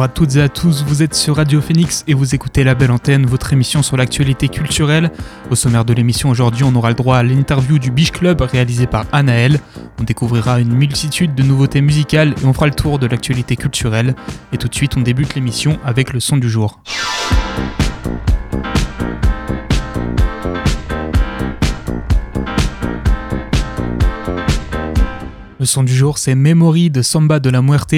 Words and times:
Bonjour 0.00 0.12
à 0.12 0.14
toutes 0.14 0.36
et 0.36 0.40
à 0.40 0.48
tous, 0.48 0.82
vous 0.82 1.02
êtes 1.02 1.14
sur 1.14 1.36
Radio 1.36 1.60
Phoenix 1.60 2.04
et 2.08 2.14
vous 2.14 2.34
écoutez 2.34 2.64
La 2.64 2.74
Belle 2.74 2.90
Antenne, 2.90 3.26
votre 3.26 3.52
émission 3.52 3.82
sur 3.82 3.98
l'actualité 3.98 4.48
culturelle. 4.48 5.10
Au 5.50 5.54
sommaire 5.54 5.84
de 5.84 5.92
l'émission 5.92 6.30
aujourd'hui, 6.30 6.64
on 6.64 6.74
aura 6.74 6.88
le 6.88 6.94
droit 6.94 7.18
à 7.18 7.22
l'interview 7.22 7.78
du 7.78 7.90
Biche 7.90 8.10
Club 8.10 8.40
réalisé 8.40 8.86
par 8.86 9.04
Anaël. 9.12 9.60
On 10.00 10.04
découvrira 10.04 10.58
une 10.58 10.72
multitude 10.72 11.34
de 11.34 11.42
nouveautés 11.42 11.82
musicales 11.82 12.34
et 12.42 12.46
on 12.46 12.54
fera 12.54 12.64
le 12.64 12.72
tour 12.72 12.98
de 12.98 13.06
l'actualité 13.06 13.56
culturelle. 13.56 14.14
Et 14.54 14.56
tout 14.56 14.68
de 14.68 14.74
suite, 14.74 14.96
on 14.96 15.02
débute 15.02 15.34
l'émission 15.34 15.78
avec 15.84 16.14
le 16.14 16.20
son 16.20 16.38
du 16.38 16.48
jour. 16.48 16.80
Le 25.60 25.66
son 25.66 25.82
du 25.82 25.94
jour, 25.94 26.16
c'est 26.16 26.34
Memory 26.34 26.88
de 26.88 27.02
Samba 27.02 27.38
de 27.38 27.50
la 27.50 27.60
Muerte. 27.60 27.94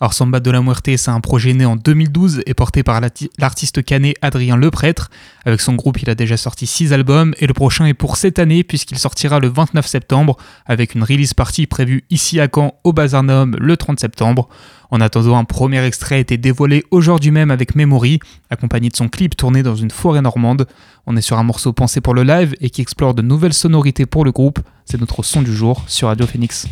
Alors, 0.00 0.12
Samba 0.12 0.40
de 0.40 0.50
la 0.50 0.60
Muerte, 0.60 0.90
c'est 0.96 1.12
un 1.12 1.20
projet 1.20 1.54
né 1.54 1.64
en 1.64 1.76
2012 1.76 2.42
et 2.44 2.54
porté 2.54 2.82
par 2.82 3.00
l'artiste 3.38 3.84
canet 3.84 4.16
Adrien 4.20 4.56
Leprêtre. 4.56 5.12
Avec 5.44 5.60
son 5.60 5.74
groupe, 5.74 6.02
il 6.02 6.10
a 6.10 6.16
déjà 6.16 6.36
sorti 6.36 6.66
6 6.66 6.92
albums 6.92 7.32
et 7.38 7.46
le 7.46 7.54
prochain 7.54 7.86
est 7.86 7.94
pour 7.94 8.16
cette 8.16 8.40
année 8.40 8.64
puisqu'il 8.64 8.98
sortira 8.98 9.38
le 9.38 9.46
29 9.46 9.86
septembre 9.86 10.36
avec 10.66 10.96
une 10.96 11.04
release 11.04 11.34
party 11.34 11.68
prévue 11.68 12.02
ici 12.10 12.40
à 12.40 12.48
Caen 12.52 12.74
au 12.82 12.92
Bazarnum 12.92 13.54
le 13.60 13.76
30 13.76 14.00
septembre. 14.00 14.48
En 14.90 15.00
attendant, 15.00 15.38
un 15.38 15.44
premier 15.44 15.84
extrait 15.84 16.16
a 16.16 16.18
été 16.18 16.36
dévoilé 16.36 16.82
aujourd'hui 16.90 17.30
même 17.30 17.52
avec 17.52 17.76
Memory, 17.76 18.18
accompagné 18.50 18.88
de 18.88 18.96
son 18.96 19.08
clip 19.08 19.36
tourné 19.36 19.62
dans 19.62 19.76
une 19.76 19.92
forêt 19.92 20.20
normande. 20.20 20.66
On 21.06 21.16
est 21.16 21.20
sur 21.20 21.38
un 21.38 21.44
morceau 21.44 21.72
pensé 21.72 22.00
pour 22.00 22.14
le 22.14 22.24
live 22.24 22.56
et 22.60 22.70
qui 22.70 22.80
explore 22.80 23.14
de 23.14 23.22
nouvelles 23.22 23.54
sonorités 23.54 24.04
pour 24.04 24.24
le 24.24 24.32
groupe. 24.32 24.58
C'est 24.84 24.98
notre 24.98 25.22
son 25.22 25.42
du 25.42 25.54
jour 25.54 25.84
sur 25.86 26.08
Radio 26.08 26.26
Phoenix. 26.26 26.66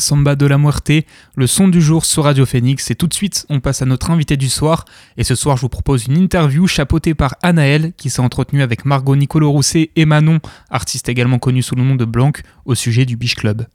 Samba 0.00 0.34
de 0.34 0.46
la 0.46 0.58
Muerte, 0.58 0.90
le 1.36 1.46
son 1.46 1.68
du 1.68 1.80
jour 1.80 2.04
sur 2.04 2.24
Radio 2.24 2.44
Phoenix. 2.44 2.90
Et 2.90 2.94
tout 2.94 3.06
de 3.06 3.14
suite, 3.14 3.46
on 3.48 3.60
passe 3.60 3.82
à 3.82 3.86
notre 3.86 4.10
invité 4.10 4.36
du 4.36 4.48
soir. 4.48 4.84
Et 5.16 5.24
ce 5.24 5.34
soir, 5.34 5.56
je 5.56 5.62
vous 5.62 5.68
propose 5.68 6.06
une 6.06 6.16
interview 6.16 6.66
chapeautée 6.66 7.14
par 7.14 7.36
Anaël, 7.42 7.92
qui 7.96 8.10
s'est 8.10 8.20
entretenue 8.20 8.62
avec 8.62 8.84
Margot 8.84 9.14
Nicolo 9.14 9.50
Rousset 9.50 9.90
et 9.94 10.04
Manon, 10.04 10.40
artiste 10.70 11.08
également 11.08 11.38
connu 11.38 11.62
sous 11.62 11.76
le 11.76 11.84
nom 11.84 11.94
de 11.94 12.04
Blanc, 12.04 12.32
au 12.64 12.74
sujet 12.74 13.04
du 13.04 13.16
Biche 13.16 13.36
Club. 13.36 13.66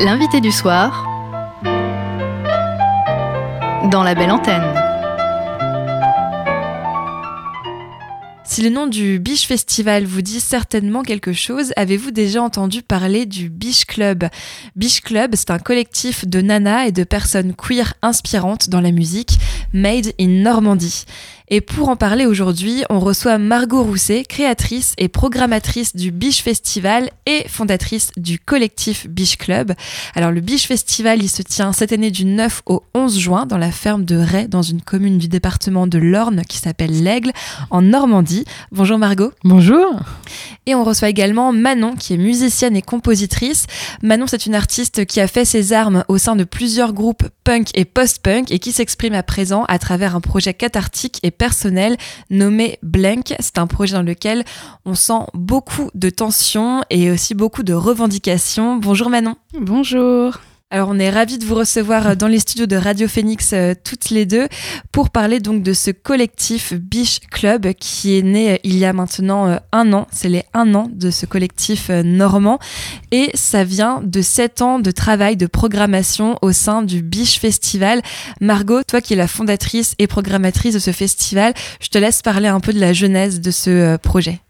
L'invité 0.00 0.40
du 0.40 0.52
soir 0.52 1.10
dans 3.90 4.02
la 4.02 4.14
belle 4.14 4.30
antenne. 4.30 4.83
Si 8.54 8.62
le 8.62 8.70
nom 8.70 8.86
du 8.86 9.18
Biche 9.18 9.48
Festival 9.48 10.04
vous 10.04 10.22
dit 10.22 10.38
certainement 10.38 11.02
quelque 11.02 11.32
chose, 11.32 11.72
avez-vous 11.74 12.12
déjà 12.12 12.40
entendu 12.40 12.82
parler 12.82 13.26
du 13.26 13.48
Biche 13.50 13.84
Club? 13.84 14.26
Biche 14.76 15.00
Club, 15.00 15.32
c'est 15.34 15.50
un 15.50 15.58
collectif 15.58 16.24
de 16.24 16.40
nanas 16.40 16.86
et 16.86 16.92
de 16.92 17.02
personnes 17.02 17.52
queer 17.52 17.94
inspirantes 18.00 18.70
dans 18.70 18.80
la 18.80 18.92
musique, 18.92 19.40
made 19.72 20.12
in 20.20 20.44
Normandie. 20.44 21.04
Et 21.50 21.60
pour 21.60 21.90
en 21.90 21.96
parler 21.96 22.24
aujourd'hui, 22.24 22.84
on 22.88 22.98
reçoit 23.00 23.36
Margot 23.36 23.82
Rousset, 23.82 24.24
créatrice 24.26 24.94
et 24.96 25.08
programmatrice 25.08 25.94
du 25.94 26.10
Biche 26.10 26.42
Festival 26.42 27.10
et 27.26 27.46
fondatrice 27.48 28.12
du 28.16 28.38
collectif 28.38 29.06
Biche 29.06 29.36
Club. 29.36 29.74
Alors 30.14 30.30
le 30.30 30.40
Biche 30.40 30.66
Festival, 30.66 31.22
il 31.22 31.28
se 31.28 31.42
tient 31.42 31.74
cette 31.74 31.92
année 31.92 32.10
du 32.10 32.24
9 32.24 32.62
au 32.64 32.82
11 32.94 33.18
juin 33.18 33.44
dans 33.44 33.58
la 33.58 33.70
ferme 33.70 34.06
de 34.06 34.16
Ray, 34.16 34.48
dans 34.48 34.62
une 34.62 34.80
commune 34.80 35.18
du 35.18 35.28
département 35.28 35.86
de 35.86 35.98
l'Orne 35.98 36.44
qui 36.48 36.56
s'appelle 36.56 37.02
l'Aigle, 37.02 37.30
en 37.68 37.82
Normandie. 37.82 38.46
Bonjour 38.72 38.96
Margot. 38.96 39.32
Bonjour. 39.44 40.00
Et 40.64 40.74
on 40.74 40.82
reçoit 40.82 41.10
également 41.10 41.52
Manon, 41.52 41.94
qui 41.94 42.14
est 42.14 42.18
musicienne 42.18 42.74
et 42.74 42.80
compositrice. 42.80 43.66
Manon, 44.02 44.26
c'est 44.26 44.46
une 44.46 44.54
artiste 44.54 45.04
qui 45.04 45.20
a 45.20 45.28
fait 45.28 45.44
ses 45.44 45.74
armes 45.74 46.04
au 46.08 46.16
sein 46.16 46.36
de 46.36 46.44
plusieurs 46.44 46.94
groupes 46.94 47.28
punk 47.44 47.68
et 47.74 47.84
post-punk 47.84 48.50
et 48.50 48.58
qui 48.58 48.72
s'exprime 48.72 49.12
à 49.12 49.22
présent 49.22 49.64
à 49.68 49.78
travers 49.78 50.16
un 50.16 50.22
projet 50.22 50.54
cathartique 50.54 51.20
et 51.22 51.33
personnel 51.36 51.96
nommé 52.30 52.78
Blank. 52.82 53.34
C'est 53.38 53.58
un 53.58 53.66
projet 53.66 53.94
dans 53.94 54.02
lequel 54.02 54.44
on 54.84 54.94
sent 54.94 55.26
beaucoup 55.34 55.90
de 55.94 56.10
tension 56.10 56.82
et 56.90 57.10
aussi 57.10 57.34
beaucoup 57.34 57.62
de 57.62 57.74
revendications. 57.74 58.76
Bonjour 58.76 59.10
Manon. 59.10 59.36
Bonjour. 59.58 60.38
Alors 60.74 60.88
on 60.90 60.98
est 60.98 61.08
ravis 61.08 61.38
de 61.38 61.44
vous 61.44 61.54
recevoir 61.54 62.08
euh, 62.08 62.14
dans 62.16 62.26
les 62.26 62.40
studios 62.40 62.66
de 62.66 62.74
Radio 62.74 63.06
Phoenix 63.06 63.52
euh, 63.52 63.74
toutes 63.84 64.10
les 64.10 64.26
deux 64.26 64.48
pour 64.90 65.10
parler 65.10 65.38
donc 65.38 65.62
de 65.62 65.72
ce 65.72 65.92
collectif 65.92 66.72
Biche 66.72 67.20
Club 67.30 67.74
qui 67.74 68.18
est 68.18 68.22
né 68.22 68.54
euh, 68.54 68.56
il 68.64 68.76
y 68.76 68.84
a 68.84 68.92
maintenant 68.92 69.56
un 69.70 69.92
an. 69.92 70.08
C'est 70.10 70.28
les 70.28 70.42
un 70.52 70.74
an 70.74 70.90
de 70.92 71.12
ce 71.12 71.26
collectif 71.26 71.90
normand 71.90 72.58
et 73.12 73.30
ça 73.34 73.62
vient 73.62 74.00
de 74.02 74.20
sept 74.20 74.62
ans 74.62 74.80
de 74.80 74.90
travail 74.90 75.36
de 75.36 75.46
programmation 75.46 76.38
au 76.42 76.50
sein 76.50 76.82
du 76.82 77.02
Biche 77.02 77.38
Festival. 77.38 78.02
Margot, 78.40 78.82
toi 78.82 79.00
qui 79.00 79.12
es 79.12 79.16
la 79.16 79.28
fondatrice 79.28 79.94
et 80.00 80.08
programmatrice 80.08 80.74
de 80.74 80.80
ce 80.80 80.90
festival, 80.90 81.54
je 81.80 81.88
te 81.88 81.98
laisse 81.98 82.20
parler 82.20 82.48
un 82.48 82.58
peu 82.58 82.72
de 82.72 82.80
la 82.80 82.92
genèse 82.92 83.40
de 83.40 83.52
ce 83.52 83.96
projet. 83.98 84.40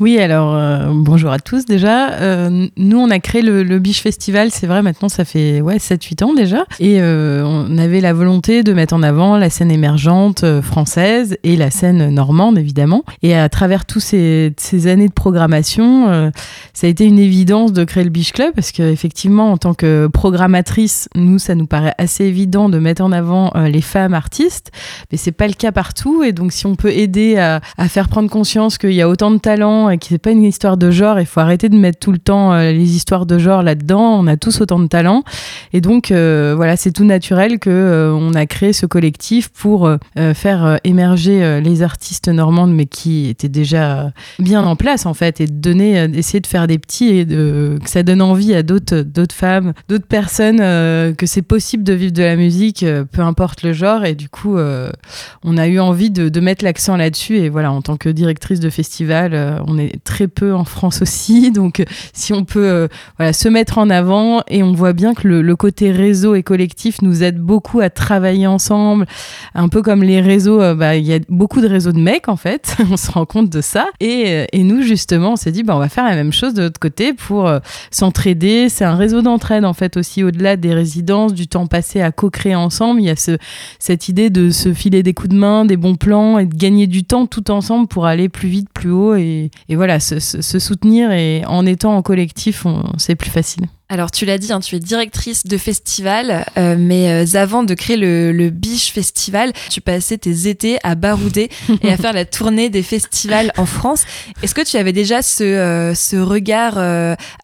Oui, 0.00 0.20
alors 0.20 0.54
euh, 0.54 0.92
bonjour 0.92 1.32
à 1.32 1.40
tous 1.40 1.64
déjà. 1.64 2.12
Euh, 2.12 2.68
nous, 2.76 2.98
on 2.98 3.10
a 3.10 3.18
créé 3.18 3.42
le, 3.42 3.64
le 3.64 3.80
Biche 3.80 4.00
Festival, 4.00 4.52
c'est 4.52 4.68
vrai, 4.68 4.80
maintenant 4.80 5.08
ça 5.08 5.24
fait 5.24 5.60
ouais, 5.60 5.78
7-8 5.78 6.22
ans 6.22 6.34
déjà. 6.34 6.66
Et 6.78 7.00
euh, 7.00 7.42
on 7.44 7.76
avait 7.78 8.00
la 8.00 8.12
volonté 8.12 8.62
de 8.62 8.72
mettre 8.72 8.94
en 8.94 9.02
avant 9.02 9.36
la 9.36 9.50
scène 9.50 9.72
émergente 9.72 10.44
française 10.60 11.36
et 11.42 11.56
la 11.56 11.72
scène 11.72 12.10
normande, 12.10 12.58
évidemment. 12.58 13.02
Et 13.22 13.34
à 13.34 13.48
travers 13.48 13.86
toutes 13.86 14.02
ces, 14.02 14.54
ces, 14.56 14.86
années 14.86 15.08
de 15.08 15.12
programmation, 15.12 16.30
ça 16.74 16.86
a 16.86 16.90
été 16.90 17.04
une 17.04 17.18
évidence 17.18 17.72
de 17.72 17.82
créer 17.82 18.04
le 18.04 18.10
Biche 18.10 18.32
Club 18.32 18.54
parce 18.54 18.70
qu'effectivement, 18.70 19.50
en 19.50 19.56
tant 19.56 19.74
que 19.74 20.06
programmatrice, 20.06 21.08
nous, 21.16 21.40
ça 21.40 21.56
nous 21.56 21.66
paraît 21.66 21.94
assez 21.98 22.24
évident 22.24 22.68
de 22.68 22.78
mettre 22.78 23.02
en 23.02 23.10
avant 23.10 23.52
les 23.66 23.82
femmes 23.82 24.14
artistes, 24.14 24.70
mais 25.10 25.18
c'est 25.18 25.32
pas 25.32 25.48
le 25.48 25.54
cas 25.54 25.72
partout. 25.72 26.22
Et 26.22 26.30
donc, 26.30 26.52
si 26.52 26.66
on 26.66 26.76
peut 26.76 26.92
aider 26.92 27.36
à, 27.36 27.60
à 27.76 27.88
faire 27.88 28.08
prendre 28.08 28.30
conscience 28.30 28.78
qu'il 28.78 28.92
y 28.92 29.02
a 29.02 29.08
autant 29.08 29.32
de 29.32 29.38
talents 29.38 29.87
et 29.90 29.98
qui 29.98 30.12
n'est 30.12 30.18
pas 30.18 30.30
une 30.30 30.44
histoire 30.44 30.76
de 30.76 30.90
genre. 30.90 31.20
Il 31.20 31.26
faut 31.26 31.40
arrêter 31.40 31.68
de 31.68 31.76
mettre 31.76 31.98
tout 31.98 32.12
le 32.12 32.18
temps 32.18 32.52
euh, 32.52 32.72
les 32.72 32.96
histoires 32.96 33.26
de 33.26 33.38
genre 33.38 33.62
là-dedans. 33.62 34.18
On 34.20 34.26
a 34.26 34.36
tous 34.36 34.60
autant 34.60 34.78
de 34.78 34.86
talents. 34.86 35.24
Et 35.72 35.80
donc, 35.80 36.10
euh, 36.10 36.54
voilà, 36.56 36.76
c'est 36.76 36.92
tout 36.92 37.04
naturel 37.04 37.58
que 37.58 37.70
euh, 37.70 38.12
on 38.12 38.34
a 38.34 38.46
créé 38.46 38.72
ce 38.72 38.86
collectif 38.86 39.48
pour 39.48 39.90
faire 40.34 40.78
émerger 40.84 41.60
les 41.60 41.82
artistes 41.82 42.28
normandes, 42.28 42.72
mais 42.72 42.86
qui 42.86 43.28
étaient 43.28 43.48
déjà 43.48 44.12
bien 44.38 44.64
en 44.64 44.76
place, 44.76 45.06
en 45.06 45.14
fait, 45.14 45.40
et 45.40 45.46
de 45.46 45.52
donner, 45.52 46.08
d'essayer 46.08 46.40
de 46.40 46.46
faire 46.46 46.66
des 46.66 46.78
petits 46.78 47.08
et 47.08 47.26
que 47.26 47.78
ça 47.84 48.02
donne 48.02 48.22
envie 48.22 48.54
à 48.54 48.62
d'autres, 48.62 49.04
femmes, 49.32 49.72
d'autres 49.88 50.06
personnes 50.06 50.58
que 50.58 51.26
c'est 51.26 51.42
possible 51.42 51.84
de 51.84 51.92
vivre 51.92 52.12
de 52.12 52.22
la 52.22 52.36
musique, 52.36 52.84
peu 53.12 53.22
importe 53.22 53.62
le 53.62 53.72
genre. 53.72 54.04
Et 54.04 54.14
du 54.14 54.28
coup, 54.28 54.56
on 54.58 55.56
a 55.56 55.66
eu 55.68 55.78
envie 55.78 56.10
de, 56.10 56.40
mettre 56.40 56.64
l'accent 56.64 56.96
là-dessus. 56.96 57.36
Et 57.36 57.48
voilà, 57.48 57.72
en 57.72 57.82
tant 57.82 57.96
que 57.96 58.08
directrice 58.08 58.60
de 58.60 58.70
festival, 58.70 59.62
est 59.78 60.02
très 60.04 60.28
peu 60.28 60.54
en 60.54 60.64
France 60.64 61.02
aussi. 61.02 61.50
Donc, 61.52 61.84
si 62.12 62.32
on 62.32 62.44
peut 62.44 62.88
euh, 63.20 63.32
se 63.32 63.48
mettre 63.48 63.78
en 63.78 63.90
avant, 63.90 64.42
et 64.48 64.62
on 64.62 64.72
voit 64.72 64.92
bien 64.92 65.14
que 65.14 65.28
le, 65.28 65.56
côté 65.56 65.90
réseau 65.90 66.34
et 66.34 66.42
collectif 66.42 67.02
nous 67.02 67.22
aide 67.24 67.38
beaucoup 67.38 67.80
à 67.80 67.90
travailler 67.90 68.46
ensemble. 68.46 69.06
Un 69.54 69.68
peu 69.68 69.82
comme 69.82 70.02
les 70.02 70.20
réseaux, 70.20 70.60
euh, 70.60 70.74
bah, 70.74 70.96
il 70.96 71.04
y 71.04 71.12
a 71.12 71.18
beaucoup 71.28 71.60
de 71.60 71.66
réseaux 71.66 71.92
de 71.92 71.98
mecs 71.98 72.28
en 72.28 72.36
fait, 72.36 72.76
on 72.90 72.96
se 72.96 73.10
rend 73.10 73.26
compte 73.26 73.50
de 73.50 73.60
ça. 73.60 73.86
Et, 73.98 74.24
euh, 74.28 74.44
et 74.52 74.62
nous, 74.62 74.82
justement, 74.82 75.32
on 75.32 75.36
s'est 75.36 75.52
dit, 75.52 75.62
bah, 75.62 75.74
on 75.74 75.80
va 75.80 75.88
faire 75.88 76.04
la 76.04 76.14
même 76.14 76.32
chose 76.32 76.54
de 76.54 76.62
l'autre 76.62 76.78
côté 76.78 77.12
pour 77.12 77.50
s'entraider. 77.90 78.68
C'est 78.68 78.84
un 78.84 78.94
réseau 78.94 79.22
d'entraide 79.22 79.64
en 79.64 79.72
fait 79.72 79.96
aussi, 79.96 80.22
au-delà 80.22 80.56
des 80.56 80.74
résidences, 80.74 81.34
du 81.34 81.48
temps 81.48 81.66
passé 81.66 82.00
à 82.00 82.12
co-créer 82.12 82.54
ensemble. 82.54 83.00
Il 83.00 83.06
y 83.06 83.10
a 83.10 83.16
ce, 83.16 83.36
cette 83.78 84.08
idée 84.08 84.30
de 84.30 84.50
se 84.50 84.72
filer 84.72 85.02
des 85.02 85.14
coups 85.14 85.30
de 85.30 85.36
main, 85.36 85.64
des 85.64 85.76
bons 85.76 85.96
plans 85.96 86.38
et 86.38 86.46
de 86.46 86.54
gagner 86.54 86.86
du 86.86 87.04
temps 87.04 87.26
tout 87.26 87.50
ensemble 87.50 87.88
pour 87.88 88.06
aller 88.06 88.28
plus 88.28 88.48
vite, 88.48 88.68
plus 88.72 88.90
haut 88.90 89.14
et, 89.14 89.50
et 89.68 89.76
voilà, 89.76 90.00
se, 90.00 90.18
soutenir 90.40 91.12
et 91.12 91.42
en 91.46 91.66
étant 91.66 91.96
en 91.96 92.02
collectif, 92.02 92.66
c'est 92.96 93.14
plus 93.14 93.30
facile. 93.30 93.66
Alors 93.90 94.10
tu 94.10 94.26
l'as 94.26 94.36
dit, 94.36 94.52
hein, 94.52 94.60
tu 94.60 94.76
es 94.76 94.80
directrice 94.80 95.46
de 95.46 95.56
festival, 95.56 96.44
euh, 96.58 96.76
mais 96.78 97.10
euh, 97.10 97.38
avant 97.38 97.62
de 97.62 97.72
créer 97.72 97.96
le, 97.96 98.50
Biche 98.50 98.92
Festival, 98.92 99.52
tu 99.70 99.80
passais 99.80 100.18
tes 100.18 100.48
étés 100.48 100.78
à 100.82 100.94
barouder 100.94 101.50
et 101.82 101.90
à 101.90 101.96
faire 101.96 102.12
la 102.12 102.26
tournée 102.26 102.68
des 102.68 102.82
festivals 102.82 103.52
en 103.56 103.64
France. 103.64 104.04
Est-ce 104.42 104.54
que 104.54 104.62
tu 104.62 104.76
avais 104.76 104.92
déjà 104.92 105.22
ce, 105.22 105.44
euh, 105.44 105.94
ce 105.94 106.16
regard 106.16 106.78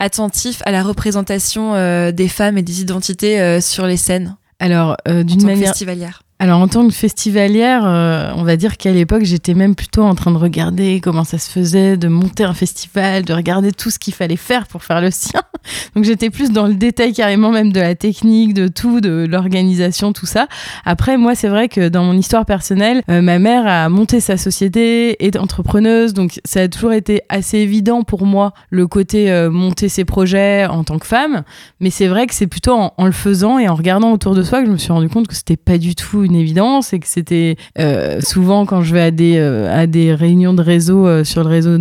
attentif 0.01 0.61
à 0.67 0.71
la 0.71 0.83
représentation 0.83 1.73
des 2.11 2.29
femmes 2.29 2.59
et 2.59 2.63
des 2.63 2.81
identités 2.81 3.61
sur 3.61 3.87
les 3.87 3.97
scènes 3.97 4.37
alors, 4.61 4.97
d'une 5.07 5.45
manière 5.45 5.69
festivalière? 5.69 6.24
Alors 6.41 6.61
en 6.61 6.67
tant 6.67 6.87
que 6.89 6.93
festivalière, 6.93 7.85
euh, 7.87 8.33
on 8.35 8.43
va 8.43 8.57
dire 8.57 8.77
qu'à 8.77 8.91
l'époque 8.91 9.23
j'étais 9.23 9.55
même 9.55 9.77
plutôt 9.77 10.03
en 10.03 10.17
train 10.17 10.33
de 10.33 10.37
regarder 10.37 11.01
comment 11.01 11.23
ça 11.23 11.39
se 11.39 11.49
faisait, 11.49 11.97
de 11.97 12.09
monter 12.09 12.43
un 12.43 12.55
festival, 12.55 13.25
de 13.25 13.33
regarder 13.33 13.71
tout 13.71 13.89
ce 13.89 14.01
qu'il 14.01 14.15
fallait 14.15 14.35
faire 14.35 14.67
pour 14.67 14.83
faire 14.83 15.01
le 15.01 15.13
sien. 15.13 15.43
Donc 15.95 16.03
j'étais 16.03 16.31
plus 16.31 16.51
dans 16.51 16.67
le 16.67 16.75
détail 16.75 17.13
carrément 17.13 17.53
même 17.53 17.73
de 17.73 17.79
la 17.79 17.95
technique, 17.95 18.53
de 18.53 18.67
tout, 18.67 19.01
de 19.01 19.27
l'organisation, 19.31 20.13
tout 20.13 20.27
ça. 20.27 20.49
Après 20.85 21.17
moi 21.17 21.37
c'est 21.37 21.47
vrai 21.47 21.69
que 21.69 21.89
dans 21.89 22.03
mon 22.03 22.15
histoire 22.15 22.45
personnelle, 22.45 23.03
euh, 23.11 23.23
ma 23.23 23.39
mère 23.39 23.69
a 23.69 23.89
monté 23.89 24.19
sa 24.19 24.37
société, 24.37 25.25
est 25.25 25.37
entrepreneuse, 25.39 26.15
donc 26.15 26.41
ça 26.45 26.63
a 26.63 26.69
toujours 26.69 26.93
été 26.93 27.23
assez 27.29 27.59
évident 27.59 28.03
pour 28.03 28.27
moi 28.27 28.55
le 28.71 28.89
côté 28.89 29.31
euh, 29.31 29.53
monter 29.53 29.89
ses 29.89 30.05
projets 30.05 30.67
en 30.67 30.83
tant 30.83 30.99
que 30.99 31.07
femme. 31.07 31.45
Mais 31.79 31.91
c'est 31.91 32.09
vrai 32.09 32.27
que 32.27 32.35
c'est 32.35 32.49
plutôt 32.49 32.73
en, 32.73 32.93
en, 32.99 33.07
le 33.07 33.13
faisant 33.13 33.61
et 33.61 33.69
en 33.69 33.77
regardant 33.77 34.11
autour 34.11 34.35
de 34.35 34.43
soi 34.43 34.61
que 34.63 34.67
je 34.67 34.73
me 34.73 34.79
suis 34.79 34.93
rendu 34.93 35.09
compte 35.09 35.29
que 35.29 35.35
c'était 35.35 35.57
pas 35.57 35.79
du 35.79 35.95
tout 35.95 36.24
une 36.25 36.35
évidence 36.35 36.93
et 36.93 36.99
que 36.99 37.07
c'était 37.07 37.57
euh, 37.79 38.21
souvent 38.21 38.67
quand 38.67 38.83
je 38.83 38.95
vais 38.95 39.03
à 39.03 39.11
des, 39.11 39.37
euh, 39.39 40.17
réunions 40.17 40.55
de 40.55 40.63
réseau 40.63 41.07
euh, 41.07 41.25
sur 41.25 41.45
le 41.45 41.51
réseau 41.51 41.79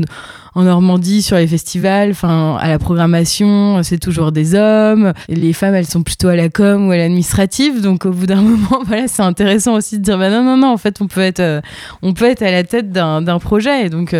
en 0.55 0.63
Normandie 0.63 1.23
sur 1.23 1.38
les 1.38 1.47
festivals, 1.47 2.12
enfin 2.12 2.57
à 2.59 2.67
la 2.67 2.77
programmation, 2.77 3.81
c'est 3.81 3.97
toujours 3.97 4.31
des 4.31 4.53
hommes. 4.53 5.13
Les 5.27 5.51
femmes, 5.51 5.73
elles 5.73 5.88
sont 5.88 6.03
plutôt 6.03 6.27
à 6.27 6.35
la 6.35 6.50
com 6.50 6.88
ou 6.88 6.91
à 6.91 6.97
l'administrative. 6.97 7.81
Donc 7.81 8.05
au 8.05 8.12
bout 8.12 8.27
d'un 8.27 8.41
moment, 8.41 8.83
voilà, 8.85 9.07
c'est 9.07 9.23
intéressant 9.23 9.73
aussi 9.73 9.97
de 9.97 10.03
dire 10.03 10.19
bah 10.19 10.29
non 10.29 10.43
non 10.43 10.57
non, 10.57 10.67
en 10.67 10.77
fait, 10.77 11.01
on 11.01 11.07
peut 11.07 11.21
être 11.21 11.62
on 12.03 12.13
peut 12.13 12.25
être 12.25 12.43
à 12.43 12.51
la 12.51 12.63
tête 12.63 12.91
d'un 12.91 13.39
projet. 13.39 13.88
Et 13.88 13.89
donc 13.89 14.15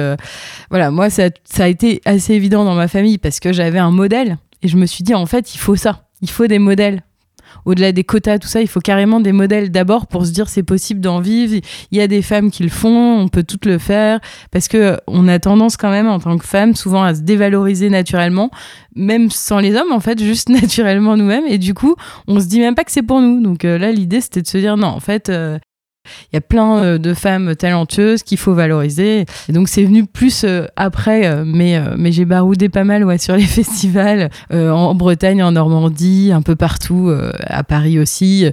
voilà, 0.72 0.90
moi 0.90 1.12
ça 1.12 1.30
a 1.60 1.68
été 1.68 2.02
assez 2.06 2.34
évident 2.34 2.66
dans 2.66 2.76
ma 2.76 2.88
famille 2.88 3.20
parce 3.20 3.40
que 3.40 3.54
j'avais 3.54 3.80
un 3.80 3.92
modèle 3.92 4.38
et 4.64 4.68
je 4.68 4.78
me 4.78 4.88
suis 4.88 5.04
dit 5.04 5.14
en 5.14 5.28
fait, 5.28 5.54
il 5.54 5.60
faut 5.60 5.76
ça. 5.76 6.06
Il 6.22 6.32
faut 6.32 6.48
des 6.48 6.58
modèles 6.58 7.04
au-delà 7.66 7.92
des 7.92 8.04
quotas, 8.04 8.40
tout 8.40 8.48
ça, 8.48 8.62
il 8.62 8.68
faut 8.68 8.80
carrément 8.80 9.20
des 9.20 9.32
modèles 9.32 9.72
d'abord 9.72 10.08
pour 10.08 10.26
se 10.26 10.32
dire 10.32 10.50
c'est 10.50 10.64
possible 10.64 11.00
d'en 11.00 11.20
vivre. 11.20 11.60
Il 11.92 11.98
y 11.98 12.02
a 12.02 12.08
des 12.08 12.22
femmes 12.22 12.52
qui 12.52 12.64
le 12.64 12.70
font, 12.70 13.20
on 13.20 13.28
peut 13.28 13.44
toutes 13.44 13.66
le 13.66 13.78
faire, 13.78 14.20
parce 14.52 14.68
que 14.68 14.98
on 15.08 15.28
a 15.28 15.40
tendance 15.40 15.78
quand 15.78 15.92
même 15.92 16.08
en 16.08 16.20
tant 16.20 16.38
que 16.38 16.46
femme 16.46 16.76
souvent 16.76 17.04
à 17.04 17.16
se 17.16 17.22
dévaloriser 17.22 17.90
naturellement, 17.90 18.50
même 18.96 19.30
sans 19.30 19.60
les 19.60 19.76
hommes 19.76 19.92
en 19.92 20.00
fait, 20.00 20.20
juste 20.24 20.50
naturellement 20.50 21.18
nous-mêmes. 21.18 21.46
Et 21.48 21.58
du 21.58 21.74
coup, 21.74 21.96
on 22.28 22.40
se 22.40 22.46
dit 22.46 22.60
même 22.60 22.76
pas 22.76 22.84
que 22.84 22.92
c'est 22.92 23.04
pour 23.04 23.22
nous. 23.22 23.42
Donc 23.42 23.66
euh, 23.66 23.78
là, 23.78 23.92
l'idée 23.92 24.22
c'était 24.22 24.42
de 24.42 24.48
se 24.48 24.58
dire 24.58 24.78
non, 24.78 24.88
en 24.88 25.00
fait. 25.00 25.30
Euh, 25.30 25.58
il 26.32 26.36
y 26.36 26.38
a 26.38 26.42
plein 26.42 26.98
de 26.98 27.14
femmes 27.14 27.56
talentueuses 27.56 28.24
qu'il 28.24 28.38
faut 28.38 28.54
valoriser. 28.54 29.26
Et 29.50 29.52
donc 29.52 29.68
c'est 29.68 29.84
venu 29.84 30.06
plus 30.06 30.46
après, 30.76 31.44
mais, 31.46 31.80
mais 31.98 32.12
j'ai 32.12 32.26
baroudé 32.26 32.70
pas 32.70 32.84
mal 32.84 33.04
ouais, 33.04 33.18
sur 33.18 33.36
les 33.36 33.44
festivals 33.44 34.30
en 34.52 34.96
Bretagne, 34.96 35.44
en 35.44 35.52
Normandie, 35.52 36.32
un 36.34 36.42
peu 36.42 36.56
partout, 36.56 37.12
à 37.48 37.64
Paris 37.64 38.00
aussi 38.00 38.46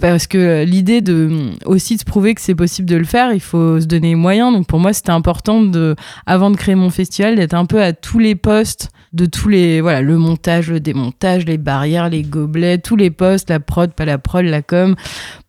parce 0.00 0.26
que 0.26 0.64
l'idée 0.64 1.00
de 1.00 1.30
aussi 1.64 1.96
de 1.96 2.04
prouver 2.04 2.34
que 2.34 2.40
c'est 2.40 2.54
possible 2.54 2.88
de 2.88 2.96
le 2.96 3.04
faire, 3.04 3.32
il 3.32 3.40
faut 3.40 3.80
se 3.80 3.86
donner 3.86 4.08
les 4.08 4.14
moyens. 4.14 4.52
Donc 4.52 4.66
pour 4.66 4.80
moi, 4.80 4.92
c'était 4.92 5.10
important 5.10 5.62
de, 5.62 5.94
avant 6.26 6.50
de 6.50 6.56
créer 6.56 6.74
mon 6.74 6.90
festival, 6.90 7.36
d'être 7.36 7.54
un 7.54 7.66
peu 7.66 7.82
à 7.82 7.92
tous 7.92 8.18
les 8.18 8.34
postes 8.34 8.90
de 9.12 9.26
tous 9.26 9.48
les 9.48 9.80
voilà 9.80 10.02
le 10.02 10.16
montage, 10.16 10.70
le 10.70 10.80
démontage, 10.80 11.44
les 11.44 11.58
barrières, 11.58 12.08
les 12.08 12.22
gobelets, 12.22 12.78
tous 12.78 12.96
les 12.96 13.10
postes, 13.10 13.50
la 13.50 13.60
prod, 13.60 13.92
pas 13.92 14.04
la 14.04 14.18
prod, 14.18 14.44
la 14.44 14.62
com, 14.62 14.94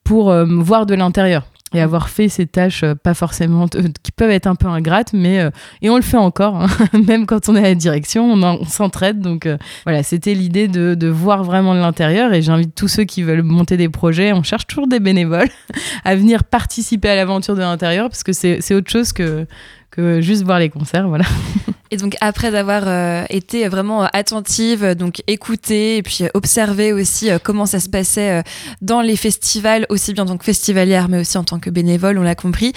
pour 0.03 0.31
euh, 0.31 0.45
voir 0.45 0.85
de 0.85 0.95
l'intérieur 0.95 1.45
et 1.73 1.81
avoir 1.81 2.09
fait 2.09 2.29
ces 2.29 2.47
tâches 2.47 2.83
euh, 2.83 2.95
pas 2.95 3.13
forcément 3.13 3.67
qui 3.67 4.11
peuvent 4.11 4.31
être 4.31 4.47
un 4.47 4.55
peu 4.55 4.67
ingrates 4.67 5.13
mais 5.13 5.39
euh, 5.39 5.49
et 5.81 5.89
on 5.89 5.95
le 5.95 6.01
fait 6.01 6.17
encore 6.17 6.55
hein. 6.55 6.67
même 7.07 7.25
quand 7.25 7.49
on 7.49 7.55
est 7.55 7.59
à 7.59 7.63
la 7.63 7.75
direction 7.75 8.33
on, 8.33 8.65
s'entraide 8.65 9.19
donc 9.19 9.45
euh, 9.45 9.57
voilà 9.85 10.03
c'était 10.03 10.33
l'idée 10.33 10.67
de, 10.67 10.95
de, 10.95 11.07
voir 11.07 11.43
vraiment 11.43 11.73
de 11.73 11.79
l'intérieur 11.79 12.33
et 12.33 12.41
j'invite 12.41 12.75
tous 12.75 12.87
ceux 12.87 13.03
qui 13.03 13.23
veulent 13.23 13.43
monter 13.43 13.77
des 13.77 13.89
projets 13.89 14.33
on 14.33 14.43
cherche 14.43 14.67
toujours 14.67 14.87
des 14.87 14.99
bénévoles 14.99 15.49
à 16.05 16.15
venir 16.15 16.43
participer 16.43 17.09
à 17.09 17.15
l'aventure 17.15 17.55
de 17.55 17.61
l'intérieur 17.61 18.09
parce 18.09 18.23
que 18.23 18.33
c'est 18.33 18.73
autre 18.73 18.89
chose 18.89 19.13
que 19.13 19.45
que 19.91 20.21
juste 20.21 20.43
voir 20.43 20.59
les 20.59 20.69
concerts, 20.69 21.07
voilà. 21.07 21.25
Et 21.91 21.97
donc 21.97 22.15
après 22.21 22.55
avoir 22.55 22.83
euh, 22.87 23.23
été 23.29 23.67
vraiment 23.67 24.03
attentive, 24.13 24.95
donc 24.95 25.21
écouter 25.27 25.97
et 25.97 26.03
puis 26.03 26.23
observer 26.33 26.93
aussi 26.93 27.29
euh, 27.29 27.37
comment 27.41 27.65
ça 27.65 27.79
se 27.79 27.89
passait 27.89 28.39
euh, 28.39 28.41
dans 28.81 29.01
les 29.01 29.15
festivals, 29.15 29.85
aussi 29.89 30.13
bien 30.13 30.23
en 30.23 30.27
tant 30.27 30.37
que 30.37 30.45
festivalière 30.45 31.09
mais 31.09 31.19
aussi 31.19 31.37
en 31.37 31.43
tant 31.43 31.59
que 31.59 31.69
bénévole, 31.69 32.17
on 32.17 32.23
l'a 32.23 32.35
compris. 32.35 32.73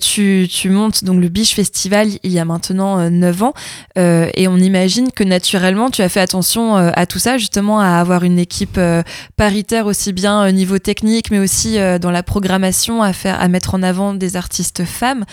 tu, 0.00 0.48
tu 0.50 0.70
montes 0.70 1.04
donc 1.04 1.20
le 1.20 1.28
Biche 1.28 1.54
Festival 1.54 2.08
il 2.22 2.32
y 2.32 2.38
a 2.38 2.44
maintenant 2.44 3.10
9 3.10 3.42
ans 3.42 3.54
et 3.96 4.48
on 4.48 4.56
imagine 4.56 5.10
que 5.10 5.24
naturellement 5.24 5.90
tu 5.90 6.02
as 6.02 6.08
fait 6.08 6.20
attention 6.20 6.76
à 6.76 7.06
tout 7.06 7.18
ça, 7.18 7.38
justement 7.38 7.80
à 7.80 7.98
avoir 7.98 8.24
une 8.24 8.38
équipe 8.38 8.80
paritaire 9.36 9.86
aussi 9.86 10.12
bien 10.12 10.46
au 10.46 10.50
niveau 10.50 10.78
technique 10.78 11.30
mais 11.30 11.38
aussi 11.38 11.78
dans 12.00 12.10
la 12.10 12.22
programmation, 12.22 13.02
à 13.02 13.12
faire, 13.12 13.40
à 13.40 13.48
mettre 13.48 13.74
en 13.74 13.82
avant 13.82 14.14
des 14.14 14.36
artistes 14.36 14.84
femmes. 14.84 15.24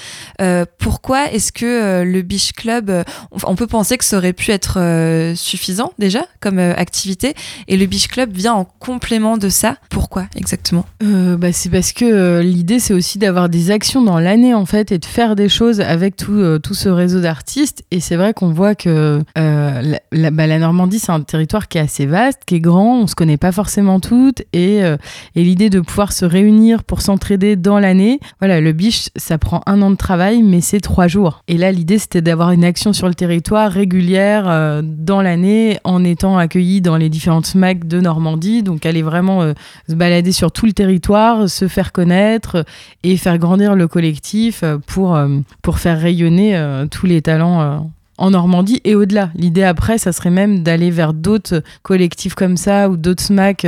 pourquoi 0.80 1.32
est-ce 1.32 1.52
que 1.52 1.66
euh, 2.00 2.04
le 2.04 2.22
Beach 2.22 2.54
Club, 2.54 2.90
euh, 2.90 3.04
on, 3.32 3.56
peut 3.56 3.68
penser 3.68 3.98
que 3.98 4.06
ça 4.06 4.18
aurait 4.18 4.34
pu 4.34 4.52
être 4.52 4.80
euh, 4.80 5.36
suffisant 5.36 5.94
déjà 6.00 6.26
comme 6.40 6.60
activité, 6.60 7.34
et 7.68 7.78
le 7.78 7.86
Beach 7.86 8.08
Club 8.08 8.32
vient 8.34 8.54
en 8.54 8.66
complément 8.66 9.38
de 9.38 9.50
ça 9.50 9.78
Pourquoi 9.90 10.26
exactement? 10.36 10.86
Bah, 11.02 11.52
C'est 11.52 11.70
parce 11.70 11.92
que 11.92 12.42
l'idée, 12.42 12.80
c'est 12.80 12.94
aussi 12.94 13.18
d'avoir 13.18 13.50
des 13.50 13.72
actions 13.72 14.02
dans 14.02 14.20
l'année, 14.20 14.54
en 14.54 14.66
fait, 14.66 14.92
et 14.92 15.00
de 15.00 15.06
faire 15.06 15.36
des 15.36 15.50
choses 15.50 15.82
avec 15.82 16.16
tout, 16.16 16.60
tout 16.60 16.74
ce 16.74 16.90
réseau 16.90 17.20
d'artistes. 17.20 17.84
Et 17.92 18.00
c'est 18.00 18.16
vrai 18.16 18.34
qu'on 18.34 18.52
voit 18.52 18.76
que 18.76 19.22
la, 19.36 20.32
bah, 20.32 20.48
la, 20.48 20.60
Normandie, 20.60 21.00
c'est 21.00 21.12
un 21.12 21.22
territoire 21.22 21.68
qui 21.68 21.78
est 21.78 21.82
assez 21.82 22.06
vaste, 22.06 22.40
qui 22.46 22.56
est 22.56 22.60
grand, 22.60 23.00
on 23.00 23.08
se 23.08 23.16
connaît 23.16 23.38
pas 23.38 23.52
forcément 23.52 24.00
toutes, 24.00 24.42
et, 24.54 24.80
et 24.80 25.44
l'idée 25.44 25.70
de 25.70 25.80
pouvoir 25.80 26.14
se 26.14 26.26
réunir 26.26 26.84
pour 26.84 27.02
s'entraider 27.02 27.56
dans 27.56 27.80
l'année, 27.80 28.20
voilà, 28.40 28.62
le 28.62 28.72
Beach, 28.72 29.10
ça 29.16 29.38
prend 29.38 29.62
un 29.66 29.82
an 29.82 29.92
de 29.92 29.96
travail, 29.96 30.44
mais 30.44 30.62
c'est 30.62 30.80
trois 30.80 31.08
jours. 31.08 31.44
Et 31.48 31.58
là, 31.58 31.72
l'idée, 31.72 32.00
c'était 32.00 32.22
d'avoir 32.22 32.52
une 32.52 32.64
action 32.64 32.94
sur 32.94 33.08
le 33.10 33.16
territoire 33.16 33.72
régulière 33.72 34.46
euh, 34.48 34.82
dans 34.84 35.22
l'année 35.22 35.80
en 35.84 36.04
étant 36.04 36.38
accueilli 36.38 36.80
dans 36.80 36.96
les 36.96 37.10
différentes 37.10 37.46
SMAC 37.46 37.88
de 37.88 38.00
Normandie. 38.00 38.64
Donc, 38.64 38.86
aller 38.86 39.02
vraiment 39.02 39.42
euh, 39.42 39.54
se 39.90 39.96
balader 39.96 40.32
sur 40.32 40.52
tout 40.52 40.66
le 40.66 40.74
territoire, 40.74 41.50
se 41.50 41.68
faire 41.68 41.92
connaître 41.92 42.64
et 43.04 43.18
faire 43.18 43.38
grandir 43.38 43.76
le 43.76 43.88
collectif 43.88 44.64
euh, 44.64 44.78
pour, 44.88 45.20
pour 45.62 45.80
faire 45.80 46.00
rayonner 46.00 46.58
tous 46.90 47.06
les 47.06 47.22
talents 47.22 47.90
en 48.20 48.32
Normandie 48.32 48.82
et 48.84 48.96
au-delà. 48.96 49.32
L'idée 49.36 49.64
après, 49.64 49.98
ça 49.98 50.12
serait 50.12 50.30
même 50.30 50.62
d'aller 50.62 50.92
vers 50.92 51.14
d'autres 51.14 51.64
collectifs 51.84 52.36
comme 52.36 52.58
ça 52.58 52.90
ou 52.90 52.98
d'autres 52.98 53.24
SMAC 53.24 53.66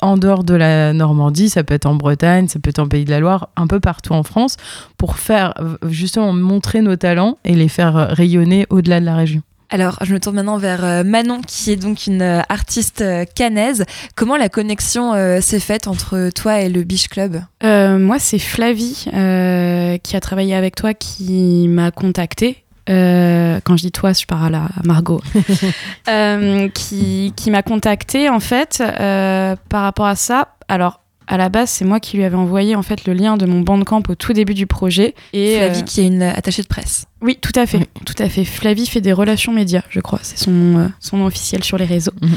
en 0.00 0.16
dehors 0.16 0.44
de 0.44 0.54
la 0.54 0.92
Normandie. 0.92 1.48
Ça 1.48 1.64
peut 1.64 1.74
être 1.74 1.86
en 1.86 1.94
Bretagne, 1.94 2.48
ça 2.48 2.58
peut 2.58 2.70
être 2.70 2.78
en 2.78 2.88
Pays 2.88 3.04
de 3.04 3.10
la 3.10 3.20
Loire, 3.20 3.48
un 3.56 3.66
peu 3.66 3.80
partout 3.80 4.12
en 4.12 4.22
France, 4.22 4.56
pour 4.98 5.16
faire 5.16 5.54
justement 5.88 6.32
montrer 6.32 6.82
nos 6.82 6.96
talents 6.96 7.38
et 7.44 7.54
les 7.54 7.68
faire 7.68 7.94
rayonner 8.10 8.66
au-delà 8.70 9.00
de 9.00 9.06
la 9.06 9.16
région. 9.16 9.42
Alors, 9.70 9.98
je 10.02 10.12
me 10.14 10.20
tourne 10.20 10.36
maintenant 10.36 10.58
vers 10.58 10.84
euh, 10.84 11.02
Manon, 11.02 11.40
qui 11.40 11.72
est 11.72 11.76
donc 11.76 12.06
une 12.06 12.22
euh, 12.22 12.42
artiste 12.48 13.00
euh, 13.00 13.24
canaise. 13.24 13.84
Comment 14.14 14.36
la 14.36 14.48
connexion 14.48 15.14
s'est 15.40 15.58
faite 15.60 15.88
entre 15.88 16.30
toi 16.30 16.60
et 16.60 16.68
le 16.68 16.84
Beach 16.84 17.08
Club? 17.08 17.40
Moi, 17.62 18.18
c'est 18.18 18.38
Flavie 18.38 19.06
qui 19.06 20.16
a 20.16 20.20
travaillé 20.20 20.54
avec 20.54 20.76
toi 20.76 20.94
qui 20.94 21.66
m'a 21.68 21.90
contactée 21.90 22.63
euh, 22.90 23.60
quand 23.64 23.76
je 23.76 23.82
dis 23.82 23.92
toi, 23.92 24.12
je 24.12 24.26
parle 24.26 24.54
à 24.54 24.68
Margot, 24.84 25.22
euh, 26.08 26.68
qui, 26.68 27.32
qui 27.36 27.50
m'a 27.50 27.62
contacté 27.62 28.28
en 28.28 28.40
fait 28.40 28.82
euh, 28.82 29.56
par 29.68 29.82
rapport 29.82 30.06
à 30.06 30.16
ça. 30.16 30.48
Alors, 30.68 31.00
à 31.26 31.36
la 31.38 31.48
base, 31.48 31.70
c'est 31.70 31.84
moi 31.84 32.00
qui 32.00 32.18
lui 32.18 32.24
avais 32.24 32.36
envoyé 32.36 32.76
en 32.76 32.82
fait 32.82 33.06
le 33.06 33.14
lien 33.14 33.36
de 33.36 33.46
mon 33.46 33.60
bandcamp 33.60 34.02
au 34.08 34.14
tout 34.14 34.32
début 34.32 34.54
du 34.54 34.66
projet. 34.66 35.14
Et 35.32 35.56
Flavie, 35.56 35.84
qui 35.84 36.00
est 36.02 36.06
une 36.06 36.22
attachée 36.22 36.62
de 36.62 36.68
presse. 36.68 37.06
Oui, 37.24 37.38
tout 37.40 37.58
à 37.58 37.64
fait, 37.64 37.88
tout 38.04 38.14
à 38.18 38.28
fait. 38.28 38.44
Flavie 38.44 38.84
fait 38.84 39.00
des 39.00 39.14
relations 39.14 39.50
médias, 39.50 39.80
je 39.88 40.00
crois, 40.00 40.18
c'est 40.22 40.38
son, 40.38 40.90
son 41.00 41.16
nom 41.16 41.24
officiel 41.24 41.64
sur 41.64 41.78
les 41.78 41.86
réseaux. 41.86 42.12
Mhm. 42.20 42.36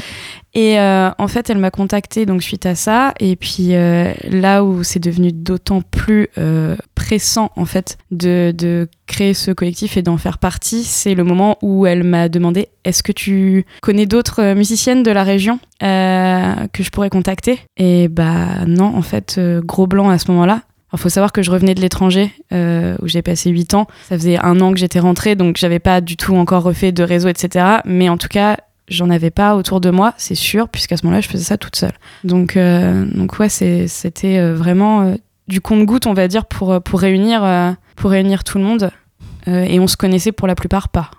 Et 0.54 0.80
euh, 0.80 1.10
en 1.18 1.28
fait, 1.28 1.50
elle 1.50 1.58
m'a 1.58 1.70
contactée 1.70 2.24
donc 2.24 2.42
suite 2.42 2.64
à 2.64 2.74
ça. 2.74 3.12
Et 3.20 3.36
puis 3.36 3.74
euh, 3.74 4.14
là 4.30 4.64
où 4.64 4.82
c'est 4.82 4.98
devenu 4.98 5.30
d'autant 5.30 5.82
plus 5.82 6.28
euh, 6.38 6.74
pressant 6.94 7.52
en 7.54 7.66
fait 7.66 7.98
de, 8.10 8.54
de, 8.56 8.88
créer 9.06 9.34
ce 9.34 9.50
collectif 9.50 9.98
et 9.98 10.02
d'en 10.02 10.16
faire 10.16 10.38
partie, 10.38 10.84
c'est 10.84 11.14
le 11.14 11.24
moment 11.24 11.58
où 11.60 11.86
elle 11.86 12.02
m'a 12.02 12.30
demandé 12.30 12.68
est-ce 12.84 13.02
que 13.02 13.12
tu 13.12 13.66
connais 13.82 14.06
d'autres 14.06 14.54
musiciennes 14.54 15.02
de 15.02 15.10
la 15.10 15.22
région 15.22 15.58
que 15.80 16.82
je 16.82 16.90
pourrais 16.90 17.10
contacter? 17.10 17.58
Et 17.76 18.08
bah 18.08 18.64
non, 18.66 18.96
en 18.96 19.02
fait, 19.02 19.40
gros 19.64 19.86
blanc 19.86 20.10
à 20.10 20.18
ce 20.18 20.30
moment-là. 20.30 20.62
Il 20.92 20.98
faut 20.98 21.08
savoir 21.08 21.32
que 21.32 21.42
je 21.42 21.50
revenais 21.50 21.74
de 21.74 21.80
l'étranger, 21.80 22.32
où 22.52 23.06
j'ai 23.06 23.22
passé 23.22 23.50
8 23.50 23.74
ans. 23.74 23.86
Ça 24.08 24.16
faisait 24.16 24.38
un 24.38 24.60
an 24.60 24.72
que 24.72 24.78
j'étais 24.78 25.00
rentrée, 25.00 25.36
donc 25.36 25.56
j'avais 25.58 25.78
pas 25.78 26.00
du 26.00 26.16
tout 26.16 26.34
encore 26.34 26.62
refait 26.62 26.92
de 26.92 27.02
réseau, 27.02 27.28
etc. 27.28 27.80
Mais 27.84 28.08
en 28.08 28.16
tout 28.16 28.28
cas, 28.28 28.56
j'en 28.88 29.10
avais 29.10 29.30
pas 29.30 29.56
autour 29.56 29.80
de 29.80 29.90
moi, 29.90 30.14
c'est 30.16 30.34
sûr, 30.34 30.68
puisqu'à 30.68 30.96
ce 30.96 31.04
moment-là, 31.04 31.20
je 31.20 31.28
faisais 31.28 31.44
ça 31.44 31.56
toute 31.56 31.76
seule. 31.76 31.92
Donc, 32.24 32.56
euh, 32.56 33.04
donc 33.04 33.38
ouais, 33.38 33.48
c'était 33.48 34.38
euh, 34.38 34.54
vraiment 34.54 35.02
euh, 35.02 35.14
du 35.46 35.60
compte-goutte, 35.60 36.06
on 36.06 36.14
va 36.14 36.28
dire, 36.28 36.46
pour, 36.46 36.80
pour, 36.82 37.00
réunir, 37.00 37.76
pour 37.96 38.10
réunir 38.10 38.44
tout 38.44 38.58
le 38.58 38.64
monde. 38.64 38.90
et 39.46 39.80
on 39.80 39.86
se 39.86 39.96
connaissait 39.96 40.32
pour 40.32 40.46
la 40.46 40.54
plupart 40.54 40.88
pas. 40.88 41.10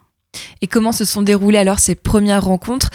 Et 0.61 0.67
comment 0.67 0.91
se 0.91 1.03
sont 1.03 1.23
déroulées 1.23 1.57
alors 1.57 1.79
ces 1.79 1.95
premières 1.95 2.43
rencontres? 2.43 2.91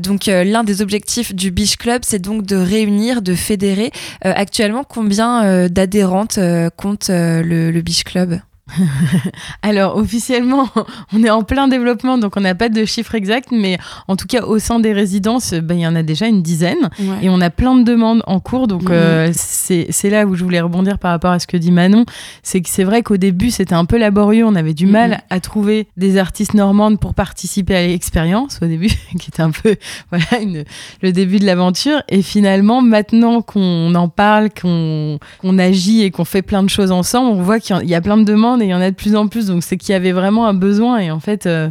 Donc 0.00 0.26
l'un 0.26 0.64
des 0.64 0.82
objectifs 0.82 1.34
du 1.34 1.50
Beach 1.50 1.76
Club, 1.76 2.02
c'est 2.04 2.18
donc 2.18 2.46
de 2.46 2.56
réunir, 2.56 3.22
de 3.22 3.34
fédérer. 3.34 3.90
actuellement, 4.22 4.84
combien 4.84 5.68
d'adhérentes 5.68 6.38
compte 6.76 7.08
le, 7.08 7.70
le 7.70 7.82
Beach 7.82 8.04
Club? 8.04 8.40
Alors 9.62 9.96
officiellement, 9.96 10.68
on 11.12 11.22
est 11.22 11.30
en 11.30 11.42
plein 11.42 11.68
développement, 11.68 12.18
donc 12.18 12.36
on 12.36 12.40
n'a 12.40 12.54
pas 12.54 12.68
de 12.68 12.84
chiffre 12.84 13.14
exact, 13.14 13.50
mais 13.52 13.78
en 14.08 14.16
tout 14.16 14.26
cas 14.26 14.42
au 14.42 14.58
sein 14.58 14.80
des 14.80 14.92
résidences, 14.92 15.52
ben, 15.52 15.74
il 15.74 15.82
y 15.82 15.86
en 15.86 15.94
a 15.94 16.02
déjà 16.02 16.26
une 16.26 16.42
dizaine, 16.42 16.88
et 17.20 17.28
on 17.28 17.40
a 17.40 17.50
plein 17.50 17.76
de 17.76 17.84
demandes 17.84 18.22
en 18.26 18.40
cours, 18.40 18.66
donc 18.66 18.84
mhm. 18.84 18.92
euh, 18.92 19.32
c'est 19.34 20.10
là 20.10 20.26
où 20.26 20.34
je 20.34 20.42
voulais 20.42 20.60
rebondir 20.60 20.98
par 20.98 21.10
rapport 21.10 21.30
à 21.30 21.38
ce 21.38 21.46
que 21.46 21.56
dit 21.56 21.72
Manon, 21.72 22.06
c'est 22.42 22.62
que 22.62 22.70
c'est 22.70 22.84
vrai 22.84 23.02
qu'au 23.02 23.16
début 23.16 23.50
c'était 23.50 23.74
un 23.74 23.84
peu 23.84 23.98
laborieux, 23.98 24.46
on 24.46 24.54
avait 24.54 24.74
du 24.74 24.86
mal 24.86 25.10
mhm. 25.10 25.18
à 25.30 25.40
trouver 25.40 25.88
des 25.96 26.16
artistes 26.16 26.54
normandes 26.54 26.98
pour 26.98 27.14
participer 27.14 27.76
à 27.76 27.86
l'expérience 27.86 28.60
au 28.62 28.66
début, 28.66 28.88
qui 29.20 29.28
était 29.28 29.42
un 29.42 29.50
peu 29.50 29.76
voilà 30.10 30.64
le 31.02 31.12
début 31.12 31.38
de 31.38 31.44
l'aventure, 31.44 32.02
et 32.08 32.22
finalement 32.22 32.80
maintenant 32.80 33.42
qu'on 33.42 33.94
en 33.94 34.08
parle, 34.08 34.48
qu'on 34.50 35.18
agit 35.58 36.02
et 36.02 36.10
qu'on 36.10 36.24
fait 36.24 36.42
plein 36.42 36.62
de 36.62 36.70
choses 36.70 36.92
ensemble, 36.92 37.28
on 37.28 37.42
voit 37.42 37.60
qu'il 37.60 37.84
y 37.84 37.94
a 37.94 38.00
plein 38.00 38.16
de 38.16 38.24
demandes 38.24 38.53
et 38.62 38.66
il 38.66 38.70
y 38.70 38.74
en 38.74 38.80
a 38.80 38.90
de 38.90 38.96
plus 38.96 39.16
en 39.16 39.28
plus. 39.28 39.46
Donc 39.46 39.62
c'est 39.62 39.76
qu'il 39.76 39.92
y 39.92 39.96
avait 39.96 40.12
vraiment 40.12 40.46
un 40.46 40.54
besoin 40.54 40.98
et 40.98 41.10
en 41.10 41.20
fait 41.20 41.46
euh, 41.46 41.70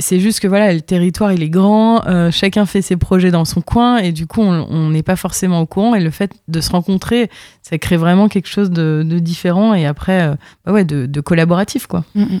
c'est 0.00 0.20
juste 0.20 0.40
que 0.40 0.48
voilà 0.48 0.72
le 0.72 0.80
territoire 0.80 1.32
il 1.32 1.42
est 1.42 1.48
grand, 1.48 2.06
euh, 2.06 2.30
chacun 2.30 2.66
fait 2.66 2.82
ses 2.82 2.96
projets 2.96 3.30
dans 3.30 3.44
son 3.44 3.60
coin 3.60 3.98
et 3.98 4.12
du 4.12 4.26
coup 4.26 4.40
on 4.42 4.90
n'est 4.90 5.02
pas 5.02 5.16
forcément 5.16 5.60
au 5.60 5.66
courant 5.66 5.94
et 5.94 6.00
le 6.00 6.10
fait 6.10 6.32
de 6.48 6.60
se 6.60 6.70
rencontrer 6.70 7.30
ça 7.62 7.78
crée 7.78 7.96
vraiment 7.96 8.28
quelque 8.28 8.48
chose 8.48 8.70
de, 8.70 9.04
différent 9.20 9.74
et 9.74 9.86
après 9.86 10.22
euh, 10.22 10.34
bah 10.64 10.72
ouais 10.72 10.84
de, 10.84 11.20
collaboratif 11.20 11.86
quoi. 11.86 12.04
Mm, 12.14 12.22
mm. 12.22 12.40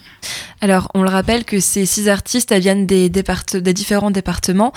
Alors 0.60 0.90
on 0.94 1.02
le 1.02 1.08
rappelle 1.08 1.44
que 1.44 1.60
ces 1.60 1.86
six 1.86 2.08
artistes 2.08 2.52
viennent 2.54 2.86
des, 2.86 3.08
des 3.08 3.74
différents 3.74 4.10
départements 4.10 4.72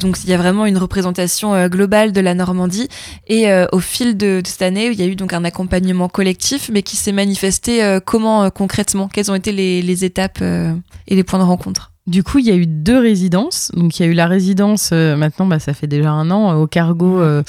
donc 0.00 0.18
il 0.24 0.30
y 0.30 0.32
a 0.32 0.38
vraiment 0.38 0.66
une 0.66 0.78
représentation 0.78 1.66
globale 1.68 2.12
de 2.12 2.20
la 2.20 2.34
Normandie 2.34 2.88
et 3.26 3.46
au 3.72 3.80
fil 3.80 4.16
de, 4.16 4.40
cette 4.44 4.62
année 4.62 4.86
il 4.86 4.98
y 4.98 5.02
a 5.02 5.06
eu 5.06 5.16
donc 5.16 5.32
un 5.32 5.44
accompagnement 5.44 6.08
collectif 6.08 6.70
mais 6.72 6.82
qui 6.82 6.96
s'est 6.96 7.12
manifesté 7.12 7.98
comment 8.04 8.36
euh, 8.44 8.50
concrètement? 8.50 9.08
Quelles 9.08 9.30
ont 9.30 9.34
été 9.34 9.52
les, 9.52 10.04
étapes 10.04 10.38
euh, 10.42 10.74
et 11.06 11.14
les 11.14 11.24
points 11.24 11.38
de 11.38 11.44
rencontre? 11.44 11.92
Du 12.06 12.22
coup, 12.22 12.38
il 12.38 12.46
y 12.46 12.50
a 12.50 12.54
eu 12.54 12.66
deux 12.66 12.98
résidences. 12.98 13.72
Donc, 13.74 13.98
il 13.98 14.04
y 14.04 14.08
a 14.08 14.08
eu 14.08 14.14
la 14.14 14.26
résidence, 14.26 14.90
euh, 14.92 15.16
maintenant, 15.16 15.46
bah, 15.46 15.58
ça 15.58 15.74
fait 15.74 15.88
déjà 15.88 16.10
un 16.12 16.30
an, 16.30 16.54
au 16.54 16.66
Cargo 16.68 17.20
euh, 17.20 17.42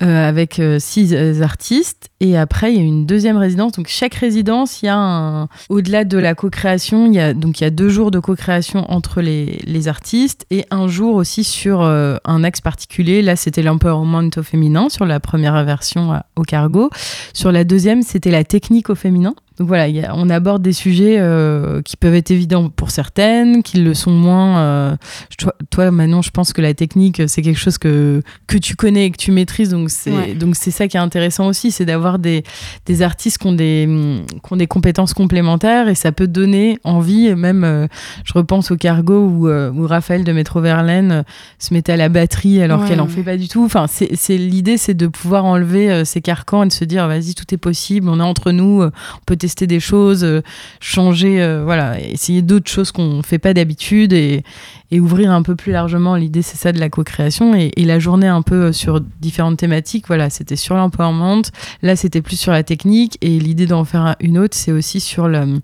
avec 0.00 0.58
euh, 0.58 0.78
six 0.80 1.14
artistes. 1.40 2.08
Et 2.18 2.36
après, 2.36 2.72
il 2.72 2.76
y 2.76 2.80
a 2.80 2.84
une 2.84 3.06
deuxième 3.06 3.36
résidence. 3.36 3.72
Donc, 3.72 3.86
chaque 3.88 4.14
résidence, 4.14 4.82
il 4.82 4.86
y 4.86 4.88
a 4.88 4.96
un. 4.96 5.48
Au-delà 5.68 6.04
de 6.04 6.18
la 6.18 6.34
co-création, 6.34 7.06
il 7.06 7.14
y 7.14 7.20
a, 7.20 7.34
donc, 7.34 7.60
il 7.60 7.64
y 7.64 7.66
a 7.66 7.70
deux 7.70 7.88
jours 7.88 8.10
de 8.10 8.18
co-création 8.18 8.90
entre 8.90 9.20
les, 9.20 9.60
les, 9.64 9.86
artistes 9.86 10.44
et 10.50 10.64
un 10.70 10.88
jour 10.88 11.14
aussi 11.14 11.44
sur 11.44 11.82
un 11.82 12.44
axe 12.44 12.60
particulier. 12.60 13.22
Là, 13.22 13.36
c'était 13.36 13.62
l'empowerment 13.62 14.30
au 14.36 14.42
féminin 14.42 14.88
sur 14.88 15.04
la 15.04 15.20
première 15.20 15.62
version 15.64 16.20
au 16.34 16.42
cargo. 16.42 16.90
Sur 17.32 17.52
la 17.52 17.62
deuxième, 17.64 18.02
c'était 18.02 18.30
la 18.30 18.42
technique 18.42 18.90
au 18.90 18.94
féminin. 18.94 19.34
Donc 19.58 19.68
voilà, 19.68 20.12
on 20.14 20.30
aborde 20.30 20.62
des 20.62 20.72
sujets 20.72 21.16
euh, 21.20 21.80
qui 21.82 21.96
peuvent 21.96 22.14
être 22.14 22.32
évidents 22.32 22.70
pour 22.70 22.90
certaines, 22.90 23.62
qui 23.62 23.78
le 23.78 23.94
sont 23.94 24.10
moins. 24.10 24.58
Euh, 24.58 24.96
toi, 25.38 25.54
toi, 25.70 25.90
Manon, 25.92 26.22
je 26.22 26.30
pense 26.30 26.52
que 26.52 26.60
la 26.60 26.74
technique, 26.74 27.22
c'est 27.28 27.40
quelque 27.40 27.60
chose 27.60 27.78
que, 27.78 28.20
que 28.48 28.58
tu 28.58 28.74
connais 28.74 29.06
et 29.06 29.10
que 29.12 29.16
tu 29.16 29.30
maîtrises. 29.30 29.70
Donc 29.70 29.90
c'est 29.90 30.34
donc 30.34 30.56
c'est 30.56 30.72
ça 30.72 30.88
qui 30.88 30.96
est 30.96 31.00
intéressant 31.00 31.46
aussi, 31.46 31.70
c'est 31.70 31.84
d'avoir 31.84 32.18
des, 32.18 32.42
des 32.86 33.02
artistes 33.02 33.38
qui 33.38 33.46
ont 33.46 33.52
des, 33.52 33.88
qui 34.28 34.52
ont 34.52 34.56
des 34.56 34.66
compétences 34.66 35.14
complémentaires 35.14 35.86
et 35.88 35.94
ça 35.94 36.10
peut 36.10 36.26
donner 36.26 36.78
envie. 36.82 37.32
Même, 37.36 37.62
euh, 37.62 37.86
je 38.24 38.32
repense 38.32 38.72
au 38.72 38.76
cargo 38.76 39.20
où, 39.20 39.48
où 39.48 39.86
Raphaël 39.86 40.24
de 40.24 40.32
Métro 40.32 40.60
Verlaine 40.62 41.22
se 41.60 41.72
mettait 41.72 41.92
à 41.92 41.96
la 41.96 42.08
batterie 42.08 42.60
alors 42.60 42.84
qu'elle 42.86 43.00
en 43.00 43.06
fait 43.06 43.22
pas 43.22 43.36
du 43.36 43.46
tout. 43.46 43.64
Enfin, 43.64 43.86
c'est 43.86 44.36
l'idée, 44.36 44.78
c'est 44.78 44.94
de 44.94 45.06
pouvoir 45.06 45.44
enlever 45.44 46.04
ces 46.04 46.20
carcans 46.20 46.64
et 46.64 46.66
de 46.66 46.72
se 46.72 46.84
dire, 46.84 47.06
vas-y, 47.06 47.34
tout 47.34 47.54
est 47.54 47.58
possible, 47.58 48.08
on 48.08 48.18
est 48.18 48.24
entre 48.24 48.50
nous, 48.50 48.82
on 48.82 48.90
peut 49.26 49.36
tester 49.44 49.66
des 49.66 49.78
choses, 49.78 50.24
euh, 50.24 50.40
changer, 50.80 51.42
euh, 51.42 51.64
voilà, 51.64 52.00
essayer 52.00 52.40
d'autres 52.40 52.70
choses 52.70 52.92
qu'on 52.92 53.18
ne 53.18 53.22
fait 53.22 53.38
pas 53.38 53.52
d'habitude 53.52 54.14
et, 54.14 54.42
ouvrir 54.90 55.32
un 55.32 55.42
peu 55.42 55.56
plus 55.56 55.72
largement. 55.72 56.14
L'idée, 56.14 56.40
c'est 56.40 56.56
ça 56.56 56.70
de 56.70 56.78
la 56.78 56.88
co-création. 56.88 57.52
Et, 57.54 57.72
la 57.84 57.98
journée 57.98 58.28
un 58.28 58.42
peu 58.42 58.66
euh, 58.66 58.72
sur 58.72 59.00
différentes 59.00 59.58
thématiques, 59.58 60.06
voilà, 60.06 60.30
c'était 60.30 60.56
sur 60.56 60.76
l'empowerment. 60.76 61.42
Là, 61.82 61.96
c'était 61.96 62.22
plus 62.22 62.38
sur 62.38 62.52
la 62.52 62.62
technique. 62.62 63.18
Et 63.20 63.38
l'idée 63.38 63.66
d'en 63.66 63.84
faire 63.84 64.14
une 64.20 64.38
autre, 64.38 64.56
c'est 64.56 64.72
aussi 64.72 65.00
sur 65.00 65.28
le 65.28 65.60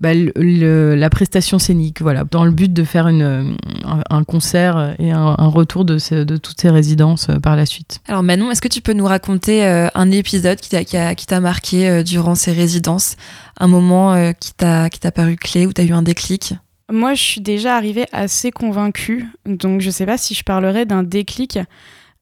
bah, 0.00 0.10
la 0.14 1.10
prestation 1.10 1.58
scénique, 1.58 2.00
voilà, 2.00 2.24
dans 2.24 2.44
le 2.44 2.50
but 2.50 2.72
de 2.72 2.84
faire 2.84 3.08
une, 3.08 3.56
un, 3.84 4.24
concert 4.24 4.94
et 4.98 5.10
un, 5.10 5.34
retour 5.34 5.84
de, 5.84 6.24
de, 6.24 6.36
toutes 6.36 6.60
ces 6.60 6.70
résidences 6.70 7.28
euh, 7.28 7.38
par 7.38 7.56
la 7.56 7.66
suite. 7.66 8.00
Alors 8.06 8.22
Manon, 8.22 8.50
est-ce 8.50 8.62
que 8.62 8.68
tu 8.68 8.80
peux 8.80 8.92
nous 8.92 9.06
raconter 9.06 9.64
euh, 9.64 9.88
un 9.94 10.10
épisode 10.10 10.58
qui 10.60 10.70
t'a 10.70 11.40
marqué 11.40 11.88
euh, 11.88 12.02
durant 12.02 12.34
ces 12.34 12.52
résidences, 12.52 13.16
un 13.58 13.66
moment 13.66 14.32
qui 14.38 14.54
t'a 14.54 15.12
paru 15.14 15.36
clé 15.36 15.66
ou 15.66 15.72
tu 15.72 15.80
as 15.80 15.84
eu 15.84 15.92
un 15.92 16.02
déclic? 16.02 16.54
Moi, 16.90 17.14
je 17.14 17.22
suis 17.22 17.40
déjà 17.40 17.76
arrivée 17.76 18.06
assez 18.12 18.50
convaincue, 18.50 19.26
donc 19.44 19.80
je 19.82 19.90
sais 19.90 20.06
pas 20.06 20.16
si 20.16 20.34
je 20.34 20.42
parlerai 20.42 20.86
d'un 20.86 21.02
déclic. 21.02 21.58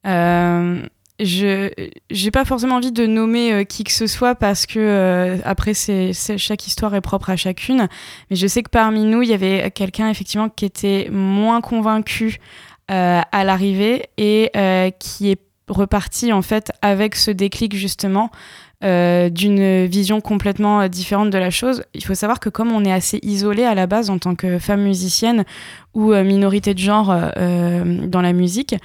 Euh, 0.06 0.82
je 1.18 1.70
j'ai 2.10 2.30
pas 2.30 2.44
forcément 2.44 2.76
envie 2.76 2.92
de 2.92 3.06
nommer 3.06 3.52
euh, 3.52 3.64
qui 3.64 3.84
que 3.84 3.92
ce 3.92 4.06
soit 4.06 4.34
parce 4.34 4.66
que 4.66 4.78
euh, 4.78 5.38
après 5.44 5.72
c'est 5.72 6.12
chaque 6.12 6.66
histoire 6.66 6.94
est 6.94 7.00
propre 7.00 7.30
à 7.30 7.36
chacune 7.36 7.88
mais 8.30 8.36
je 8.36 8.46
sais 8.46 8.62
que 8.62 8.70
parmi 8.70 9.04
nous 9.04 9.22
il 9.22 9.30
y 9.30 9.32
avait 9.32 9.70
quelqu'un 9.70 10.10
effectivement 10.10 10.48
qui 10.48 10.66
était 10.66 11.08
moins 11.10 11.60
convaincu 11.60 12.38
euh, 12.90 13.20
à 13.32 13.44
l'arrivée 13.44 14.08
et 14.18 14.50
qui 14.98 15.30
est 15.30 15.40
reparti 15.68 16.32
en 16.32 16.42
fait 16.42 16.70
avec 16.82 17.16
ce 17.16 17.30
déclic 17.30 17.74
justement 17.74 18.30
d'une 18.82 19.86
vision 19.86 20.20
complètement 20.20 20.86
différente 20.86 21.30
de 21.30 21.38
la 21.38 21.50
chose. 21.50 21.82
Il 21.94 22.04
faut 22.04 22.14
savoir 22.14 22.38
que 22.38 22.50
comme 22.50 22.70
on 22.70 22.84
est 22.84 22.92
assez 22.92 23.18
isolé 23.22 23.64
à 23.64 23.74
la 23.74 23.88
base 23.88 24.10
en 24.10 24.18
tant 24.18 24.36
que 24.36 24.58
femme 24.60 24.82
musicienne 24.82 25.44
ou 25.94 26.14
minorité 26.14 26.72
de 26.74 26.78
genre 26.78 27.08
dans 27.08 28.20
la 28.20 28.32
musique, 28.32 28.76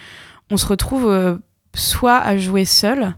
on 0.49 0.57
se 0.57 0.65
retrouve 0.65 1.39
soit 1.73 2.17
à 2.17 2.37
jouer 2.37 2.65
seule, 2.65 3.15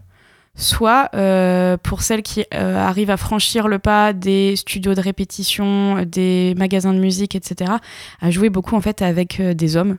soit 0.56 1.10
euh, 1.14 1.76
pour 1.76 2.02
celles 2.02 2.22
qui 2.22 2.44
euh, 2.54 2.76
arrivent 2.76 3.10
à 3.10 3.16
franchir 3.16 3.66
le 3.68 3.78
pas 3.78 4.12
des 4.12 4.56
studios 4.56 4.94
de 4.94 5.00
répétition, 5.00 6.04
des 6.04 6.54
magasins 6.56 6.94
de 6.94 7.00
musique, 7.00 7.34
etc., 7.34 7.72
à 8.20 8.30
jouer 8.30 8.50
beaucoup 8.50 8.76
en 8.76 8.80
fait 8.80 9.02
avec 9.02 9.40
euh, 9.40 9.54
des 9.54 9.76
hommes. 9.76 9.96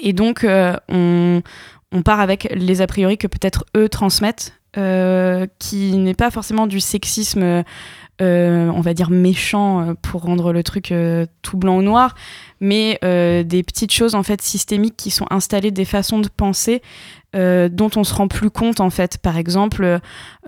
Et 0.00 0.12
donc 0.12 0.44
on, 0.88 1.42
part 2.04 2.18
avec 2.18 2.48
les 2.52 2.80
a 2.80 2.88
priori 2.88 3.16
que 3.16 3.28
peut-être 3.28 3.64
eux 3.76 3.88
transmettent, 3.88 4.54
qui 5.60 5.96
n'est 5.96 6.14
pas 6.14 6.32
forcément 6.32 6.66
du 6.66 6.80
sexisme. 6.80 7.62
on 8.18 8.80
va 8.80 8.92
dire 8.92 9.10
méchant 9.10 9.94
pour 10.02 10.22
rendre 10.22 10.52
le 10.52 10.64
truc 10.64 10.92
tout 11.42 11.56
blanc 11.56 11.76
ou 11.76 11.82
noir, 11.82 12.16
mais 12.58 12.98
des 13.00 13.62
petites 13.62 13.92
choses 13.92 14.16
en 14.16 14.24
fait 14.24 14.42
systémiques 14.42 14.96
qui 14.96 15.12
sont 15.12 15.26
installées, 15.30 15.70
des 15.70 15.84
façons 15.84 16.18
de 16.18 16.26
penser 16.26 16.82
euh, 17.34 17.68
dont 17.68 17.90
on 17.96 18.04
se 18.04 18.14
rend 18.14 18.28
plus 18.28 18.50
compte 18.50 18.80
en 18.80 18.90
fait. 18.90 19.18
Par 19.18 19.36
exemple, 19.36 19.98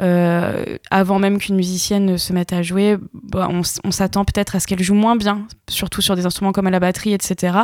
euh, 0.00 0.64
avant 0.90 1.18
même 1.18 1.38
qu'une 1.38 1.56
musicienne 1.56 2.16
se 2.16 2.32
mette 2.32 2.52
à 2.52 2.62
jouer, 2.62 2.96
bah, 3.12 3.48
on, 3.50 3.90
s'attend 3.90 4.24
peut-être 4.24 4.54
à 4.54 4.60
ce 4.60 4.68
qu'elle 4.68 4.82
joue 4.82 4.94
moins 4.94 5.16
bien, 5.16 5.46
surtout 5.68 6.00
sur 6.00 6.14
des 6.14 6.26
instruments 6.26 6.52
comme 6.52 6.68
la 6.68 6.78
batterie, 6.78 7.12
etc. 7.12 7.58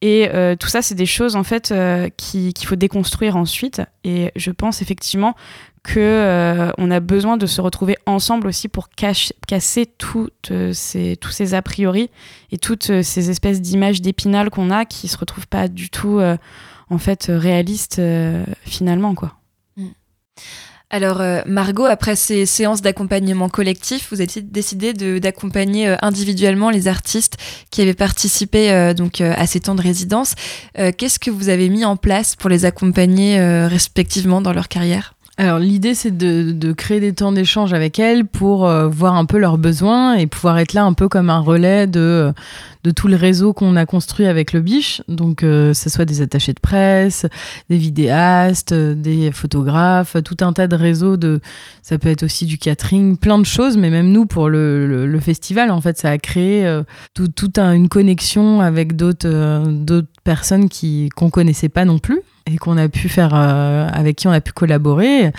Et 0.00 0.30
euh, 0.32 0.56
tout 0.56 0.68
ça, 0.68 0.80
c'est 0.80 0.94
des 0.94 1.06
choses 1.06 1.36
en 1.36 1.44
fait 1.44 1.74
qu'il 2.16 2.66
faut 2.66 2.76
déconstruire 2.76 3.36
ensuite. 3.36 3.82
Et 4.04 4.32
je 4.36 4.50
pense 4.50 4.80
effectivement 4.80 5.34
que 5.82 6.72
on 6.78 6.90
a 6.90 7.00
besoin 7.00 7.36
de 7.36 7.46
se 7.46 7.60
retrouver 7.60 7.96
ensemble 8.06 8.46
aussi 8.46 8.68
pour 8.68 8.88
casser 8.88 9.86
toutes 9.86 10.52
ces, 10.72 11.16
tous 11.16 11.30
ces 11.30 11.54
a 11.54 11.62
priori 11.62 12.10
et 12.50 12.58
toutes 12.58 13.02
ces 13.02 13.30
espèces 13.30 13.60
d'images 13.60 14.00
d'épinal 14.00 14.50
qu'on 14.50 14.70
a 14.70 14.84
qui 14.84 15.08
se 15.08 15.18
retrouvent 15.18 15.46
pas 15.46 15.68
du 15.68 15.90
tout 15.90 16.20
en 16.90 16.98
fait 16.98 17.28
euh, 17.28 17.38
réaliste 17.38 17.98
euh, 17.98 18.44
finalement 18.64 19.14
quoi. 19.14 19.34
Mm. 19.76 19.86
Alors 20.88 21.20
euh, 21.20 21.42
Margot, 21.46 21.84
après 21.84 22.14
ces 22.14 22.46
séances 22.46 22.80
d'accompagnement 22.80 23.48
collectif, 23.48 24.08
vous 24.12 24.20
avez 24.20 24.40
décidé 24.42 24.92
d'accompagner 25.20 25.96
individuellement 26.00 26.70
les 26.70 26.86
artistes 26.86 27.36
qui 27.70 27.82
avaient 27.82 27.92
participé 27.92 28.94
donc 28.94 29.20
à 29.20 29.46
ces 29.48 29.58
temps 29.58 29.74
de 29.74 29.82
résidence. 29.82 30.36
Qu'est-ce 30.76 31.18
que 31.18 31.32
vous 31.32 31.48
avez 31.48 31.70
mis 31.70 31.84
en 31.84 31.96
place 31.96 32.36
pour 32.36 32.48
les 32.48 32.64
accompagner 32.64 33.40
respectivement 33.66 34.40
dans 34.40 34.52
leur 34.52 34.68
carrière? 34.68 35.15
Alors 35.38 35.58
l'idée 35.58 35.94
c'est 35.94 36.16
de, 36.16 36.72
créer 36.72 36.98
des 36.98 37.12
temps 37.12 37.30
d'échange 37.30 37.74
avec 37.74 37.98
elles 37.98 38.24
pour 38.24 38.66
euh, 38.66 38.88
voir 38.88 39.16
un 39.16 39.26
peu 39.26 39.36
leurs 39.36 39.58
besoins 39.58 40.14
et 40.14 40.26
pouvoir 40.26 40.58
être 40.58 40.72
là 40.72 40.84
un 40.84 40.94
peu 40.94 41.10
comme 41.10 41.28
un 41.28 41.40
relais 41.40 41.86
de, 41.86 42.32
de 42.84 42.90
tout 42.90 43.06
le 43.06 43.16
réseau 43.16 43.52
qu'on 43.52 43.76
a 43.76 43.84
construit 43.84 44.26
avec 44.26 44.54
le 44.54 44.60
biche. 44.60 45.02
Donc 45.08 45.42
euh, 45.42 45.74
ce 45.74 45.90
soit 45.90 46.06
des 46.06 46.22
attachés 46.22 46.54
de 46.54 46.60
presse, 46.60 47.26
des 47.68 47.76
vidéastes, 47.76 48.72
des 48.72 49.30
photographes, 49.30 50.16
tout 50.24 50.38
un 50.40 50.54
tas 50.54 50.68
de 50.68 50.76
réseaux 50.76 51.18
de 51.18 51.40
ça 51.82 51.98
peut 51.98 52.08
être 52.08 52.22
aussi 52.22 52.46
du 52.46 52.56
catering, 52.56 53.18
plein 53.18 53.38
de 53.38 53.44
choses, 53.44 53.76
mais 53.76 53.90
même 53.90 54.10
nous 54.12 54.24
pour 54.24 54.48
le, 54.48 55.06
le, 55.06 55.20
festival 55.20 55.70
en 55.70 55.80
fait 55.82 55.98
ça 55.98 56.10
a 56.10 56.18
créé 56.18 56.66
euh, 56.66 56.82
toute 57.12 57.34
tout 57.34 57.58
une 57.58 57.88
connexion 57.88 58.62
avec 58.62 58.96
d'autres 58.96 59.66
d'autres 59.68 60.08
personnes 60.24 60.70
qui 60.70 61.10
qu'on 61.14 61.28
connaissait 61.28 61.68
pas 61.68 61.84
non 61.84 61.98
plus 61.98 62.22
et 62.46 62.58
qu'on 62.58 62.76
a 62.76 62.88
pu 62.88 63.08
faire 63.08 63.34
euh, 63.34 63.88
avec 63.92 64.16
qui 64.16 64.28
on 64.28 64.32
a 64.32 64.40
pu 64.40 64.52
collaborer. 64.52 65.32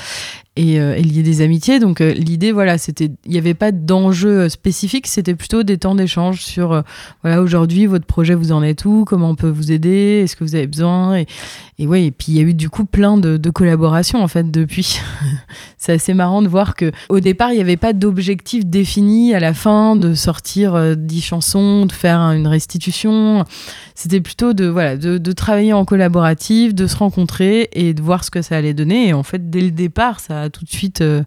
Et, 0.60 0.80
euh, 0.80 0.96
lier 0.96 1.22
des 1.22 1.42
amitiés. 1.42 1.80
Donc 1.80 2.02
euh, 2.02 2.14
l'idée 2.14 2.52
voilà 2.52 2.80
c'était 2.80 3.12
il 3.26 3.32
n'y 3.32 3.38
avait 3.38 3.54
pas 3.54 3.72
d'enjeu 3.72 4.50
spécifique. 4.50 5.06
C'était 5.06 5.36
plutôt 5.36 5.62
des 5.62 5.78
temps 5.78 5.94
d'échange 5.94 6.42
sur 6.42 6.84
voilà 7.22 7.42
aujourd'hui 7.42 7.86
votre 7.86 8.08
projet 8.08 8.34
vous 8.34 8.52
en 8.52 8.64
êtes 8.64 8.84
où? 8.84 9.06
Comment 9.06 9.30
on 9.30 9.36
peut 9.36 9.50
vous 9.50 9.72
aider? 9.72 10.22
Est-ce 10.24 10.36
que 10.36 10.44
vous 10.44 10.56
avez 10.56 10.66
besoin? 10.66 11.18
Et, 11.18 11.28
et 11.78 11.86
ouais, 11.86 12.06
et 12.06 12.12
puis 12.12 12.30
il 12.30 12.38
y 12.38 12.40
a 12.40 12.42
eu 12.42 12.56
du 12.56 12.72
coup 12.72 12.86
plein 12.86 13.18
de, 13.18 13.38
collaborations 13.52 14.24
en 14.24 14.28
fait 14.28 14.50
depuis. 14.50 15.00
c'est 15.78 15.94
assez 15.94 16.16
marrant 16.16 16.42
de 16.42 16.48
voir 16.48 16.76
que 16.76 16.92
au 17.10 17.20
départ 17.20 17.52
il 17.52 17.56
n'y 17.56 17.62
avait 17.62 17.78
pas 17.78 17.94
d'objectif 17.94 18.66
défini 18.66 19.36
à 19.36 19.40
la 19.40 19.54
fin 19.54 19.96
de 19.96 20.16
sortir 20.16 20.98
dix 20.98 21.22
chansons, 21.22 21.86
de 21.86 21.92
faire 21.92 22.20
une 22.20 22.48
restitution. 22.48 23.46
C'était 23.94 24.22
plutôt 24.22 24.54
de 24.54 24.66
voilà 24.66 24.98
de, 24.98 25.32
travailler 25.32 25.74
en 25.74 25.86
collaboratif, 25.86 26.74
de 26.74 26.88
se 26.88 26.97
rencontrer 26.98 27.70
et 27.74 27.94
de 27.94 28.02
voir 28.02 28.24
ce 28.24 28.32
que 28.32 28.42
ça 28.42 28.58
allait 28.58 28.74
donner. 28.74 29.08
Et 29.08 29.14
en 29.14 29.24
fait 29.24 29.50
dès 29.50 29.62
le 29.62 29.72
départ 29.72 30.20
ça 30.20 30.44
a 30.44 30.50
tout 30.50 30.66
de 30.66 30.70
suite 30.70 31.02
euh, 31.02 31.24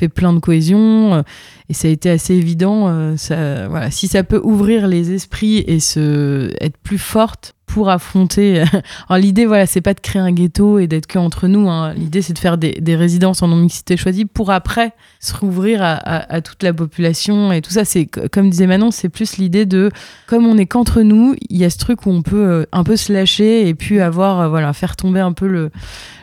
fait 0.00 0.08
plein 0.08 0.32
de 0.32 0.38
cohésion 0.38 1.14
euh, 1.14 1.22
et 1.68 1.74
ça 1.74 1.88
a 1.88 1.90
été 1.90 2.10
assez 2.10 2.34
évident. 2.34 3.16
Ça, 3.16 3.68
voilà, 3.68 3.92
si 3.92 4.08
ça 4.08 4.24
peut 4.24 4.40
ouvrir 4.42 4.88
les 4.88 5.12
esprits 5.12 5.58
et 5.58 5.78
se 5.78 6.52
être 6.60 6.76
plus 6.78 6.98
forte 6.98 7.54
pour 7.70 7.88
affronter. 7.88 8.64
L'idée, 9.10 9.46
voilà, 9.46 9.66
c'est 9.66 9.80
pas 9.80 9.94
de 9.94 10.00
créer 10.00 10.20
un 10.20 10.32
ghetto 10.32 10.78
et 10.78 10.86
d'être 10.86 11.06
que 11.06 11.18
entre 11.18 11.46
nous. 11.46 11.68
Hein. 11.70 11.94
L'idée, 11.94 12.22
c'est 12.22 12.32
de 12.32 12.38
faire 12.38 12.58
des, 12.58 12.96
résidences 12.96 13.42
en 13.42 13.48
non-mixité 13.48 13.96
choisie 13.96 14.24
pour 14.24 14.50
après 14.50 14.92
se 15.20 15.34
rouvrir 15.34 15.80
à, 15.82 16.40
toute 16.40 16.62
la 16.62 16.72
population 16.72 17.52
et 17.52 17.62
tout 17.62 17.70
ça. 17.70 17.84
C'est 17.84 18.06
comme 18.06 18.50
disait 18.50 18.66
Manon, 18.66 18.90
c'est 18.90 19.08
plus 19.08 19.36
l'idée 19.36 19.66
de 19.66 19.90
comme 20.26 20.46
on 20.46 20.58
est 20.58 20.66
qu'entre 20.66 21.02
nous, 21.02 21.36
il 21.48 21.56
y 21.56 21.64
a 21.64 21.70
ce 21.70 21.78
truc 21.78 22.06
où 22.06 22.10
on 22.10 22.22
peut 22.22 22.36
euh, 22.36 22.64
un 22.72 22.82
peu 22.82 22.96
se 22.96 23.12
lâcher 23.12 23.68
et 23.68 23.74
puis 23.74 24.00
avoir 24.00 24.40
euh, 24.40 24.48
voilà 24.48 24.72
faire 24.72 24.96
tomber 24.96 25.20
un 25.20 25.32
peu 25.32 25.46
le, 25.46 25.70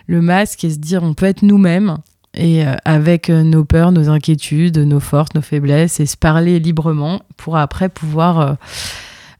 le 0.08 0.22
masque 0.22 0.66
et 0.66 0.70
se 0.70 0.78
dire 0.78 1.04
on 1.04 1.14
peut 1.14 1.26
être 1.26 1.44
nous-mêmes 1.44 1.98
et 2.38 2.66
euh, 2.66 2.76
avec 2.86 3.30
nos 3.30 3.66
peurs, 3.66 3.92
nos 3.92 4.10
inquiétudes, 4.10 4.78
nos 4.78 5.00
forces, 5.00 5.34
nos 5.36 5.42
faiblesses 5.42 6.00
et 6.00 6.06
se 6.06 6.16
parler 6.16 6.60
librement 6.60 7.22
pour 7.36 7.58
après 7.58 7.90
pouvoir 7.90 8.58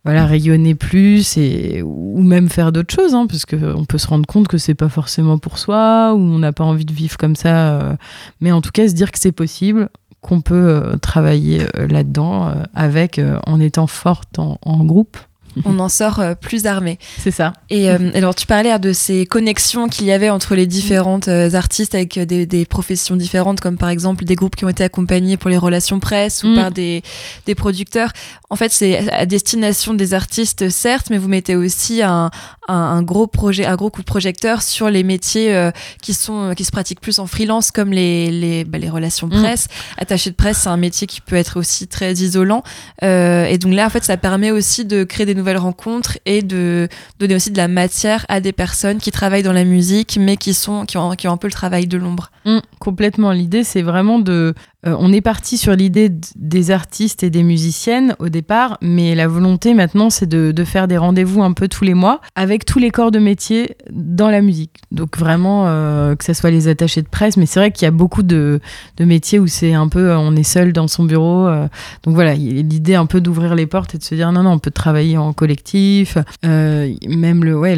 voilà 0.04 0.26
rayonner 0.26 0.74
plus 0.74 1.38
et 1.38 1.82
ou 1.84 2.22
même 2.24 2.50
faire 2.50 2.72
d'autres 2.72 2.94
choses, 2.94 3.14
hein, 3.14 3.28
parce 3.28 3.46
qu'on 3.46 3.86
peut 3.86 3.98
se 3.98 4.08
rendre 4.08 4.26
compte 4.26 4.48
que 4.48 4.58
c'est 4.58 4.76
pas 4.76 4.90
forcément 4.90 5.38
pour 5.38 5.58
soi 5.58 6.14
ou 6.14 6.20
on 6.20 6.40
n'a 6.40 6.54
pas 6.54 6.64
envie 6.64 6.86
de 6.86 6.94
vivre 6.94 7.18
comme 7.18 7.36
ça. 7.36 7.98
mais 8.40 8.52
en 8.52 8.62
tout 8.62 8.72
cas, 8.72 8.88
se 8.88 8.94
dire 8.94 9.12
que 9.12 9.20
c'est 9.20 9.34
possible, 9.34 9.90
qu'on 10.22 10.40
peut 10.42 10.98
travailler 11.02 11.64
là-dedans 11.76 12.54
avec 12.74 13.20
en 13.46 13.60
étant 13.60 13.88
forte 13.88 14.40
en 14.40 14.84
groupe 14.86 15.18
on 15.66 15.80
en 15.80 15.90
sort 15.90 16.20
euh, 16.20 16.34
plus 16.36 16.66
armé. 16.66 17.00
C'est 17.20 17.32
ça. 17.32 17.54
Et 17.70 17.90
euh, 17.90 18.12
alors, 18.14 18.36
tu 18.36 18.46
parlais 18.46 18.78
de 18.80 18.94
ces 18.94 19.26
connexions 19.26 19.88
qu'il 19.88 20.06
y 20.06 20.12
avait 20.12 20.30
entre 20.30 20.56
les 20.56 20.68
différentes 20.68 21.28
euh, 21.28 21.54
artistes 21.54 21.96
avec 21.96 22.20
des, 22.20 22.66
professions 22.66 23.16
différentes, 23.16 23.62
comme 23.62 23.78
par 23.78 23.90
exemple 23.90 24.26
des 24.26 24.36
groupes 24.36 24.56
qui 24.56 24.66
ont 24.66 24.70
été 24.70 24.84
accompagnés 24.84 25.38
pour 25.38 25.50
les 25.50 25.58
relations 25.58 26.00
presse 26.00 26.44
ou 26.44 26.48
mm. 26.48 26.56
par 26.56 26.72
des, 26.72 27.02
des 27.46 27.56
producteurs. 27.56 28.12
En 28.50 28.56
fait, 28.56 28.72
c'est 28.72 29.10
à 29.12 29.26
destination 29.26 29.94
des 29.94 30.14
artistes, 30.14 30.70
certes, 30.70 31.08
mais 31.10 31.18
vous 31.18 31.28
mettez 31.28 31.56
aussi 31.56 32.02
un, 32.02 32.30
un, 32.68 33.02
gros 33.02 33.28
projet, 33.28 33.66
un 33.66 33.76
gros 33.76 33.90
coup 33.90 34.02
de 34.02 34.06
projecteur 34.06 34.62
sur 34.62 34.90
les 34.90 35.04
métiers 35.04 35.72
qui 36.02 36.14
sont 36.14 36.54
qui 36.56 36.66
se 36.66 36.72
pratiquent 36.72 37.02
plus 37.02 37.20
en 37.20 37.28
freelance, 37.28 37.72
comme 37.72 37.92
les 37.92 38.32
les, 38.32 38.64
bah, 38.64 38.78
les 38.78 38.90
relations 38.90 39.28
mm. 39.28 39.42
presse. 39.42 39.68
Attaché 39.98 40.30
de 40.30 40.36
presse, 40.36 40.58
c'est 40.60 40.70
un 40.70 40.78
métier 40.78 41.08
qui 41.08 41.22
peut 41.22 41.36
être 41.36 41.58
aussi 41.58 41.88
très 41.88 42.14
isolant. 42.14 42.64
et 43.02 43.58
donc 43.58 43.74
là, 43.74 43.86
en 43.86 43.90
fait, 43.90 44.04
ça 44.04 44.18
permet 44.18 44.52
aussi 44.52 44.86
de 44.86 45.04
créer 45.04 45.26
des 45.26 45.36
nouvelles 45.36 45.58
rencontres 45.58 46.18
et 46.26 46.42
de 46.42 46.88
donner 47.20 47.36
aussi 47.36 47.52
de 47.52 47.58
la 47.58 47.68
matière 47.68 48.26
à 48.30 48.40
des 48.40 48.52
personnes 48.52 48.98
qui 49.00 49.12
travaillent 49.12 49.44
dans 49.44 49.54
la 49.54 49.64
musique, 49.64 50.18
mais 50.20 50.38
qui, 50.38 50.54
sont, 50.54 50.86
qui, 50.86 50.98
ont, 50.98 51.16
qui 51.16 51.28
ont 51.28 51.32
un 51.32 51.38
peu 51.38 51.48
le 51.48 51.54
travail 51.54 51.88
de 51.88 51.98
l'ombre. 51.98 52.32
Mmh, 52.46 52.60
complètement. 52.80 53.32
L'idée, 53.32 53.64
c'est 53.64 53.82
vraiment 53.82 54.20
de 54.20 54.54
euh, 54.86 54.96
on 55.00 55.12
est 55.12 55.22
parti 55.22 55.58
sur 55.58 55.74
l'idée 55.74 56.12
des 56.36 56.70
artistes 56.70 57.24
et 57.24 57.32
des 57.32 57.42
musiciennes 57.42 58.16
au 58.20 58.30
départ, 58.30 58.78
mais 58.84 59.16
la 59.16 59.28
volonté 59.28 59.74
maintenant, 59.74 60.12
c'est 60.12 60.28
de, 60.28 60.54
faire 60.66 60.88
des 60.88 60.98
rendez-vous 60.98 61.42
un 61.42 61.54
peu 61.54 61.68
tous 61.68 61.84
les 61.84 61.94
mois 61.94 62.22
avec 62.36 62.66
tous 62.66 62.78
les 62.78 62.92
corps 62.92 63.10
de 63.10 63.18
métier 63.18 63.76
dans 63.92 64.30
la 64.30 64.42
musique. 64.42 64.82
Donc 64.92 65.18
vraiment, 65.18 65.64
euh, 65.68 66.16
que 66.16 66.24
ce 66.24 66.34
soit 66.34 66.52
les 66.52 66.68
attachés 66.68 67.02
de 67.02 67.08
presse, 67.08 67.38
mais 67.38 67.46
c'est 67.46 67.60
vrai 67.60 67.72
qu'il 67.72 67.86
y 67.86 67.88
a 67.88 67.92
beaucoup 67.92 68.22
de, 68.22 68.60
métiers 69.00 69.40
où 69.40 69.48
c'est 69.48 69.74
un 69.74 69.88
peu, 69.88 70.14
on 70.16 70.36
est 70.36 70.44
seul 70.44 70.74
dans 70.74 70.88
son 70.88 71.06
bureau. 71.06 71.48
Euh. 71.48 71.68
donc 72.04 72.14
voilà, 72.14 72.36
l'idée 72.36 72.96
un 72.96 73.06
peu 73.08 73.20
d'ouvrir 73.20 73.56
les 73.56 73.66
portes 73.66 73.96
et 73.96 73.98
de 73.98 74.04
se 74.04 74.14
dire 74.14 74.32
non, 74.32 74.44
non, 74.44 74.52
on 74.52 74.60
peut 74.60 74.72
travailler 74.72 75.18
en 75.18 75.34
collectif. 75.34 76.18
même 76.44 77.44
le, 77.44 77.58
ouais, 77.58 77.76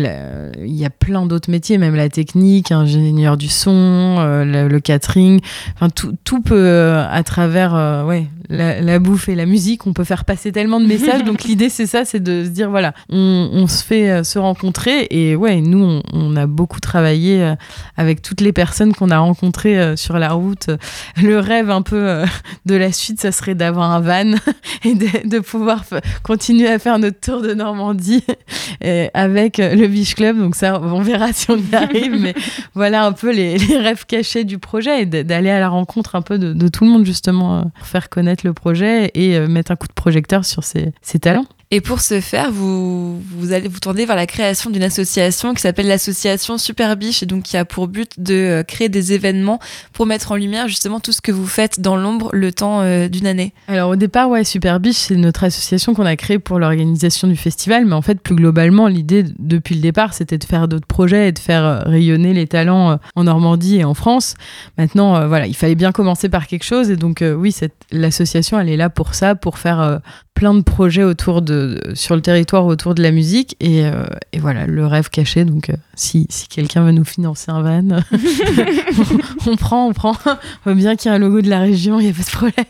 il 0.59 0.75
y 0.75 0.85
a 0.85 0.89
plein 0.89 1.25
d'autres 1.25 1.49
métiers, 1.49 1.77
même 1.77 1.95
la 1.95 2.09
technique, 2.09 2.71
ingénieur 2.71 3.37
du 3.37 3.47
son, 3.47 4.15
le, 4.17 4.79
catering. 4.79 5.39
Enfin, 5.75 5.89
tout, 5.89 6.13
tout 6.23 6.41
peut 6.41 6.88
à 6.89 7.23
travers 7.23 7.75
euh, 7.75 8.03
ouais, 8.03 8.27
la, 8.49 8.99
bouffe 8.99 9.29
et 9.29 9.35
la 9.35 9.45
musique, 9.45 9.85
on 9.85 9.93
peut 9.93 10.03
faire 10.03 10.25
passer 10.25 10.51
tellement 10.51 10.79
de 10.79 10.85
messages. 10.85 11.23
donc 11.25 11.43
l'idée, 11.43 11.69
c'est 11.69 11.85
ça, 11.85 12.05
c'est 12.05 12.19
de 12.19 12.43
se 12.43 12.49
dire, 12.49 12.69
voilà, 12.69 12.93
on, 13.09 13.67
se 13.67 13.83
fait 13.83 14.09
euh, 14.09 14.23
se 14.23 14.39
rencontrer. 14.39 15.07
Et 15.11 15.35
ouais, 15.35 15.61
nous, 15.61 16.01
on, 16.13 16.35
a 16.35 16.47
beaucoup 16.47 16.79
travaillé 16.79 17.43
euh, 17.43 17.55
avec 17.97 18.21
toutes 18.21 18.41
les 18.41 18.53
personnes 18.53 18.93
qu'on 18.93 19.11
a 19.11 19.19
rencontrées 19.19 19.95
sur 19.97 20.17
la 20.19 20.31
route. 20.31 20.69
Le 21.21 21.39
rêve 21.39 21.69
un 21.69 21.81
peu 21.81 22.23
de 22.65 22.75
la 22.75 22.91
suite, 22.91 23.21
ça 23.21 23.31
serait 23.31 23.55
d'avoir 23.55 23.91
un 23.91 23.99
van 23.99 24.37
et 24.83 24.95
de, 24.95 25.39
pouvoir 25.39 25.83
continuer 26.23 26.67
à 26.67 26.79
faire 26.79 26.99
notre 26.99 27.19
tour 27.19 27.41
de 27.41 27.53
Normandie 27.53 28.23
avec 29.13 29.57
le 29.57 29.87
Beach 29.87 30.15
Club. 30.15 30.37
Donc 30.37 30.55
ça, 30.55 30.79
on 30.81 31.01
verra 31.01 31.33
si 31.33 31.49
on 31.51 31.57
y 31.57 31.75
arrive. 31.75 32.19
mais 32.19 32.33
voilà 32.73 33.05
un 33.05 33.11
peu 33.11 33.31
les, 33.31 33.57
rêves 33.57 34.05
cachés 34.05 34.43
du 34.43 34.57
projet 34.57 35.03
et 35.03 35.05
d'aller 35.05 35.49
à 35.49 35.59
la 35.59 35.69
rencontre 35.69 36.15
un 36.15 36.21
peu 36.21 36.37
de, 36.37 36.53
de 36.53 36.67
tout 36.67 36.83
le 36.83 36.89
monde 36.89 37.05
justement 37.05 37.71
pour 37.77 37.87
faire 37.87 38.09
connaître 38.09 38.38
le 38.43 38.53
projet 38.53 39.11
et 39.13 39.37
euh, 39.37 39.47
mettre 39.47 39.71
un 39.71 39.75
coup 39.75 39.87
de 39.87 39.93
projecteur 39.93 40.45
sur 40.45 40.63
ses, 40.63 40.91
ses 41.01 41.19
talents. 41.19 41.45
Et 41.71 41.81
pour 41.81 42.01
ce 42.01 42.19
faire, 42.19 42.51
vous, 42.51 43.21
vous 43.21 43.53
allez 43.53 43.67
vous 43.67 43.79
tourner 43.79 44.07
vers 44.07 44.15
la 44.15 44.25
création 44.25 44.71
d'une 44.71 44.81
association 44.81 45.53
qui 45.53 45.61
s'appelle 45.61 45.85
l'association 45.85 46.57
Super 46.57 46.97
Biche 46.97 47.21
et 47.21 47.27
donc 47.27 47.43
qui 47.43 47.57
a 47.57 47.63
pour 47.63 47.87
but 47.87 48.19
de 48.19 48.33
euh, 48.33 48.63
créer 48.63 48.89
des 48.89 49.13
événements 49.13 49.59
pour 49.93 50.07
mettre 50.07 50.31
en 50.31 50.35
lumière 50.35 50.67
justement 50.67 50.99
tout 50.99 51.11
ce 51.11 51.21
que 51.21 51.31
vous 51.31 51.45
faites 51.45 51.79
dans 51.79 51.95
l'ombre 51.95 52.31
le 52.33 52.51
temps 52.51 52.81
euh, 52.81 53.07
d'une 53.07 53.27
année. 53.27 53.53
Alors 53.67 53.91
au 53.91 53.95
départ, 53.95 54.31
ouais, 54.31 54.43
Super 54.43 54.79
Biche, 54.79 54.95
c'est 54.95 55.15
notre 55.15 55.43
association 55.43 55.93
qu'on 55.93 56.07
a 56.07 56.15
créée 56.15 56.39
pour 56.39 56.57
l'organisation 56.57 57.27
du 57.27 57.35
festival, 57.35 57.85
mais 57.85 57.93
en 57.93 58.01
fait, 58.01 58.19
plus 58.19 58.33
globalement, 58.33 58.87
l'idée 58.87 59.23
depuis 59.37 59.75
le 59.75 59.81
départ, 59.81 60.15
c'était 60.15 60.39
de 60.39 60.45
faire 60.45 60.67
d'autres 60.67 60.87
projets 60.87 61.27
et 61.27 61.31
de 61.31 61.37
faire 61.37 61.63
euh, 61.63 61.81
rayonner 61.83 62.33
les 62.33 62.47
talents 62.47 62.97
en 63.13 63.23
Normandie 63.23 63.77
et 63.77 63.83
en 63.83 63.93
France. 63.93 64.33
Maintenant, 64.79 65.27
voilà, 65.27 65.45
il 65.45 65.55
fallait 65.55 65.75
bien 65.75 65.91
commencer 65.91 66.29
par 66.29 66.47
quelque 66.47 66.65
chose 66.65 66.89
et 66.89 66.95
donc 66.95 67.23
oui, 67.23 67.55
l'association, 67.91 68.59
elle 68.59 68.69
est 68.69 68.77
là 68.77 68.89
pour 68.89 69.13
ça, 69.13 69.35
pour 69.35 69.59
faire 69.59 69.99
plein 70.39 70.53
de 70.53 70.61
projets 70.61 71.03
autour 71.03 71.41
de, 71.41 71.81
sur 71.95 72.15
le 72.15 72.21
territoire 72.21 72.65
autour 72.65 72.95
de 72.95 73.03
la 73.03 73.11
musique 73.11 73.57
et, 73.59 73.83
euh, 73.83 74.05
et 74.31 74.39
voilà 74.39 74.67
le 74.67 74.85
rêve 74.87 75.09
caché 75.09 75.43
donc 75.43 75.69
euh, 75.69 75.73
si, 75.95 76.27
si 76.29 76.47
quelqu'un 76.47 76.81
veut 76.85 76.93
nous 76.93 77.03
financer 77.03 77.51
un 77.51 77.61
van 77.61 77.83
on, 79.45 79.57
prend 79.57 79.87
on 79.87 79.91
prend. 79.91 80.15
On 80.65 80.69
veut 80.69 80.75
bien 80.77 80.95
qu'il 80.95 81.11
y 81.11 81.13
ait 81.13 81.17
un 81.17 81.19
logo 81.19 81.41
de 81.41 81.49
la 81.49 81.59
région 81.59 81.99
il 81.99 82.05
n'y 82.05 82.11
a 82.11 82.13
pas 82.13 82.23
de 82.23 82.29
problème. 82.29 82.65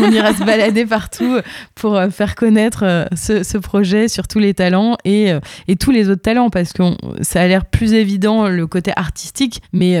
On 0.00 0.10
ira 0.10 0.34
se 0.34 0.42
balader 0.42 0.84
partout 0.84 1.38
pour 1.76 1.96
euh, 1.96 2.10
faire 2.10 2.34
connaître 2.34 3.06
ce, 3.14 3.44
ce, 3.44 3.56
projet 3.56 4.08
sur 4.08 4.26
tous 4.26 4.40
les 4.40 4.52
talents 4.52 4.96
et, 5.04 5.30
et 5.68 5.76
tous 5.76 5.92
les 5.92 6.08
autres 6.08 6.22
talents 6.22 6.50
parce 6.50 6.72
que 6.72 6.82
ça 7.20 7.42
a 7.42 7.46
l'air 7.46 7.66
plus 7.66 7.92
évident 7.92 8.48
le 8.48 8.66
côté 8.66 8.90
artistique 8.96 9.62
mais 9.72 9.92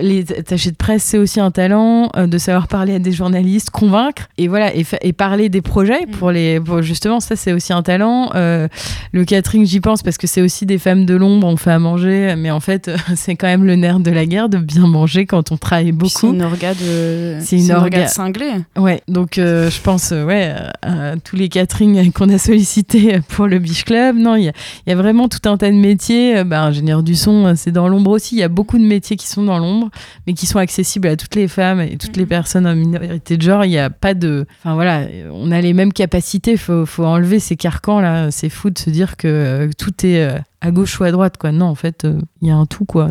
les 0.00 0.24
attachés 0.32 0.70
de 0.70 0.76
presse 0.76 1.02
c'est 1.02 1.18
aussi 1.18 1.38
un 1.38 1.50
talent 1.50 2.10
de 2.16 2.38
savoir 2.38 2.66
parler 2.66 2.94
à 2.94 2.98
des 2.98 3.12
journalistes 3.12 3.68
convaincre 3.68 4.28
et 4.38 4.48
voilà 4.48 4.74
et, 4.74 4.86
et 5.02 5.12
parler 5.12 5.50
des 5.50 5.60
projets 5.60 6.06
pour 6.06 6.30
les 6.30 6.61
justement, 6.80 7.20
ça, 7.20 7.36
c'est 7.36 7.52
aussi 7.52 7.72
un 7.72 7.82
talent. 7.82 8.30
Euh, 8.34 8.68
le 9.12 9.24
catering, 9.24 9.66
j'y 9.66 9.80
pense 9.80 10.02
parce 10.02 10.18
que 10.18 10.26
c'est 10.26 10.42
aussi 10.42 10.66
des 10.66 10.78
femmes 10.78 11.04
de 11.04 11.14
l'ombre, 11.14 11.46
on 11.46 11.56
fait 11.56 11.70
à 11.70 11.78
manger, 11.78 12.34
mais 12.36 12.50
en 12.50 12.60
fait, 12.60 12.90
c'est 13.16 13.36
quand 13.36 13.46
même 13.46 13.64
le 13.64 13.76
nerf 13.76 14.00
de 14.00 14.10
la 14.10 14.26
guerre 14.26 14.48
de 14.48 14.58
bien 14.58 14.86
manger 14.86 15.26
quand 15.26 15.52
on 15.52 15.56
travaille 15.56 15.92
beaucoup. 15.92 16.10
C'est 16.10 16.26
une 16.26 16.42
orga 16.42 16.74
de. 16.74 17.36
C'est 17.40 17.58
une, 17.58 17.72
orga 17.72 18.06
cinglée. 18.08 18.52
Ouais, 18.76 19.02
donc 19.08 19.38
euh, 19.38 19.70
je 19.70 19.80
pense, 19.80 20.12
euh, 20.12 20.24
ouais, 20.24 20.54
à 20.82 21.16
tous 21.22 21.36
les 21.36 21.48
caterings 21.48 22.12
qu'on 22.12 22.28
a 22.28 22.38
sollicités 22.38 23.20
pour 23.28 23.46
le 23.46 23.58
Beach 23.58 23.84
Club. 23.84 24.16
Non, 24.16 24.36
il 24.36 24.52
y, 24.86 24.92
a 24.92 24.96
vraiment 24.96 25.28
tout 25.28 25.48
un 25.48 25.56
tas 25.56 25.70
de 25.70 25.76
métiers. 25.76 26.44
Bah, 26.44 26.62
ingénieur 26.62 27.02
du 27.02 27.14
son, 27.14 27.54
c'est 27.56 27.72
dans 27.72 27.88
l'ombre 27.88 28.10
aussi. 28.10 28.36
Il 28.36 28.38
y 28.38 28.44
a 28.44 28.48
beaucoup 28.48 28.78
de 28.78 28.84
métiers 28.84 29.16
qui 29.16 29.26
sont 29.26 29.42
dans 29.42 29.58
l'ombre, 29.58 29.90
mais 30.26 30.34
qui 30.34 30.46
sont 30.46 30.58
accessibles 30.58 31.08
à 31.08 31.16
toutes 31.16 31.34
les 31.34 31.48
femmes 31.48 31.80
et 31.80 31.96
toutes 31.96 32.16
les 32.16 32.24
mhm. 32.24 32.28
personnes 32.28 32.66
en 32.66 32.74
minorité 32.74 33.36
de 33.36 33.42
genre. 33.42 33.64
Il 33.64 33.70
n'y 33.70 33.78
a 33.78 33.90
pas 33.90 34.14
de. 34.14 34.46
Enfin 34.60 34.74
voilà, 34.74 35.06
on 35.32 35.50
a 35.50 35.60
les 35.60 35.72
mêmes 35.72 35.92
capacités 35.92 36.41
faut, 36.56 36.86
faut, 36.86 37.04
enlever 37.04 37.38
ces 37.40 37.56
carcans 37.56 38.00
là. 38.00 38.30
C'est 38.30 38.48
fou 38.48 38.70
de 38.70 38.78
se 38.78 38.90
dire 38.90 39.16
que 39.16 39.28
euh, 39.28 39.70
tout 39.76 40.06
est 40.06 40.24
euh, 40.24 40.38
à 40.62 40.70
gauche 40.70 40.98
ou 41.00 41.04
à 41.04 41.10
droite 41.10 41.36
quoi. 41.38 41.50
Non, 41.50 41.66
en 41.66 41.74
fait, 41.74 42.04
euh, 42.04 42.20
il 42.40 42.48
y 42.48 42.50
a 42.50 42.56
un 42.56 42.66
tout 42.66 42.84
quoi. 42.84 43.10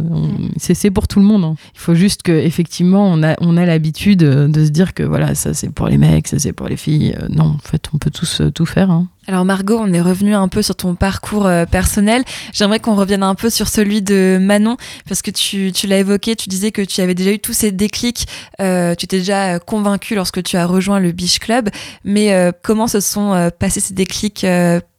C'est 0.57 0.89
pour 0.89 1.07
tout 1.07 1.19
le 1.19 1.25
monde. 1.25 1.43
Hein. 1.43 1.55
Il 1.75 1.79
faut 1.79 1.93
juste 1.93 2.23
que 2.23 2.31
effectivement 2.31 3.05
on 3.05 3.21
a 3.23 3.35
on 3.41 3.57
a 3.57 3.65
l'habitude 3.65 4.19
de 4.19 4.65
se 4.65 4.69
dire 4.69 4.93
que 4.93 5.03
voilà 5.03 5.35
ça 5.35 5.53
c'est 5.53 5.69
pour 5.69 5.87
les 5.87 5.97
mecs, 5.97 6.29
ça 6.29 6.39
c'est 6.39 6.53
pour 6.53 6.69
les 6.69 6.77
filles. 6.77 7.15
non, 7.29 7.43
en 7.43 7.57
fait 7.57 7.89
on 7.93 7.97
peut 7.97 8.09
tous 8.09 8.41
tout 8.55 8.65
faire. 8.65 8.89
Hein. 8.89 9.07
Alors 9.27 9.45
Margot, 9.45 9.77
on 9.79 9.93
est 9.93 10.01
revenu 10.01 10.33
un 10.33 10.47
peu 10.47 10.61
sur 10.61 10.75
ton 10.75 10.95
parcours 10.95 11.47
personnel. 11.69 12.23
J'aimerais 12.53 12.79
qu'on 12.79 12.95
revienne 12.95 13.21
un 13.21 13.35
peu 13.35 13.49
sur 13.49 13.67
celui 13.67 14.01
de 14.01 14.39
Manon, 14.41 14.77
parce 15.07 15.21
que 15.21 15.29
tu, 15.29 15.71
tu 15.71 15.85
l'as 15.85 15.99
évoqué, 15.99 16.35
tu 16.35 16.49
disais 16.49 16.71
que 16.71 16.81
tu 16.81 17.01
avais 17.01 17.13
déjà 17.13 17.31
eu 17.31 17.39
tous 17.39 17.53
ces 17.53 17.71
déclics, 17.71 18.27
euh, 18.59 18.95
tu 18.95 19.05
t'es 19.07 19.19
déjà 19.19 19.59
convaincu 19.59 20.15
lorsque 20.15 20.41
tu 20.41 20.57
as 20.57 20.65
rejoint 20.65 20.99
le 20.99 21.11
Beach 21.11 21.37
Club, 21.37 21.69
mais 22.03 22.51
comment 22.63 22.87
se 22.87 22.99
sont 22.99 23.51
passés 23.59 23.79
ces 23.79 23.93
déclics 23.93 24.45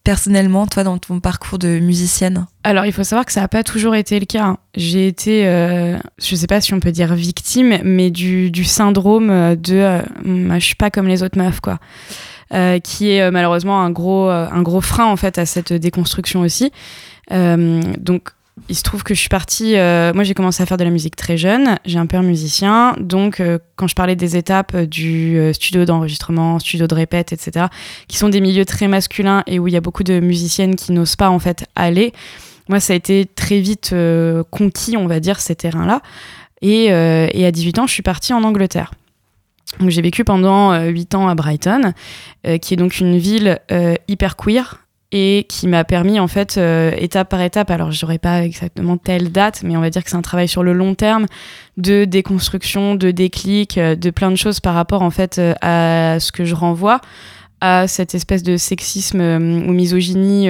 personnellement, 0.04 0.66
toi, 0.66 0.84
dans 0.84 0.98
ton 0.98 1.20
parcours 1.20 1.58
de 1.58 1.78
musicienne 1.78 2.46
Alors, 2.64 2.86
il 2.86 2.92
faut 2.92 3.04
savoir 3.04 3.24
que 3.24 3.32
ça 3.32 3.40
n'a 3.40 3.48
pas 3.48 3.62
toujours 3.62 3.94
été 3.94 4.18
le 4.18 4.26
cas. 4.26 4.44
Hein. 4.44 4.58
J'ai 4.74 5.06
été, 5.06 5.46
euh, 5.46 5.96
je 6.18 6.34
ne 6.34 6.36
sais 6.38 6.46
pas 6.46 6.60
si 6.60 6.74
on 6.74 6.80
peut 6.80 6.92
dire 6.92 7.14
victime, 7.14 7.78
mais 7.84 8.10
du, 8.10 8.64
syndrome 8.64 9.28
de 9.56 9.74
euh, 9.74 10.00
je 10.24 10.64
suis 10.64 10.74
pas 10.74 10.90
comme 10.90 11.06
les 11.06 11.22
autres 11.22 11.38
meufs, 11.38 11.60
quoi. 11.60 11.78
Euh, 12.52 12.80
qui 12.80 13.10
est 13.10 13.30
malheureusement 13.30 13.80
un 13.80 13.90
gros, 13.90 14.28
un 14.28 14.62
gros 14.62 14.82
frein 14.82 15.06
en 15.06 15.16
fait 15.16 15.38
à 15.38 15.46
cette 15.46 15.72
déconstruction 15.72 16.40
aussi. 16.40 16.70
donc 17.30 18.30
il 18.68 18.76
se 18.76 18.82
trouve 18.82 19.02
que 19.02 19.14
je 19.14 19.20
suis 19.20 19.28
partie. 19.28 19.76
Euh, 19.76 20.12
moi, 20.14 20.24
j'ai 20.24 20.34
commencé 20.34 20.62
à 20.62 20.66
faire 20.66 20.76
de 20.76 20.84
la 20.84 20.90
musique 20.90 21.16
très 21.16 21.36
jeune. 21.36 21.78
J'ai 21.84 21.98
un 21.98 22.06
père 22.06 22.22
musicien. 22.22 22.94
Donc, 23.00 23.40
euh, 23.40 23.58
quand 23.76 23.86
je 23.86 23.94
parlais 23.94 24.14
des 24.14 24.36
étapes 24.36 24.76
du 24.76 25.38
euh, 25.38 25.52
studio 25.52 25.84
d'enregistrement, 25.84 26.58
studio 26.58 26.86
de 26.86 26.94
répète, 26.94 27.32
etc., 27.32 27.66
qui 28.08 28.18
sont 28.18 28.28
des 28.28 28.40
milieux 28.40 28.64
très 28.64 28.88
masculins 28.88 29.42
et 29.46 29.58
où 29.58 29.68
il 29.68 29.74
y 29.74 29.76
a 29.76 29.80
beaucoup 29.80 30.04
de 30.04 30.20
musiciennes 30.20 30.76
qui 30.76 30.92
n'osent 30.92 31.16
pas, 31.16 31.30
en 31.30 31.38
fait, 31.38 31.66
aller, 31.76 32.12
moi, 32.68 32.78
ça 32.78 32.92
a 32.92 32.96
été 32.96 33.26
très 33.26 33.60
vite 33.60 33.94
conquis, 34.50 34.96
on 34.96 35.06
va 35.06 35.18
dire, 35.18 35.40
ces 35.40 35.56
terrains-là. 35.56 36.00
Et, 36.60 36.84
et, 36.84 37.44
à 37.44 37.50
18 37.50 37.80
ans, 37.80 37.86
je 37.88 37.92
suis 37.92 38.04
partie 38.04 38.32
en 38.32 38.44
Angleterre. 38.44 38.92
J'ai 39.88 40.00
vécu 40.00 40.22
pendant 40.22 40.80
8 40.80 41.14
ans 41.16 41.28
à 41.28 41.34
Brighton, 41.34 41.92
qui 42.60 42.74
est 42.74 42.76
donc 42.76 43.00
une 43.00 43.18
ville 43.18 43.58
hyper 44.06 44.36
queer 44.36 44.81
et 45.12 45.44
qui 45.48 45.68
m'a 45.68 45.84
permis 45.84 46.18
en 46.18 46.26
fait 46.26 46.56
euh, 46.56 46.90
étape 46.96 47.28
par 47.28 47.42
étape 47.42 47.70
alors 47.70 47.92
j'aurais 47.92 48.18
pas 48.18 48.42
exactement 48.42 48.96
telle 48.96 49.30
date 49.30 49.62
mais 49.62 49.76
on 49.76 49.80
va 49.80 49.90
dire 49.90 50.02
que 50.02 50.10
c'est 50.10 50.16
un 50.16 50.22
travail 50.22 50.48
sur 50.48 50.62
le 50.62 50.72
long 50.72 50.94
terme 50.94 51.26
de 51.76 52.06
déconstruction 52.06 52.94
de 52.94 53.10
déclic 53.10 53.76
euh, 53.76 53.94
de 53.94 54.10
plein 54.10 54.30
de 54.30 54.36
choses 54.36 54.60
par 54.60 54.74
rapport 54.74 55.02
en 55.02 55.10
fait 55.10 55.38
euh, 55.38 55.54
à 55.60 56.18
ce 56.18 56.32
que 56.32 56.44
je 56.44 56.54
renvoie 56.54 57.00
à 57.60 57.86
cette 57.86 58.14
espèce 58.16 58.42
de 58.42 58.56
sexisme 58.56 59.20
ou 59.20 59.70
misogynie, 59.70 60.48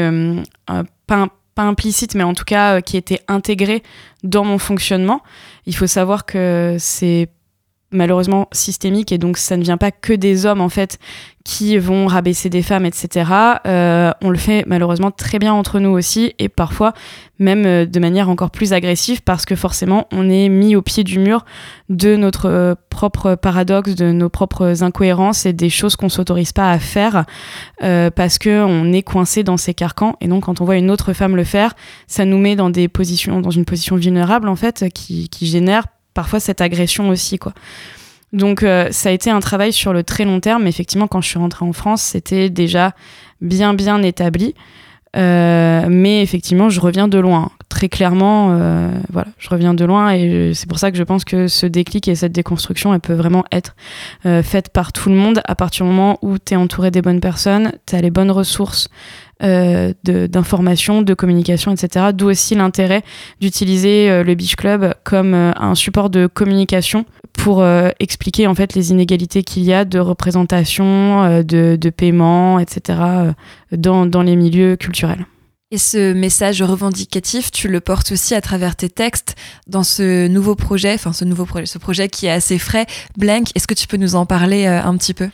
pas, 1.06 1.26
pas, 1.54 1.62
implicite, 1.62 2.14
mais 2.14 2.22
en 2.22 2.32
tout 2.32 2.46
cas 2.46 2.80
qui 2.80 2.96
était 2.96 3.20
intégrée 3.28 3.82
dans 4.22 4.46
mon 4.46 4.56
fonctionnement. 4.56 5.20
Il 5.66 5.76
faut 5.76 5.86
savoir 5.86 6.24
que 6.24 6.76
c'est 6.78 7.28
malheureusement 7.92 8.48
systémique 8.52 9.12
et 9.12 9.18
donc 9.18 9.36
ça 9.36 9.56
ne 9.56 9.62
vient 9.62 9.76
pas 9.76 9.90
que 9.90 10.12
des 10.12 10.46
hommes 10.46 10.60
en 10.60 10.68
fait 10.68 10.98
qui 11.44 11.76
vont 11.76 12.06
rabaisser 12.06 12.48
des 12.50 12.62
femmes, 12.62 12.86
etc. 12.86 13.30
Euh, 13.66 14.12
on 14.22 14.30
le 14.30 14.38
fait 14.38 14.64
malheureusement 14.66 15.10
très 15.10 15.38
bien 15.38 15.52
entre 15.52 15.80
nous 15.80 15.90
aussi 15.90 16.34
et 16.38 16.48
parfois 16.48 16.92
même 17.38 17.66
euh, 17.66 17.86
de 17.86 17.98
manière 17.98 18.28
encore 18.28 18.50
plus 18.50 18.72
agressive 18.72 19.22
parce 19.22 19.44
que 19.44 19.56
forcément 19.56 20.06
on 20.12 20.30
est 20.30 20.48
mis 20.48 20.76
au 20.76 20.82
pied 20.82 21.02
du 21.02 21.18
mur 21.18 21.44
de 21.88 22.14
notre 22.14 22.48
euh, 22.48 22.74
propre 22.90 23.34
paradoxe, 23.34 23.94
de 23.94 24.12
nos 24.12 24.28
propres 24.28 24.84
incohérences 24.84 25.44
et 25.44 25.52
des 25.52 25.70
choses 25.70 25.96
qu'on 25.96 26.08
s'autorise 26.08 26.52
pas 26.52 26.70
à 26.70 26.78
faire 26.78 27.24
parce 27.80 28.38
que 28.38 28.62
on 28.62 28.92
est 28.92 29.02
coincé 29.02 29.42
dans 29.42 29.56
ces 29.56 29.74
carcans 29.74 30.16
et 30.20 30.28
donc 30.28 30.44
quand 30.44 30.60
on 30.60 30.64
voit 30.64 30.76
une 30.76 30.90
autre 30.90 31.12
femme 31.12 31.34
le 31.34 31.44
faire, 31.44 31.74
ça 32.06 32.24
nous 32.24 32.38
met 32.38 32.54
dans 32.54 32.70
des 32.70 32.86
positions, 32.88 33.40
dans 33.40 33.50
une 33.50 33.64
position 33.64 33.96
vulnérable 33.96 34.48
en 34.48 34.56
fait 34.56 34.88
qui, 34.94 35.28
qui 35.28 35.46
génère 35.46 35.86
parfois 36.14 36.40
cette 36.40 36.60
agression 36.60 37.08
aussi, 37.08 37.38
quoi. 37.38 37.52
Donc 38.32 38.62
euh, 38.62 38.88
ça 38.90 39.10
a 39.10 39.12
été 39.12 39.30
un 39.30 39.40
travail 39.40 39.72
sur 39.72 39.92
le 39.92 40.02
très 40.02 40.24
long 40.24 40.40
terme. 40.40 40.66
Effectivement, 40.66 41.06
quand 41.06 41.20
je 41.20 41.28
suis 41.28 41.38
rentrée 41.38 41.64
en 41.64 41.72
France, 41.72 42.02
c'était 42.02 42.50
déjà 42.50 42.94
bien 43.40 43.74
bien 43.74 44.02
établi. 44.02 44.54
Euh, 45.14 45.88
mais 45.90 46.22
effectivement, 46.22 46.70
je 46.70 46.80
reviens 46.80 47.06
de 47.06 47.18
loin. 47.18 47.50
Très 47.68 47.90
clairement, 47.90 48.56
euh, 48.58 48.90
voilà, 49.10 49.28
je 49.36 49.50
reviens 49.50 49.74
de 49.74 49.84
loin 49.84 50.10
et 50.14 50.52
c'est 50.54 50.66
pour 50.66 50.78
ça 50.78 50.90
que 50.90 50.96
je 50.96 51.02
pense 51.02 51.26
que 51.26 51.48
ce 51.48 51.66
déclic 51.66 52.08
et 52.08 52.14
cette 52.14 52.32
déconstruction, 52.32 52.94
elle 52.94 53.00
peut 53.00 53.12
vraiment 53.12 53.44
être 53.52 53.76
faite 54.22 54.70
par 54.70 54.92
tout 54.94 55.10
le 55.10 55.14
monde 55.14 55.42
à 55.44 55.54
partir 55.54 55.84
du 55.84 55.92
moment 55.92 56.18
où 56.22 56.38
tu 56.38 56.54
es 56.54 56.56
entouré 56.56 56.90
des 56.90 57.02
bonnes 57.02 57.20
personnes, 57.20 57.72
tu 57.86 57.94
as 57.94 58.00
les 58.00 58.10
bonnes 58.10 58.30
ressources, 58.30 58.88
euh, 59.42 59.92
d'information, 60.04 61.02
de, 61.02 61.14
communication, 61.14 61.72
etc. 61.72 62.06
D'où 62.14 62.28
aussi 62.28 62.54
l'intérêt 62.54 63.02
d'utiliser 63.40 64.08
euh, 64.08 64.22
le 64.22 64.34
Beach 64.34 64.54
Club 64.54 64.94
comme 65.02 65.34
euh, 65.34 65.50
un 65.56 65.74
support 65.74 66.10
de 66.10 66.28
communication 66.28 67.04
pour 67.32 67.64
expliquer 67.98 68.46
en 68.46 68.54
fait 68.54 68.74
les 68.74 68.92
inégalités 68.92 69.42
qu'il 69.42 69.64
y 69.64 69.72
a 69.72 69.84
de 69.84 69.98
représentation, 69.98 71.42
de, 71.42 71.76
de, 71.76 71.90
paiement, 71.90 72.60
etc. 72.60 73.00
dans, 73.72 74.06
dans 74.06 74.22
les 74.22 74.36
milieux 74.36 74.76
culturels. 74.76 75.26
Et 75.72 75.78
ce 75.78 76.12
message 76.12 76.62
revendicatif, 76.62 77.50
tu 77.50 77.66
le 77.66 77.80
portes 77.80 78.12
aussi 78.12 78.34
à 78.36 78.40
travers 78.42 78.76
tes 78.76 78.90
textes 78.90 79.34
dans 79.66 79.82
ce 79.82 80.28
nouveau 80.28 80.54
projet, 80.54 80.94
enfin 80.94 81.12
ce 81.12 81.24
nouveau 81.24 81.46
projet, 81.46 81.66
ce 81.66 81.78
projet 81.78 82.08
qui 82.08 82.26
est 82.26 82.30
assez 82.30 82.58
frais, 82.58 82.86
Blank. 83.16 83.48
Est-ce 83.56 83.66
que 83.66 83.74
tu 83.74 83.88
peux 83.88 83.96
nous 83.96 84.14
en 84.14 84.26
parler 84.26 84.66
un 84.66 84.96
petit 84.96 85.14
peu? 85.14 85.28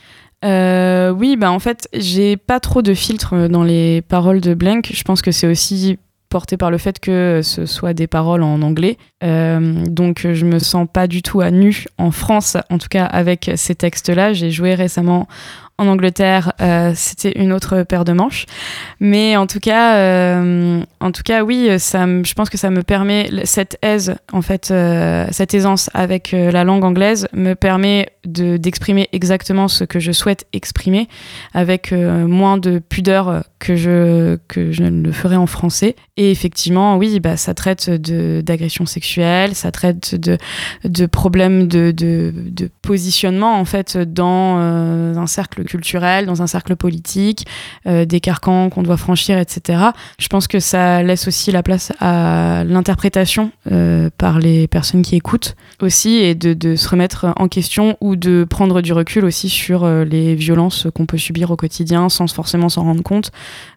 Euh, 0.45 1.11
oui, 1.11 1.35
bah 1.35 1.51
en 1.51 1.59
fait, 1.59 1.89
j'ai 1.93 2.37
pas 2.37 2.59
trop 2.59 2.81
de 2.81 2.93
filtre 2.93 3.47
dans 3.47 3.63
les 3.63 4.01
paroles 4.01 4.41
de 4.41 4.53
Blank. 4.53 4.89
Je 4.93 5.03
pense 5.03 5.21
que 5.21 5.31
c'est 5.31 5.47
aussi 5.47 5.97
porté 6.29 6.57
par 6.57 6.69
le 6.69 6.77
fait 6.77 6.99
que 6.99 7.41
ce 7.43 7.65
soit 7.65 7.93
des 7.93 8.07
paroles 8.07 8.43
en 8.43 8.61
anglais. 8.61 8.97
Euh, 9.23 9.83
donc 9.87 10.27
je 10.31 10.45
me 10.45 10.59
sens 10.59 10.87
pas 10.91 11.07
du 11.07 11.21
tout 11.21 11.41
à 11.41 11.51
nu 11.51 11.85
en 11.97 12.11
France, 12.11 12.55
en 12.69 12.77
tout 12.77 12.87
cas 12.87 13.05
avec 13.05 13.51
ces 13.55 13.75
textes-là. 13.75 14.33
J'ai 14.33 14.51
joué 14.51 14.75
récemment 14.75 15.27
en 15.79 15.87
Angleterre, 15.87 16.51
euh, 16.61 16.91
c'était 16.93 17.31
une 17.41 17.53
autre 17.53 17.83
paire 17.83 18.03
de 18.03 18.11
manches. 18.11 18.45
Mais 18.99 19.37
en 19.37 19.47
tout 19.47 19.61
cas, 19.61 19.95
euh, 19.95 20.81
en 20.99 21.11
tout 21.11 21.23
cas, 21.23 21.43
oui, 21.43 21.69
ça, 21.79 22.05
je 22.05 22.33
pense 22.33 22.49
que 22.49 22.57
ça 22.57 22.69
me 22.69 22.83
permet 22.83 23.29
cette 23.45 23.77
aise, 23.81 24.15
en 24.33 24.41
fait, 24.41 24.71
euh, 24.71 25.25
cette 25.31 25.53
aisance 25.53 25.89
avec 25.93 26.33
la 26.33 26.65
langue 26.65 26.83
anglaise 26.83 27.29
me 27.31 27.53
permet 27.53 28.09
de 28.25 28.57
d'exprimer 28.57 29.07
exactement 29.13 29.69
ce 29.69 29.85
que 29.85 29.99
je 29.99 30.11
souhaite 30.11 30.45
exprimer 30.51 31.07
avec 31.53 31.93
moins 31.93 32.57
de 32.57 32.79
pudeur 32.79 33.43
que 33.59 33.77
je 33.77 34.37
que 34.49 34.73
je 34.73 34.83
ne 34.83 35.01
le 35.01 35.11
ferais 35.13 35.37
en 35.37 35.47
français. 35.47 35.95
Et 36.17 36.29
effectivement, 36.31 36.97
oui, 36.97 37.21
bah 37.21 37.37
ça 37.37 37.53
traite 37.53 37.89
d'agression 37.89 38.85
sexuelle, 38.85 39.55
ça 39.55 39.71
traite 39.71 40.15
de 40.15 40.37
de 40.83 41.05
problèmes 41.05 41.67
de, 41.69 41.91
de, 41.91 42.33
de 42.35 42.69
positionnement 42.81 43.57
en 43.57 43.65
fait 43.65 43.97
dans 43.97 44.57
un 44.57 45.27
cercle 45.27 45.63
culturel, 45.69 46.25
dans 46.25 46.41
un 46.41 46.47
cercle 46.47 46.75
politique, 46.75 47.45
euh, 47.87 48.05
des 48.05 48.19
carcans 48.19 48.69
qu'on 48.69 48.83
doit 48.83 48.97
franchir, 48.97 49.37
etc. 49.37 49.79
Je 50.19 50.27
pense 50.27 50.47
que 50.47 50.59
ça 50.59 51.03
laisse 51.03 51.27
aussi 51.27 51.51
la 51.51 51.63
place 51.63 51.93
à 51.99 52.63
l'interprétation 52.65 53.51
euh, 53.71 54.09
par 54.17 54.39
les 54.39 54.67
personnes 54.67 55.03
qui 55.03 55.15
écoutent 55.15 55.55
aussi 55.81 56.17
et 56.17 56.35
de, 56.35 56.75
se 56.75 56.89
remettre 56.89 57.27
en 57.37 57.47
question 57.47 57.97
ou 58.01 58.15
de 58.15 58.45
prendre 58.49 58.81
du 58.81 58.93
recul 58.93 59.25
aussi 59.25 59.49
sur 59.49 59.83
euh, 59.83 60.03
les 60.03 60.35
violences 60.35 60.87
qu'on 60.93 61.05
peut 61.05 61.17
subir 61.17 61.51
au 61.51 61.55
quotidien 61.55 62.09
sans 62.09 62.33
forcément 62.33 62.69
s'en 62.69 62.83
rendre 62.83 63.03
compte, 63.03 63.31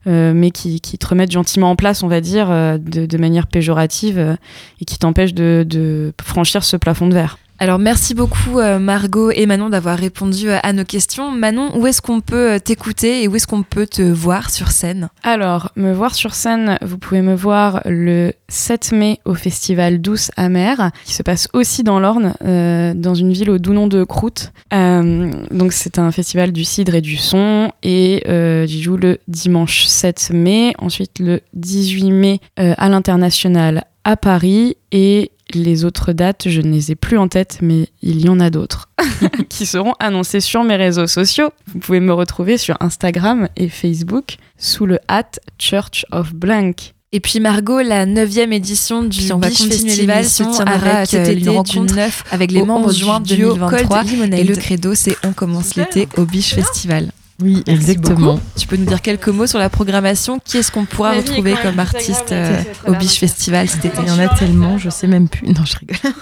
mais 0.07 0.51
qui, 0.51 0.81
te 0.81 1.07
remettent 1.07 1.33
gentiment 1.33 1.71
en 1.71 1.77
place, 1.77 2.03
on 2.03 2.09
va 2.09 2.21
dire, 2.21 2.49
de, 2.49 3.19
manière 3.19 3.47
péjorative 3.47 4.37
et 4.81 4.85
qui 4.85 4.99
t'empêchent 4.99 5.35
de 5.35 6.13
franchir 6.23 6.65
ce 6.65 6.77
plafond 6.77 7.07
de 7.07 7.15
verre. 7.15 7.39
Alors 7.63 7.79
merci 7.79 8.13
beaucoup 8.13 8.59
euh, 8.59 8.81
Margot 8.81 9.31
et 9.31 9.47
Manon 9.47 9.69
d'avoir 9.69 9.97
répondu 9.97 10.51
euh, 10.51 10.59
à 10.65 10.73
nos 10.73 10.83
questions. 10.83 11.31
Manon, 11.31 11.71
où 11.79 11.87
est-ce 11.87 12.03
qu'on 12.03 12.21
peut 12.21 12.55
euh, 12.55 12.59
t'écouter 12.59 13.23
et 13.23 13.29
où 13.29 13.37
est-ce 13.37 13.47
qu'on 13.47 13.63
peut 13.63 13.87
te 13.87 14.03
voir 14.03 14.51
sur 14.51 14.73
scène? 14.73 15.11
Alors, 15.23 15.71
me 15.77 15.93
voir 15.93 16.17
sur 16.17 16.35
scène, 16.35 16.77
vous 16.83 16.99
pouvez 16.99 17.23
me 17.23 17.37
voir 17.37 17.81
le 17.85 18.33
7 18.49 18.91
mai 18.91 19.21
au 19.25 19.35
festival 19.35 20.01
Douce 20.01 20.33
Amère, 20.37 20.91
qui 21.05 21.15
se 21.15 21.23
passe 21.23 21.47
aussi 21.53 21.85
dans 21.85 22.01
l'Orne, 22.01 22.35
dans 22.43 23.15
une 23.15 23.33
ville 23.33 23.51
au 23.51 23.59
doux 23.59 23.75
nom 23.75 23.87
de 23.87 24.03
Croûte. 24.03 24.53
donc 24.73 25.73
c'est 25.73 26.01
un 26.01 26.11
festival 26.11 26.51
du 26.51 26.65
cidre 26.65 26.97
et 26.97 27.01
du 27.01 27.17
son 27.17 27.71
et 27.85 28.25
j'y 28.67 28.83
joue 28.83 28.97
le 28.97 29.19
dimanche 29.29 29.87
7 29.87 30.33
mai, 30.35 30.75
ensuite 30.79 31.21
le 31.21 31.41
18 31.55 32.11
mai 32.11 32.41
à 32.57 32.89
l'international 32.89 33.85
à 34.05 34.17
Paris 34.17 34.77
et 34.91 35.32
les 35.55 35.85
autres 35.85 36.13
dates, 36.13 36.49
je 36.49 36.61
ne 36.61 36.73
les 36.73 36.93
ai 36.93 36.95
plus 36.95 37.19
en 37.19 37.29
tête, 37.29 37.59
mais 37.63 37.89
il 38.03 38.21
y 38.21 38.29
en 38.29 38.41
a 38.41 38.51
d'autres 38.51 38.89
qui 39.49 39.67
seront 39.67 39.95
annoncées 39.99 40.41
sur 40.41 40.65
mes 40.65 40.77
réseaux 40.77 41.07
sociaux. 41.07 41.51
Vous 41.67 41.79
pouvez 41.79 42.01
me 42.01 42.13
retrouver 42.13 42.59
sur 42.59 42.77
Instagram 42.81 43.49
et 43.57 43.69
Facebook 43.69 44.37
sous 44.59 44.87
le 44.87 44.99
hat 45.09 45.31
Church 45.59 46.05
of 46.11 46.35
Blank. 46.35 46.95
Et 47.15 47.21
puis 47.21 47.41
Margot, 47.41 47.81
la 47.81 48.07
neuvième 48.07 48.55
édition 48.55 49.03
du 49.05 49.31
on 49.33 49.39
va 49.39 49.51
Festival 49.51 50.25
se 50.25 50.45
tiendra 50.45 50.75
avec 50.75 51.13
euh, 51.13 51.63
du 51.63 51.81
9 51.81 52.25
avec 52.31 52.51
les 52.51 52.63
membres 52.63 52.91
juin 52.91 53.21
2023 53.21 54.05
et 54.33 54.45
le 54.45 54.57
credo 54.57 54.95
c'est 54.95 55.17
on 55.23 55.33
commence 55.33 55.75
l'été 55.75 56.09
au 56.17 56.25
Biche 56.25 56.55
Festival. 56.55 57.13
Oui, 57.43 57.63
exactement. 57.67 58.39
Tu 58.57 58.67
peux 58.67 58.77
nous 58.77 58.85
dire 58.85 59.03
quelques 59.03 59.29
mots 59.29 59.47
sur 59.47 59.59
la 59.59 59.69
programmation 59.69 60.39
Qui 60.39 60.59
est-ce 60.59 60.71
qu'on 60.71 60.85
pourra 60.85 61.13
retrouver 61.13 61.55
comme 61.63 61.79
artiste 61.79 62.33
euh, 62.33 62.63
au 62.87 62.93
Biche 62.93 63.19
Festival 63.19 63.69
cet 63.69 63.85
été? 63.85 63.99
Il 64.03 64.09
y 64.09 64.11
en 64.11 64.19
a 64.19 64.29
tellement, 64.29 64.79
je 64.79 64.91
sais 64.91 65.07
même 65.07 65.29
plus. 65.29 65.49
Non, 65.49 65.65
je 65.65 65.77
rigole. 65.79 65.97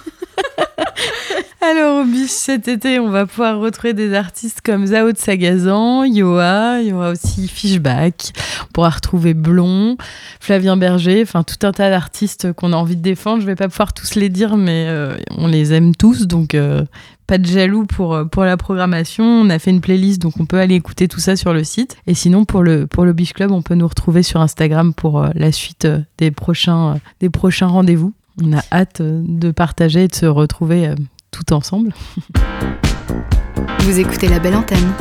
Alors 1.62 2.00
au 2.00 2.04
Biche 2.04 2.30
cet 2.30 2.68
été, 2.68 2.98
on 2.98 3.10
va 3.10 3.26
pouvoir 3.26 3.58
retrouver 3.58 3.92
des 3.92 4.14
artistes 4.14 4.62
comme 4.64 4.86
Zao 4.86 5.12
de 5.12 5.18
Sagazan, 5.18 6.04
Yoa, 6.04 6.80
il 6.80 6.88
y 6.88 6.92
aura 6.92 7.10
aussi 7.10 7.48
Fishback, 7.48 8.32
on 8.62 8.72
pourra 8.72 8.88
retrouver 8.88 9.34
Blond, 9.34 9.98
Flavien 10.40 10.78
Berger, 10.78 11.20
enfin 11.22 11.42
tout 11.42 11.66
un 11.66 11.72
tas 11.72 11.90
d'artistes 11.90 12.54
qu'on 12.54 12.72
a 12.72 12.76
envie 12.76 12.96
de 12.96 13.02
défendre. 13.02 13.42
Je 13.42 13.46
vais 13.46 13.56
pas 13.56 13.68
pouvoir 13.68 13.92
tous 13.92 14.14
les 14.14 14.30
dire, 14.30 14.56
mais 14.56 14.86
euh, 14.88 15.16
on 15.36 15.46
les 15.48 15.74
aime 15.74 15.94
tous, 15.94 16.26
donc 16.26 16.54
euh, 16.54 16.84
pas 17.30 17.38
de 17.38 17.46
jaloux 17.46 17.86
pour, 17.86 18.12
euh, 18.12 18.24
pour 18.24 18.42
la 18.42 18.56
programmation. 18.56 19.24
On 19.24 19.50
a 19.50 19.60
fait 19.60 19.70
une 19.70 19.80
playlist, 19.80 20.20
donc 20.20 20.40
on 20.40 20.46
peut 20.46 20.58
aller 20.58 20.74
écouter 20.74 21.06
tout 21.06 21.20
ça 21.20 21.36
sur 21.36 21.54
le 21.54 21.62
site. 21.62 21.96
Et 22.08 22.14
sinon, 22.14 22.44
pour 22.44 22.64
le, 22.64 22.88
pour 22.88 23.04
le 23.04 23.12
Biche 23.12 23.34
Club, 23.34 23.52
on 23.52 23.62
peut 23.62 23.76
nous 23.76 23.86
retrouver 23.86 24.24
sur 24.24 24.40
Instagram 24.40 24.92
pour 24.92 25.24
la 25.32 25.52
suite 25.52 25.86
des 26.18 26.32
prochains, 26.32 26.98
des 27.20 27.30
prochains 27.30 27.68
rendez-vous. 27.68 28.12
On 28.42 28.52
a 28.52 28.62
hâte 28.72 29.00
de 29.00 29.50
partager 29.52 30.04
et 30.04 30.08
de 30.08 30.14
se 30.14 30.26
retrouver 30.26 30.92
tout 31.30 31.52
ensemble. 31.52 31.92
Vous 33.82 34.00
écoutez 34.00 34.26
la 34.26 34.40
belle 34.40 34.56
antenne 34.56 34.92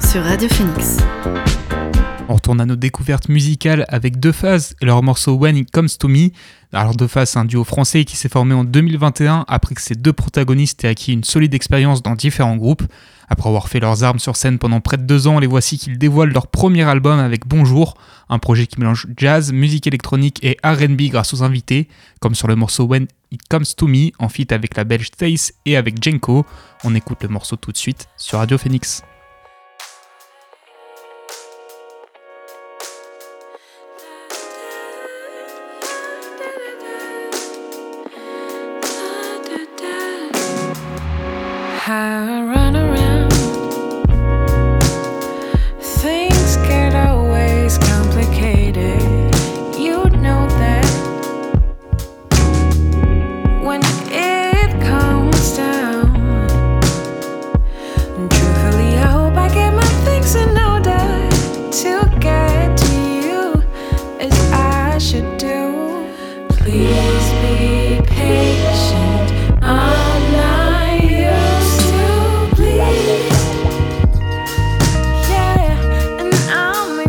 sur 0.00 0.22
Radio 0.22 0.48
Phoenix. 0.50 0.98
On 2.26 2.36
retourne 2.36 2.60
à 2.62 2.64
nos 2.64 2.76
découvertes 2.76 3.28
musicales 3.28 3.84
avec 3.88 4.18
Deux 4.18 4.32
Phases 4.32 4.76
et 4.80 4.86
leur 4.86 5.02
morceau 5.02 5.34
When 5.34 5.58
It 5.58 5.70
Comes 5.70 5.90
to 5.98 6.08
Me. 6.08 6.30
Alors 6.72 6.96
Deux 6.96 7.06
Phases, 7.06 7.36
un 7.36 7.44
duo 7.44 7.64
français 7.64 8.06
qui 8.06 8.16
s'est 8.16 8.30
formé 8.30 8.54
en 8.54 8.64
2021 8.64 9.44
après 9.46 9.74
que 9.74 9.82
ces 9.82 9.94
deux 9.94 10.14
protagonistes 10.14 10.82
aient 10.84 10.88
acquis 10.88 11.12
une 11.12 11.22
solide 11.22 11.52
expérience 11.52 12.02
dans 12.02 12.14
différents 12.14 12.56
groupes. 12.56 12.82
Après 13.28 13.48
avoir 13.48 13.68
fait 13.68 13.78
leurs 13.78 14.04
armes 14.04 14.18
sur 14.18 14.36
scène 14.36 14.58
pendant 14.58 14.80
près 14.80 14.96
de 14.96 15.02
deux 15.02 15.26
ans, 15.26 15.38
les 15.38 15.46
voici 15.46 15.76
qu'ils 15.76 15.98
dévoilent 15.98 16.32
leur 16.32 16.46
premier 16.46 16.84
album 16.84 17.18
avec 17.18 17.46
Bonjour, 17.46 17.94
un 18.30 18.38
projet 18.38 18.66
qui 18.66 18.80
mélange 18.80 19.06
jazz, 19.18 19.52
musique 19.52 19.86
électronique 19.86 20.42
et 20.42 20.56
RB 20.64 21.02
grâce 21.10 21.34
aux 21.34 21.42
invités, 21.42 21.88
comme 22.20 22.34
sur 22.34 22.48
le 22.48 22.56
morceau 22.56 22.84
When 22.84 23.06
It 23.32 23.42
Comes 23.50 23.66
to 23.76 23.86
Me, 23.86 24.12
en 24.18 24.30
feat 24.30 24.50
avec 24.50 24.78
la 24.78 24.84
belge 24.84 25.08
Stace 25.08 25.52
et 25.66 25.76
avec 25.76 26.02
Jenko. 26.02 26.46
On 26.84 26.94
écoute 26.94 27.22
le 27.22 27.28
morceau 27.28 27.56
tout 27.56 27.70
de 27.70 27.76
suite 27.76 28.08
sur 28.16 28.38
Radio 28.38 28.56
Phoenix. 28.56 29.02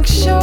Talk 0.06 0.14
Show. 0.14 0.35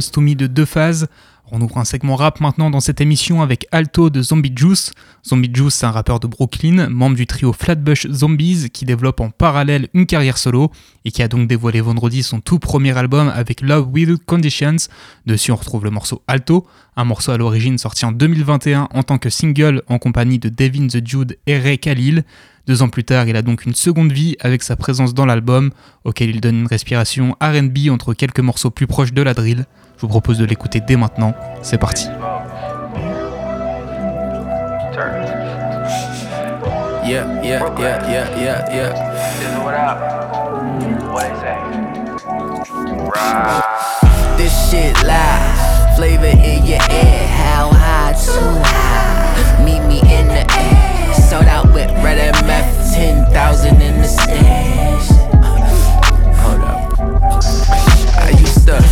Comes 0.00 0.10
to 0.12 0.20
Me 0.22 0.34
de 0.34 0.46
deux 0.46 0.64
phases. 0.64 1.08
On 1.52 1.60
ouvre 1.60 1.76
un 1.78 1.84
segment 1.84 2.16
rap 2.16 2.40
maintenant 2.40 2.70
dans 2.70 2.80
cette 2.80 3.00
émission 3.00 3.42
avec 3.42 3.66
Alto 3.70 4.08
de 4.08 4.22
Zombie 4.22 4.52
Juice. 4.54 4.92
Zombie 5.26 5.50
Juice, 5.52 5.74
c'est 5.74 5.84
un 5.84 5.90
rappeur 5.90 6.20
de 6.20 6.26
Brooklyn, 6.26 6.88
membre 6.88 7.16
du 7.16 7.26
trio 7.26 7.52
Flatbush 7.52 8.06
Zombies, 8.08 8.70
qui 8.70 8.86
développe 8.86 9.20
en 9.20 9.30
parallèle 9.30 9.88
une 9.92 10.06
carrière 10.06 10.38
solo 10.38 10.70
et 11.04 11.10
qui 11.10 11.22
a 11.22 11.28
donc 11.28 11.48
dévoilé 11.48 11.80
vendredi 11.82 12.22
son 12.22 12.40
tout 12.40 12.58
premier 12.58 12.96
album 12.96 13.30
avec 13.34 13.60
Love 13.60 13.88
With 13.92 14.24
Conditions. 14.24 14.76
Dessus, 15.26 15.50
on 15.50 15.56
retrouve 15.56 15.84
le 15.84 15.90
morceau 15.90 16.22
Alto, 16.28 16.66
un 16.96 17.04
morceau 17.04 17.32
à 17.32 17.36
l'origine 17.36 17.76
sorti 17.76 18.06
en 18.06 18.12
2021 18.12 18.88
en 18.90 19.02
tant 19.02 19.18
que 19.18 19.28
single 19.28 19.82
en 19.88 19.98
compagnie 19.98 20.38
de 20.38 20.48
Devin 20.48 20.86
the 20.86 21.06
Jude 21.06 21.36
et 21.46 21.58
Ray 21.58 21.78
Khalil. 21.78 22.24
Deux 22.66 22.82
ans 22.82 22.88
plus 22.88 23.04
tard, 23.04 23.26
il 23.26 23.36
a 23.36 23.42
donc 23.42 23.64
une 23.64 23.74
seconde 23.74 24.12
vie 24.12 24.36
avec 24.40 24.62
sa 24.62 24.76
présence 24.76 25.14
dans 25.14 25.26
l'album, 25.26 25.70
auquel 26.04 26.30
il 26.30 26.40
donne 26.40 26.60
une 26.60 26.66
respiration 26.66 27.36
RB 27.42 27.90
entre 27.90 28.14
quelques 28.14 28.40
morceaux 28.40 28.70
plus 28.70 28.86
proches 28.86 29.12
de 29.12 29.22
la 29.22 29.34
drill. 29.34 29.66
Je 29.96 30.02
vous 30.02 30.08
propose 30.08 30.38
de 30.38 30.44
l'écouter 30.44 30.80
dès 30.80 30.96
maintenant. 30.96 31.34
C'est 31.62 31.78
parti. 31.78 32.06
Sold 51.30 51.44
out 51.44 51.66
with 51.66 51.88
red 52.02 52.34
MF, 52.34 52.92
10,000 52.92 53.80
in 53.80 54.00
the 54.00 54.08
stash. 54.08 55.10
Hold 56.42 56.60
up. 56.62 56.98
I 58.18 58.30
used 58.30 58.66
to 58.66 58.82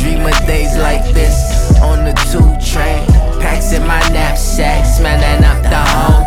Dream 0.00 0.24
of 0.24 0.46
days 0.46 0.76
like 0.76 1.12
this 1.12 1.80
on 1.80 2.04
the 2.04 2.12
two 2.30 2.46
train. 2.64 3.04
Packs 3.40 3.72
in 3.72 3.82
my 3.88 3.98
knapsack, 4.10 4.86
smelling 4.86 5.42
up 5.42 5.60
the 5.64 5.82
whole 5.90 6.19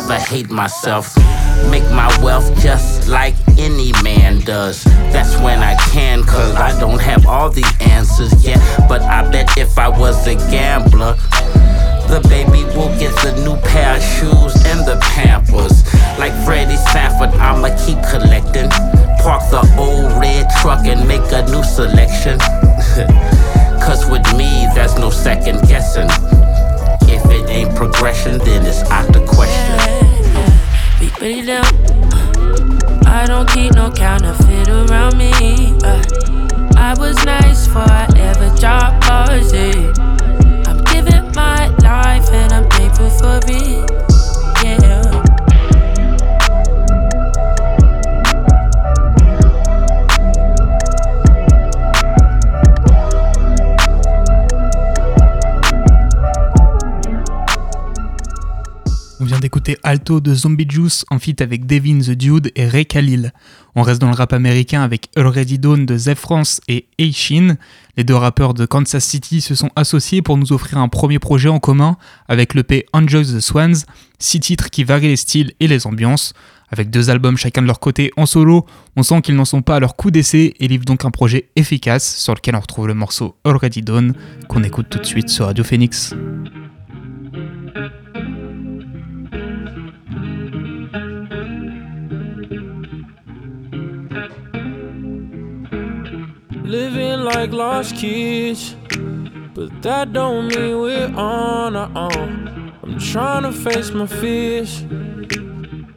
never 0.00 0.18
hate 0.18 0.48
myself. 0.48 1.14
Make 1.70 1.84
my 1.90 2.08
wealth 2.22 2.48
just 2.62 3.08
like 3.08 3.34
any 3.58 3.92
man 4.02 4.40
does. 4.40 4.84
That's 5.12 5.36
when 5.42 5.58
I 5.58 5.74
can, 5.92 6.24
cause 6.24 6.54
I 6.54 6.70
don't 6.80 6.98
have 6.98 7.26
all 7.26 7.50
the 7.50 7.66
answers 7.80 8.32
yet. 8.42 8.58
But 8.88 9.02
I 9.02 9.30
bet 9.30 9.50
if 9.58 9.78
I 9.78 9.90
was 9.90 10.26
a 10.26 10.36
gambler, 10.50 11.12
the 12.08 12.26
baby 12.30 12.64
will 12.74 12.88
get 12.98 13.14
the 13.20 13.38
new 13.44 13.58
pair 13.68 13.96
of 13.98 14.02
shoes 14.02 14.54
and 14.64 14.80
the 14.88 14.96
pampers. 15.12 15.84
Like 16.18 16.32
Freddie 16.46 16.76
Sanford, 16.76 17.38
I'ma 17.38 17.76
keep 17.84 18.00
collecting. 18.08 18.70
Park 19.20 19.42
the 19.50 19.60
old 19.78 20.10
red 20.18 20.48
truck 20.62 20.86
and 20.86 21.06
make 21.06 21.28
a 21.32 21.44
new 21.50 21.62
selection. 21.62 22.38
Cause 23.84 24.08
with 24.08 24.24
me, 24.38 24.66
there's 24.74 24.96
no 24.96 25.10
second 25.10 25.60
guessing. 25.68 26.08
It 27.34 27.48
ain't 27.48 27.74
progression, 27.74 28.38
then 28.38 28.66
it's 28.66 28.82
out 28.90 29.12
the 29.12 29.24
question. 29.26 30.02
Billy 31.18 31.46
down. 31.46 31.64
I 33.06 33.26
don't 33.26 33.48
keep 33.48 33.72
no 33.74 33.92
counterfeit 33.92 34.68
around 34.68 35.16
me. 35.16 35.32
Uh, 35.84 36.02
I 36.76 36.96
was 36.98 37.16
nice 37.24 37.66
before 37.68 37.82
I 37.82 38.08
ever 38.16 38.48
dropped 38.58 39.06
bars. 39.06 39.52
I'm 39.52 40.82
giving 40.92 41.30
my 41.32 41.68
life 41.78 42.28
and 42.30 42.52
I'm 42.52 42.68
thankful 42.70 43.10
for 43.10 43.40
it. 43.46 43.90
Yeah. 44.64 45.01
D'écouter 59.62 59.80
Alto 59.84 60.20
de 60.20 60.34
Zombie 60.34 60.66
Juice 60.68 61.04
en 61.08 61.20
feat 61.20 61.40
avec 61.40 61.66
Devin 61.66 62.00
the 62.00 62.10
Dude 62.10 62.50
et 62.56 62.66
Ray 62.66 62.84
Khalil. 62.84 63.32
On 63.76 63.82
reste 63.82 64.00
dans 64.00 64.08
le 64.08 64.14
rap 64.16 64.32
américain 64.32 64.82
avec 64.82 65.08
Already 65.14 65.60
Dawn 65.60 65.86
de 65.86 65.96
Zeph 65.96 66.18
France 66.18 66.60
et 66.66 66.88
Aishin. 66.98 67.54
Les 67.96 68.02
deux 68.02 68.16
rappeurs 68.16 68.54
de 68.54 68.66
Kansas 68.66 69.04
City 69.04 69.40
se 69.40 69.54
sont 69.54 69.70
associés 69.76 70.20
pour 70.20 70.36
nous 70.36 70.52
offrir 70.52 70.78
un 70.78 70.88
premier 70.88 71.20
projet 71.20 71.48
en 71.48 71.60
commun 71.60 71.96
avec 72.26 72.54
le 72.54 72.64
P 72.64 72.86
Enjoy 72.92 73.24
the 73.24 73.38
Swans, 73.38 73.84
six 74.18 74.40
titres 74.40 74.68
qui 74.68 74.82
varient 74.82 75.06
les 75.06 75.16
styles 75.16 75.52
et 75.60 75.68
les 75.68 75.86
ambiances. 75.86 76.34
Avec 76.72 76.90
deux 76.90 77.10
albums 77.10 77.36
chacun 77.36 77.62
de 77.62 77.68
leur 77.68 77.78
côté 77.78 78.10
en 78.16 78.26
solo, 78.26 78.66
on 78.96 79.04
sent 79.04 79.22
qu'ils 79.22 79.36
n'en 79.36 79.44
sont 79.44 79.62
pas 79.62 79.76
à 79.76 79.80
leur 79.80 79.94
coup 79.94 80.10
d'essai 80.10 80.54
et 80.58 80.66
livrent 80.66 80.86
donc 80.86 81.04
un 81.04 81.12
projet 81.12 81.50
efficace 81.54 82.16
sur 82.16 82.34
lequel 82.34 82.56
on 82.56 82.60
retrouve 82.60 82.88
le 82.88 82.94
morceau 82.94 83.36
Already 83.44 83.82
Dawn 83.82 84.14
qu'on 84.48 84.64
écoute 84.64 84.88
tout 84.90 84.98
de 84.98 85.06
suite 85.06 85.28
sur 85.28 85.46
Radio 85.46 85.62
Phoenix. 85.62 86.16
Living 96.72 97.20
like 97.20 97.52
lost 97.52 97.96
kids, 97.96 98.74
but 99.54 99.82
that 99.82 100.14
don't 100.14 100.48
mean 100.48 100.78
we're 100.78 101.14
on 101.14 101.76
our 101.76 101.90
own. 101.94 102.72
I'm 102.82 102.98
trying 102.98 103.42
to 103.42 103.52
face 103.52 103.90
my 103.90 104.06
fears, 104.06 104.80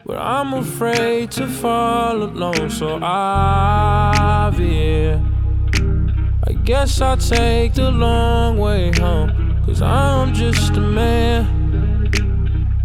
but 0.06 0.18
I'm 0.18 0.54
afraid 0.54 1.32
to 1.32 1.48
fall 1.48 2.24
alone. 2.24 2.70
So 2.70 3.00
I 3.02 4.52
veer. 4.54 5.24
I 6.46 6.52
guess 6.66 7.00
I'll 7.00 7.16
take 7.16 7.76
the 7.76 7.90
long 7.90 8.58
way 8.58 8.92
home, 9.00 9.64
cause 9.66 9.82
I'm 9.82 10.34
just 10.34 10.76
a 10.76 10.82
man. 10.82 11.46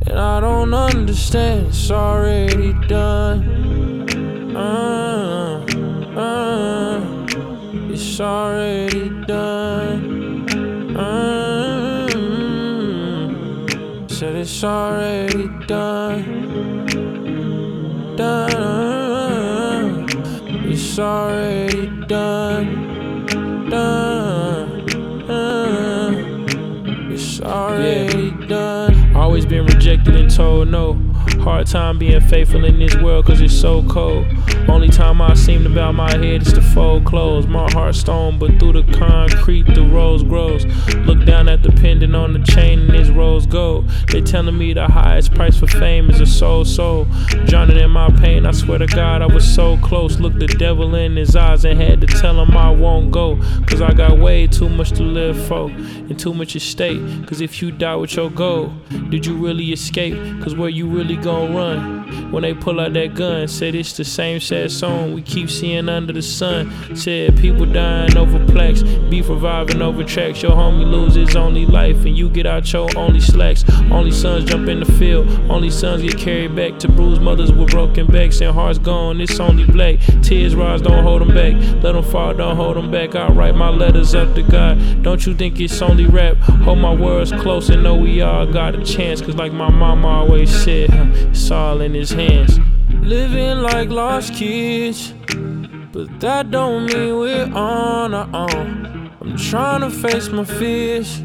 And 0.07 0.17
I 0.17 0.39
don't 0.39 0.73
understand, 0.73 1.67
it's 1.67 1.91
already 1.91 2.73
done. 2.87 4.57
Uh, 4.57 5.67
uh, 6.17 7.10
it's 8.01 8.19
already 8.19 9.11
done. 9.27 10.49
Uh, 10.97 12.09
said 14.09 14.37
it's 14.37 14.65
already 14.65 15.49
done. 15.67 16.87
Done. 18.17 20.09
It's 20.65 20.99
already 20.99 21.91
done. 22.07 23.27
Done. 23.69 24.87
It's 27.13 27.43
already 27.43 28.31
done. 28.47 29.15
Always 29.15 29.45
been 29.45 29.67
rejected 29.67 30.17
and 30.17 30.31
told 30.31 30.69
no. 30.69 30.95
Hard 31.41 31.67
time 31.67 31.99
being 31.99 32.21
faithful 32.23 32.65
in 32.65 32.79
this 32.79 32.97
world 32.97 33.27
cause 33.27 33.43
it's 33.43 33.53
so 33.55 33.83
cold. 33.83 34.27
Only 34.71 34.89
time 34.89 35.21
I 35.21 35.35
seem 35.35 35.65
to 35.65 35.69
bow 35.69 35.91
my 35.91 36.11
head 36.17 36.43
is 36.43 36.53
to 36.53 36.63
fold 36.63 37.05
clothes. 37.05 37.49
My 37.49 37.69
heart 37.73 37.97
stone, 37.97 38.39
but 38.39 38.61
through 38.61 38.75
the 38.75 38.93
concrete 38.97 39.67
the 39.75 39.83
rose 39.83 40.23
grows. 40.23 40.65
Look 41.07 41.25
down 41.25 41.49
at 41.49 41.65
the 41.65 41.73
pendant 41.73 42.15
on 42.15 42.33
the 42.33 42.39
chain 42.39 42.79
and 42.79 42.95
it's 42.95 43.11
rose 43.11 43.47
gold. 43.47 43.89
They 44.13 44.21
telling 44.21 44.57
me 44.57 44.73
the 44.73 44.87
highest 44.87 45.35
price 45.35 45.59
for 45.59 45.67
fame 45.67 46.09
is 46.09 46.21
a 46.21 46.27
soul 46.27 46.65
soul. 46.65 47.09
Drowning 47.47 47.79
in 47.79 47.91
my 47.91 48.11
pain, 48.21 48.47
I 48.47 48.53
swear 48.53 48.79
to 48.79 48.87
God 48.87 49.23
I 49.23 49.27
was 49.27 49.45
so 49.45 49.77
close. 49.79 50.21
Look 50.21 50.39
the 50.39 50.47
devil 50.47 50.95
in 50.95 51.17
his 51.17 51.35
eyes 51.35 51.65
and 51.65 51.81
had 51.81 52.01
to 52.03 52.07
tell 52.07 52.41
him 52.41 52.57
I 52.57 52.71
won't 52.71 53.11
go. 53.11 53.37
Cause 53.67 53.83
I 53.83 53.93
got 53.93 54.19
way 54.19 54.47
too 54.47 54.69
much 54.69 54.93
to 54.93 55.03
live 55.03 55.37
for 55.49 55.69
and 55.69 56.19
too 56.19 56.33
much 56.33 56.55
at 56.55 56.63
stake. 56.63 57.01
Cause 57.27 57.41
if 57.41 57.61
you 57.61 57.73
die 57.73 57.97
with 57.97 58.15
your 58.15 58.31
goal, 58.31 58.73
did 59.09 59.27
you 59.27 59.37
really 59.37 59.73
escape? 59.73 60.15
Cause 60.41 60.55
where 60.55 60.69
you 60.69 60.87
really 60.87 61.17
gon' 61.17 61.57
run 61.57 62.00
when 62.31 62.43
they 62.43 62.55
pull 62.55 62.81
out 62.81 62.93
that 62.95 63.15
gun. 63.15 63.49
Said 63.49 63.75
it's 63.75 63.93
the 63.93 64.05
same 64.05 64.41
sad 64.41 64.71
song 64.71 65.15
we 65.15 65.23
keep 65.23 65.51
seeing 65.51 65.89
under 65.89 66.13
the 66.13 66.23
sun. 66.23 66.97
Said 66.97 67.37
people 67.39 67.67
dying 67.67 68.17
over 68.17 68.45
plaques, 68.47 68.83
beef 68.83 69.29
reviving 69.29 69.83
over 69.83 70.05
tracks. 70.05 70.43
Your 70.43 70.53
homie 70.53 70.91
loses 70.91 71.29
his 71.29 71.37
only 71.37 71.67
life, 71.67 72.05
and 72.05 72.17
you 72.17 72.29
get 72.29 72.47
out 72.47 72.73
your 72.73 72.89
only 72.97 73.21
slacks. 73.21 73.65
Only 73.91 74.11
sons 74.11 74.45
jump 74.45 74.69
in 74.69 74.81
the 74.81 74.93
field, 74.93 75.29
only 75.51 75.71
sons 75.71 76.03
get 76.03 76.17
carried 76.19 76.55
back 76.55 76.79
to 76.81 76.89
bruised 76.89 77.21
mothers 77.21 77.53
with 77.53 77.71
broken 77.71 78.07
backs 78.07 78.41
and 78.41 78.55
hearts 78.55 78.79
gone. 78.79 79.21
It's 79.21 79.39
only 79.41 79.65
black. 79.65 79.99
Tears 80.23 80.55
rise, 80.55 80.83
don't 80.83 81.03
hold 81.03 81.23
them 81.23 81.35
back. 81.35 81.55
Let 81.83 81.93
them 81.93 82.03
fall, 82.03 82.35
don't 82.35 82.57
hold 82.57 82.77
them 82.77 82.91
back. 82.91 83.15
I 83.15 83.29
write 83.29 83.55
my 83.55 83.71
letters 83.71 84.15
up 84.15 84.35
to 84.35 84.43
God. 84.43 85.03
Don't 85.03 85.25
you 85.27 85.35
think 85.35 85.61
it's 85.61 85.81
only 85.83 86.07
rap? 86.07 86.37
Hold 86.37 86.79
my 86.79 86.95
words 86.95 87.33
close 87.33 87.69
and 87.69 87.83
know 87.83 87.97
we 87.97 88.23
all 88.23 88.47
got 88.47 88.75
a 88.75 88.85
chance. 88.85 89.21
Cause 89.21 89.35
like 89.35 89.53
my 89.53 89.71
mama 89.71 90.09
always 90.09 90.51
said, 90.51 90.91
it's 91.29 91.51
all 91.51 91.81
in 91.81 91.93
his 92.01 92.11
hands. 92.13 92.59
Living 93.03 93.59
like 93.59 93.91
lost 93.91 94.33
kids, 94.33 95.13
but 95.93 96.09
that 96.21 96.51
don't 96.51 96.87
mean 96.87 97.19
we're 97.19 97.53
on 97.53 98.15
our 98.15 98.31
own. 98.33 99.13
I'm 99.21 99.37
trying 99.37 99.83
to 99.83 99.91
face 99.91 100.31
my 100.31 100.45
fears, 100.45 101.21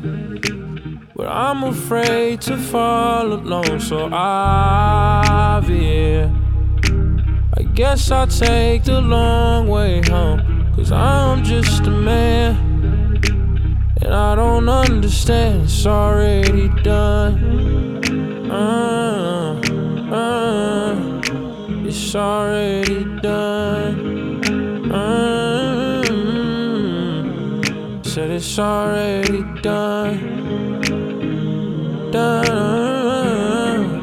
but 1.15 1.27
I'm 1.27 1.63
afraid 1.63 2.41
to 2.41 2.57
fall 2.57 3.31
alone. 3.31 3.79
So 3.79 4.09
I 4.11 5.61
veer. 5.63 6.29
I 7.57 7.63
guess 7.63 8.11
I'll 8.11 8.27
take 8.27 8.83
the 8.83 8.99
long 8.99 9.69
way 9.69 10.01
home, 10.09 10.73
cause 10.75 10.91
I'm 10.91 11.45
just 11.45 11.87
a 11.87 11.91
man. 11.91 12.51
And 14.01 14.13
I 14.13 14.35
don't 14.35 14.67
understand, 14.67 15.63
it's 15.63 15.85
already 15.85 16.67
done. 16.83 18.51
Uh, 18.51 19.44
it's 22.15 22.21
already 22.21 23.03
done. 23.19 24.89
Uh, 24.89 26.01
said 28.03 28.31
it's 28.31 28.57
already 28.57 29.43
done. 29.61 30.79
Done. 32.11 34.01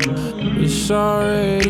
It's 0.60 0.90
already 0.90 1.61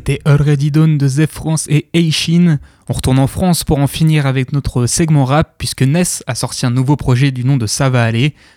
C'était 0.00 0.22
Already 0.24 0.70
Done 0.70 0.96
de 0.96 1.06
Zef 1.06 1.30
France 1.30 1.66
et 1.68 1.90
Eishin. 1.92 2.58
On 2.88 2.94
retourne 2.94 3.18
en 3.18 3.26
France 3.26 3.64
pour 3.64 3.80
en 3.80 3.86
finir 3.86 4.24
avec 4.24 4.54
notre 4.54 4.86
segment 4.86 5.26
rap, 5.26 5.56
puisque 5.58 5.82
Ness 5.82 6.24
a 6.26 6.34
sorti 6.34 6.64
un 6.64 6.70
nouveau 6.70 6.96
projet 6.96 7.32
du 7.32 7.44
nom 7.44 7.58
de 7.58 7.66
Ça 7.66 7.90
va 7.90 8.08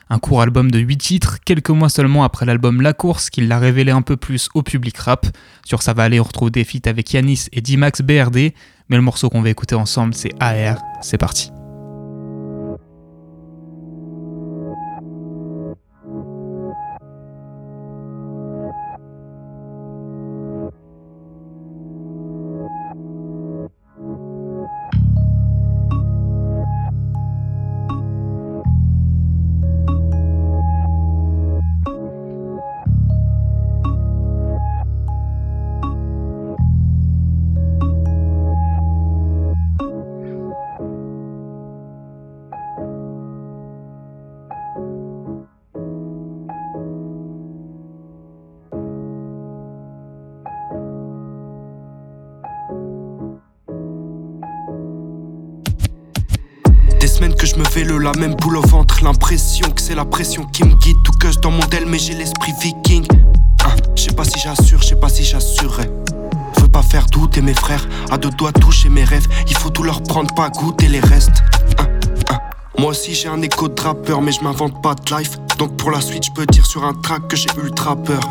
un 0.09 0.19
court 0.19 0.41
album 0.41 0.71
de 0.71 0.79
8 0.79 0.97
titres, 0.97 1.39
quelques 1.43 1.69
mois 1.69 1.89
seulement 1.89 2.23
après 2.23 2.45
l'album 2.45 2.79
La 2.79 2.93
Course, 2.93 3.29
qui 3.29 3.41
l'a 3.41 3.59
révélé 3.59 3.91
un 3.91 4.01
peu 4.01 4.15
plus 4.15 4.47
au 4.53 4.63
public 4.63 4.97
rap. 4.99 5.25
Sur 5.65 5.81
Ça 5.81 5.91
va 5.91 6.03
aller, 6.03 6.21
on 6.21 6.23
retrouve 6.23 6.49
des 6.49 6.63
feats 6.63 6.87
avec 6.89 7.11
Yanis 7.11 7.47
et 7.51 7.59
D-Max 7.59 8.03
BRD, 8.03 8.53
mais 8.87 8.95
le 8.95 9.01
morceau 9.01 9.29
qu'on 9.29 9.41
va 9.41 9.49
écouter 9.49 9.75
ensemble, 9.75 10.13
c'est 10.13 10.31
AR. 10.39 10.77
C'est 11.01 11.17
parti. 11.17 11.51
La 58.03 58.11
même 58.19 58.35
boule 58.35 58.57
au 58.57 58.61
ventre. 58.61 59.03
L'impression 59.03 59.71
que 59.71 59.81
c'est 59.81 59.95
la 59.95 60.05
pression 60.05 60.45
qui 60.45 60.63
me 60.63 60.73
guide. 60.75 60.97
Tout 61.03 61.13
que 61.13 61.31
je 61.31 61.39
dans 61.39 61.51
mon 61.51 61.65
del, 61.67 61.85
mais 61.85 61.97
j'ai 61.97 62.13
l'esprit 62.13 62.51
viking. 62.61 63.05
Hein, 63.65 63.75
je 63.95 64.03
sais 64.03 64.11
pas 64.11 64.25
si 64.25 64.39
j'assure, 64.39 64.81
je 64.81 64.87
sais 64.87 64.95
pas 64.99 65.09
si 65.09 65.23
j'assurerai. 65.23 65.89
Veux 66.59 66.67
pas 66.67 66.83
faire 66.83 67.05
douter 67.07 67.41
mes 67.41 67.53
frères. 67.53 67.87
À 68.11 68.17
deux 68.17 68.29
doigts 68.31 68.51
toucher 68.51 68.89
mes 68.89 69.05
rêves. 69.05 69.27
Il 69.47 69.55
faut 69.55 69.69
tout 69.69 69.83
leur 69.83 70.03
prendre, 70.03 70.33
pas 70.35 70.49
goûter 70.49 70.89
les 70.89 70.99
restes. 70.99 71.43
Hein, 71.79 71.87
hein. 72.29 72.39
Moi 72.77 72.91
aussi 72.91 73.15
j'ai 73.15 73.29
un 73.29 73.41
écho 73.41 73.69
de 73.69 73.81
rappeur, 73.81 74.21
mais 74.21 74.33
je 74.33 74.43
m'invente 74.43 74.81
pas 74.81 74.95
de 74.95 75.15
life. 75.15 75.37
Donc 75.57 75.77
pour 75.77 75.89
la 75.89 76.01
suite, 76.01 76.25
je 76.25 76.31
peux 76.31 76.45
dire 76.45 76.65
sur 76.65 76.83
un 76.83 76.93
track 76.93 77.27
que 77.29 77.37
j'ai 77.37 77.49
ultra 77.63 77.95
peur. 77.95 78.21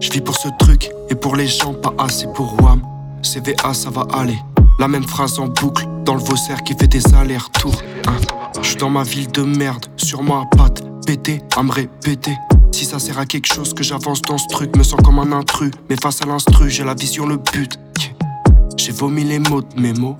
Je 0.00 0.10
vis 0.10 0.20
pour 0.20 0.36
ce 0.36 0.48
truc 0.58 0.90
et 1.08 1.14
pour 1.14 1.36
les 1.36 1.46
gens, 1.46 1.74
pas 1.74 1.94
assez 1.98 2.26
pour 2.34 2.60
Wam. 2.62 2.82
CVA, 3.22 3.74
ça 3.74 3.90
va 3.90 4.06
aller. 4.12 4.38
La 4.78 4.88
même 4.88 5.04
phrase 5.04 5.38
en 5.38 5.46
boucle 5.46 5.88
dans 6.08 6.14
le 6.14 6.20
Vaussaire 6.22 6.64
qui 6.64 6.72
fait 6.72 6.86
des 6.86 7.14
allers-retours. 7.14 7.82
Hein. 8.06 8.16
Je 8.62 8.68
suis 8.68 8.76
dans 8.76 8.88
ma 8.88 9.02
ville 9.02 9.30
de 9.30 9.42
merde, 9.42 9.84
sur 9.98 10.22
ma 10.22 10.46
patte, 10.56 10.82
pété, 11.04 11.42
à 11.54 11.62
me 11.62 11.70
répéter. 11.70 12.34
Si 12.72 12.86
ça 12.86 12.98
sert 12.98 13.18
à 13.18 13.26
quelque 13.26 13.52
chose 13.52 13.74
que 13.74 13.82
j'avance 13.82 14.22
dans 14.22 14.38
ce 14.38 14.46
truc, 14.46 14.74
me 14.74 14.82
sens 14.82 14.98
comme 15.04 15.18
un 15.18 15.32
intrus. 15.32 15.70
Mais 15.90 15.96
face 16.02 16.22
à 16.22 16.24
l'instru, 16.24 16.70
j'ai 16.70 16.82
la 16.82 16.94
vision, 16.94 17.26
le 17.26 17.36
but. 17.36 17.78
J'ai 18.78 18.92
vomi 18.92 19.22
les 19.22 19.38
mots 19.38 19.60
de 19.60 19.78
mes 19.78 19.92
mots. 19.92 20.16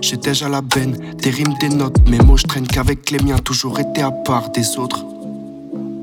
J'ai 0.00 0.16
déjà 0.16 0.48
la 0.48 0.62
benne, 0.62 0.96
des 1.18 1.28
rimes, 1.28 1.54
des 1.60 1.68
notes. 1.68 2.08
Mes 2.08 2.18
mots, 2.20 2.38
je 2.38 2.44
traîne 2.44 2.66
qu'avec 2.66 3.10
les 3.10 3.18
miens, 3.18 3.36
toujours 3.36 3.78
été 3.78 4.00
à 4.00 4.12
part 4.12 4.48
des 4.48 4.78
autres. 4.78 5.04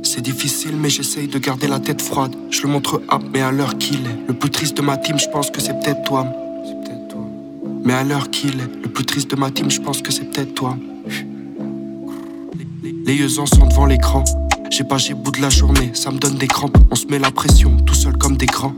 C'est 0.04 0.22
difficile, 0.22 0.76
mais 0.78 0.92
j'essaye 0.92 1.28
de 1.28 1.40
garder 1.40 1.68
la 1.68 1.80
tête 1.80 2.04
froide. 2.04 2.36
Je 2.52 2.62
le 2.62 2.68
montre 2.70 3.02
up, 3.12 3.24
mais 3.34 3.42
à 3.42 3.52
l'heure 3.52 3.80
qu'il 3.80 4.06
est. 4.06 4.28
Le 4.28 4.36
plus 4.36 4.52
triste 4.52 4.78
de 4.78 4.84
ma 4.84 4.98
team, 4.98 5.18
je 5.18 5.28
pense 5.28 5.50
que 5.50 5.60
c'est 5.60 5.74
peut-être 5.80 6.04
toi. 6.04 6.32
Mais 7.84 7.94
à 7.94 8.04
l'heure 8.04 8.30
qu'il 8.30 8.60
est, 8.62 8.84
le 8.84 8.90
plus 8.90 9.06
triste 9.06 9.30
de 9.32 9.36
ma 9.36 9.52
team, 9.52 9.70
je 9.70 9.82
pense 9.82 10.02
que 10.02 10.12
c'est 10.12 10.26
peut-être 10.32 10.54
toi. 10.54 10.78
Les 13.06 13.16
yeux 13.16 13.40
en 13.40 13.46
sont 13.46 13.68
devant 13.68 13.86
l'écran. 13.86 14.24
J'ai 14.70 14.86
pas 14.86 14.98
j'ai 14.98 15.14
bout 15.14 15.32
de 15.32 15.42
la 15.42 15.50
journée, 15.50 15.92
ça 15.94 16.10
me 16.10 16.18
donne 16.18 16.36
des 16.36 16.48
crampes. 16.48 16.78
On 16.90 16.96
se 16.96 17.06
met 17.08 17.20
la 17.20 17.32
pression, 17.32 17.78
tout 17.86 17.94
seul 17.94 18.18
comme 18.18 18.38
des 18.38 18.46
grands. 18.46 18.74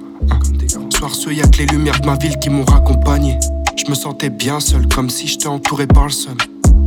Soir 0.89 1.13
ce, 1.13 1.29
y'a 1.29 1.47
que 1.47 1.59
les 1.59 1.67
lumières 1.67 2.01
de 2.01 2.07
ma 2.07 2.15
ville 2.15 2.37
qui 2.39 2.49
m'ont 2.49 2.65
raccompagné. 2.65 3.37
Je 3.77 3.89
me 3.89 3.95
sentais 3.95 4.29
bien 4.29 4.59
seul, 4.59 4.87
comme 4.87 5.09
si 5.09 5.27
j'étais 5.27 5.47
entouré 5.47 5.85
par 5.85 6.05
le 6.05 6.11
seul. 6.11 6.35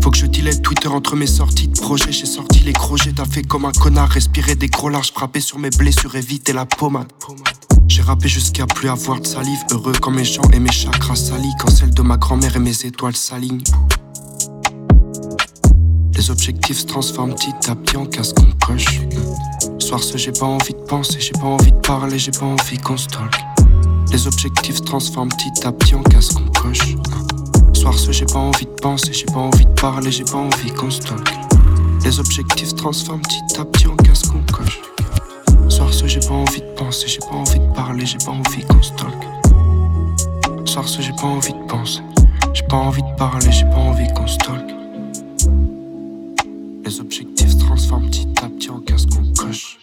Faut 0.02 0.10
que 0.10 0.18
je 0.18 0.26
dilette 0.26 0.62
Twitter 0.62 0.88
entre 0.88 1.16
mes 1.16 1.26
sorties 1.26 1.68
de 1.68 1.78
projet. 1.78 2.12
J'ai 2.12 2.26
sorti 2.26 2.60
les 2.60 2.72
crojets, 2.72 3.12
t'as 3.12 3.24
fait 3.24 3.42
comme 3.42 3.64
un 3.64 3.72
connard. 3.72 4.08
Respirer 4.08 4.54
des 4.54 4.68
gros 4.68 4.88
larges, 4.88 5.12
sur 5.40 5.58
mes 5.58 5.70
blessures, 5.70 6.14
éviter 6.16 6.52
la 6.52 6.66
pommade. 6.66 7.08
J'ai 7.88 8.02
rappé 8.02 8.28
jusqu'à 8.28 8.66
plus 8.66 8.88
avoir 8.88 9.20
de 9.20 9.26
salive. 9.26 9.58
Heureux 9.70 9.94
quand 10.00 10.10
mes 10.10 10.24
gens 10.24 10.42
et 10.52 10.60
mes 10.60 10.72
chakras 10.72 11.16
salis. 11.16 11.52
Quand 11.60 11.70
celle 11.70 11.92
de 11.92 12.02
ma 12.02 12.16
grand-mère 12.16 12.56
et 12.56 12.60
mes 12.60 12.84
étoiles 12.84 13.16
s'alignent. 13.16 13.62
Les 16.14 16.30
objectifs 16.30 16.78
se 16.78 16.86
transforment 16.86 17.34
petit 17.34 17.70
à 17.70 17.76
petit 17.76 17.96
en 17.96 18.06
casque 18.06 18.36
qu'on 18.36 18.66
coche. 18.66 19.00
Soir 19.78 20.02
ce 20.02 20.18
j'ai 20.18 20.32
pas 20.32 20.46
envie 20.46 20.74
de 20.74 20.84
penser, 20.88 21.18
j'ai 21.20 21.32
pas 21.32 21.46
envie 21.46 21.72
de 21.72 21.76
parler, 21.78 22.18
j'ai 22.18 22.32
pas 22.32 22.46
envie 22.46 22.78
qu'on 22.78 22.96
stalk. 22.96 23.34
Les 24.10 24.26
objectifs 24.26 24.76
se 24.76 24.82
transforment 24.82 25.30
petit 25.30 25.66
à 25.66 25.72
petit 25.72 25.94
en 25.94 26.02
casque 26.02 26.34
qu'on 26.34 26.60
coche. 26.60 26.96
Soir 27.78 27.96
ce 27.96 28.10
j'ai 28.10 28.26
pas 28.26 28.40
envie 28.40 28.66
de 28.66 28.80
penser, 28.82 29.12
j'ai 29.12 29.26
pas 29.26 29.38
envie 29.38 29.64
de 29.64 29.80
parler, 29.80 30.10
j'ai 30.10 30.24
pas 30.24 30.38
envie 30.38 30.72
qu'on 30.72 30.90
stalk. 30.90 31.32
Les 32.04 32.18
objectifs 32.18 32.70
se 32.70 32.74
transforment 32.74 33.22
petit 33.22 33.60
à 33.60 33.64
petit 33.64 33.86
en 33.86 33.94
casque 33.94 34.32
qu'on 34.32 34.42
coche. 34.52 34.80
Soir 35.68 35.94
ce 35.94 36.08
j'ai 36.08 36.18
pas 36.18 36.34
envie 36.34 36.60
de 36.60 36.74
penser, 36.74 37.06
j'ai 37.06 37.20
pas 37.20 37.36
envie 37.36 37.60
de 37.60 37.72
parler, 37.74 38.04
j'ai 38.04 38.18
pas 38.18 38.32
envie 38.32 38.66
qu'on 38.66 38.82
stalk. 38.82 39.14
Soir 40.64 40.88
ce 40.88 41.00
j'ai 41.00 41.12
pas 41.12 41.28
envie 41.28 41.52
de 41.52 41.66
penser, 41.68 42.00
j'ai 42.52 42.64
pas 42.64 42.78
envie 42.78 43.02
de 43.02 43.16
parler, 43.16 43.52
j'ai 43.52 43.66
pas 43.66 43.76
envie 43.76 44.08
qu'on 44.12 44.26
stalk. 44.26 44.74
Les 46.84 47.00
objectifs 47.00 47.50
se 47.50 47.58
transforment 47.58 48.10
petit 48.10 48.26
à 48.42 48.48
petit 48.48 48.70
en 48.70 48.80
casque 48.80 49.10
qu'on 49.10 49.32
coche. 49.46 49.78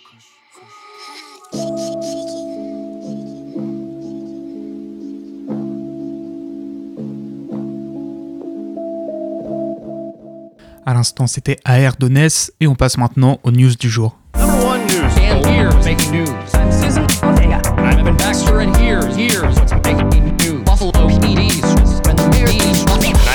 À 10.88 10.94
l'instant, 10.94 11.26
c'était 11.26 11.58
AR 11.66 11.96
de 12.00 12.08
Ness 12.10 12.54
et 12.60 12.68
on 12.68 12.76
passe 12.76 13.00
maintenant 13.00 13.40
aux 13.42 13.50
news 13.50 13.74
du 13.74 13.90
jour. 13.90 14.20
Number 14.38 14.64
one 14.64 14.82
news. 14.86 15.02
And 15.18 15.44
here's 15.48 15.74
making 15.84 16.12
news. 16.12 16.30
I'm 16.54 18.00
Evan 18.00 18.16
Baxter, 18.16 18.60
and 18.60 18.72
here's 18.78 19.16
here's 19.18 19.56
what's 19.56 19.74
making 19.74 20.38
news. 20.38 20.64
Buffalo 20.64 20.92
PD's 21.08 21.86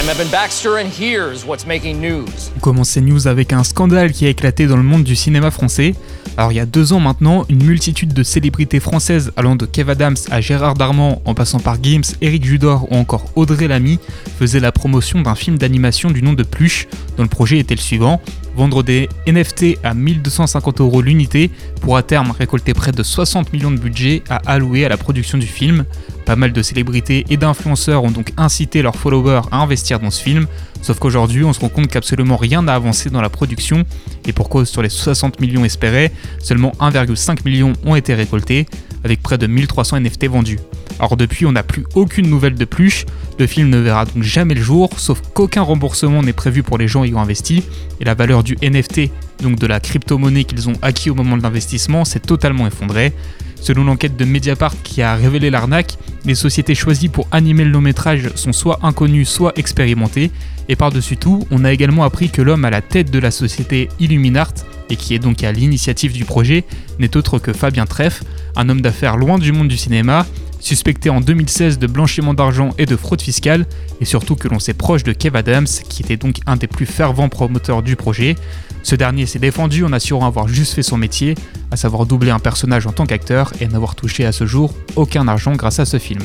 I'm 0.00 0.08
Evan 0.08 0.28
Baxter, 0.28 0.78
and 0.78 0.88
here's 0.88 1.44
what's 1.44 1.66
making 1.66 2.00
news? 2.00 2.50
On 2.56 2.60
commence 2.60 2.90
ces 2.90 3.00
news 3.00 3.26
avec 3.26 3.52
un 3.52 3.64
scandale 3.64 4.12
qui 4.12 4.26
a 4.26 4.28
éclaté 4.28 4.66
dans 4.66 4.76
le 4.76 4.82
monde 4.82 5.02
du 5.02 5.16
cinéma 5.16 5.50
français. 5.50 5.94
Alors 6.36 6.52
il 6.52 6.54
y 6.54 6.60
a 6.60 6.66
deux 6.66 6.92
ans 6.92 7.00
maintenant, 7.00 7.44
une 7.48 7.62
multitude 7.64 8.14
de 8.14 8.22
célébrités 8.22 8.80
françaises 8.80 9.32
allant 9.36 9.56
de 9.56 9.66
Kev 9.66 9.90
Adams 9.90 10.16
à 10.30 10.40
Gérard 10.40 10.74
Darmon 10.74 11.20
en 11.24 11.34
passant 11.34 11.58
par 11.58 11.82
Gims, 11.82 12.14
Eric 12.22 12.44
Judor 12.44 12.90
ou 12.90 12.96
encore 12.96 13.24
Audrey 13.34 13.68
Lamy 13.68 13.98
faisaient 14.38 14.60
la 14.60 14.72
promotion 14.72 15.20
d'un 15.20 15.34
film 15.34 15.58
d'animation 15.58 16.10
du 16.10 16.22
nom 16.22 16.32
de 16.32 16.44
Pluche 16.44 16.88
le 17.22 17.28
projet 17.28 17.58
était 17.58 17.74
le 17.74 17.80
suivant, 17.80 18.20
vendre 18.56 18.82
des 18.82 19.08
NFT 19.26 19.78
à 19.82 19.94
1250 19.94 20.80
euros 20.80 21.02
l'unité 21.02 21.50
pour 21.80 21.96
à 21.96 22.02
terme 22.02 22.30
récolter 22.30 22.74
près 22.74 22.92
de 22.92 23.02
60 23.02 23.52
millions 23.52 23.70
de 23.70 23.78
budget 23.78 24.22
à 24.28 24.36
allouer 24.46 24.84
à 24.84 24.88
la 24.88 24.96
production 24.96 25.38
du 25.38 25.46
film. 25.46 25.84
Pas 26.24 26.36
mal 26.36 26.52
de 26.52 26.62
célébrités 26.62 27.24
et 27.30 27.36
d'influenceurs 27.36 28.04
ont 28.04 28.10
donc 28.10 28.32
incité 28.36 28.82
leurs 28.82 28.96
followers 28.96 29.42
à 29.50 29.58
investir 29.58 29.98
dans 30.00 30.10
ce 30.10 30.22
film, 30.22 30.46
sauf 30.82 30.98
qu'aujourd'hui 30.98 31.44
on 31.44 31.52
se 31.52 31.60
rend 31.60 31.68
compte 31.68 31.88
qu'absolument 31.88 32.36
rien 32.36 32.62
n'a 32.62 32.74
avancé 32.74 33.10
dans 33.10 33.20
la 33.20 33.30
production, 33.30 33.84
et 34.26 34.32
pour 34.32 34.48
cause 34.48 34.68
sur 34.68 34.82
les 34.82 34.88
60 34.88 35.40
millions 35.40 35.64
espérés, 35.64 36.12
seulement 36.38 36.72
1,5 36.80 37.44
million 37.44 37.72
ont 37.84 37.96
été 37.96 38.14
récoltés, 38.14 38.66
avec 39.04 39.22
près 39.22 39.38
de 39.38 39.46
1300 39.46 40.00
NFT 40.00 40.26
vendus. 40.26 40.58
Alors 41.00 41.16
depuis, 41.16 41.46
on 41.46 41.52
n'a 41.52 41.62
plus 41.62 41.84
aucune 41.94 42.28
nouvelle 42.28 42.56
de 42.56 42.64
plus, 42.66 43.06
le 43.38 43.46
film 43.46 43.70
ne 43.70 43.78
verra 43.78 44.04
donc 44.04 44.22
jamais 44.22 44.52
le 44.52 44.60
jour, 44.60 44.90
sauf 44.98 45.22
qu'aucun 45.32 45.62
remboursement 45.62 46.22
n'est 46.22 46.34
prévu 46.34 46.62
pour 46.62 46.76
les 46.76 46.88
gens 46.88 47.04
ayant 47.04 47.20
investi, 47.20 47.64
et 48.00 48.04
la 48.04 48.12
valeur 48.12 48.44
du 48.44 48.58
NFT, 48.62 49.10
donc 49.42 49.58
de 49.58 49.66
la 49.66 49.80
crypto-monnaie 49.80 50.44
qu'ils 50.44 50.68
ont 50.68 50.74
acquis 50.82 51.08
au 51.08 51.14
moment 51.14 51.38
de 51.38 51.42
l'investissement, 51.42 52.04
s'est 52.04 52.20
totalement 52.20 52.66
effondrée. 52.66 53.14
Selon 53.62 53.84
l'enquête 53.84 54.18
de 54.18 54.26
Mediapart 54.26 54.74
qui 54.82 55.00
a 55.00 55.14
révélé 55.14 55.48
l'arnaque, 55.48 55.96
les 56.26 56.34
sociétés 56.34 56.74
choisies 56.74 57.08
pour 57.08 57.26
animer 57.30 57.64
le 57.64 57.70
long 57.70 57.80
métrage 57.80 58.28
sont 58.34 58.52
soit 58.52 58.80
inconnues, 58.82 59.24
soit 59.24 59.58
expérimentées, 59.58 60.30
et 60.68 60.76
par-dessus 60.76 61.16
tout, 61.16 61.46
on 61.50 61.64
a 61.64 61.72
également 61.72 62.04
appris 62.04 62.28
que 62.28 62.42
l'homme 62.42 62.66
à 62.66 62.70
la 62.70 62.82
tête 62.82 63.10
de 63.10 63.18
la 63.18 63.30
société 63.30 63.88
Illuminart, 64.00 64.52
et 64.90 64.96
qui 64.96 65.14
est 65.14 65.18
donc 65.18 65.44
à 65.44 65.52
l'initiative 65.52 66.12
du 66.12 66.26
projet, 66.26 66.64
n'est 66.98 67.16
autre 67.16 67.38
que 67.38 67.54
Fabien 67.54 67.86
Treff, 67.86 68.22
un 68.54 68.68
homme 68.68 68.82
d'affaires 68.82 69.16
loin 69.16 69.38
du 69.38 69.52
monde 69.52 69.68
du 69.68 69.78
cinéma, 69.78 70.26
suspecté 70.60 71.10
en 71.10 71.20
2016 71.20 71.78
de 71.78 71.86
blanchiment 71.86 72.34
d'argent 72.34 72.70
et 72.78 72.86
de 72.86 72.96
fraude 72.96 73.20
fiscale, 73.20 73.66
et 74.00 74.04
surtout 74.04 74.36
que 74.36 74.48
l'on 74.48 74.58
sait 74.58 74.74
proche 74.74 75.02
de 75.02 75.12
Kev 75.12 75.36
Adams, 75.36 75.66
qui 75.66 76.02
était 76.02 76.16
donc 76.16 76.36
un 76.46 76.56
des 76.56 76.66
plus 76.66 76.86
fervents 76.86 77.28
promoteurs 77.28 77.82
du 77.82 77.96
projet. 77.96 78.36
Ce 78.82 78.94
dernier 78.94 79.26
s'est 79.26 79.38
défendu 79.38 79.84
en 79.84 79.92
assurant 79.92 80.26
avoir 80.26 80.48
juste 80.48 80.74
fait 80.74 80.82
son 80.82 80.96
métier, 80.96 81.34
à 81.70 81.76
savoir 81.76 82.06
doubler 82.06 82.30
un 82.30 82.38
personnage 82.38 82.86
en 82.86 82.92
tant 82.92 83.06
qu'acteur 83.06 83.52
et 83.60 83.66
n'avoir 83.66 83.94
touché 83.94 84.24
à 84.24 84.32
ce 84.32 84.46
jour 84.46 84.74
aucun 84.96 85.26
argent 85.28 85.54
grâce 85.56 85.80
à 85.80 85.84
ce 85.84 85.98
film. 85.98 86.22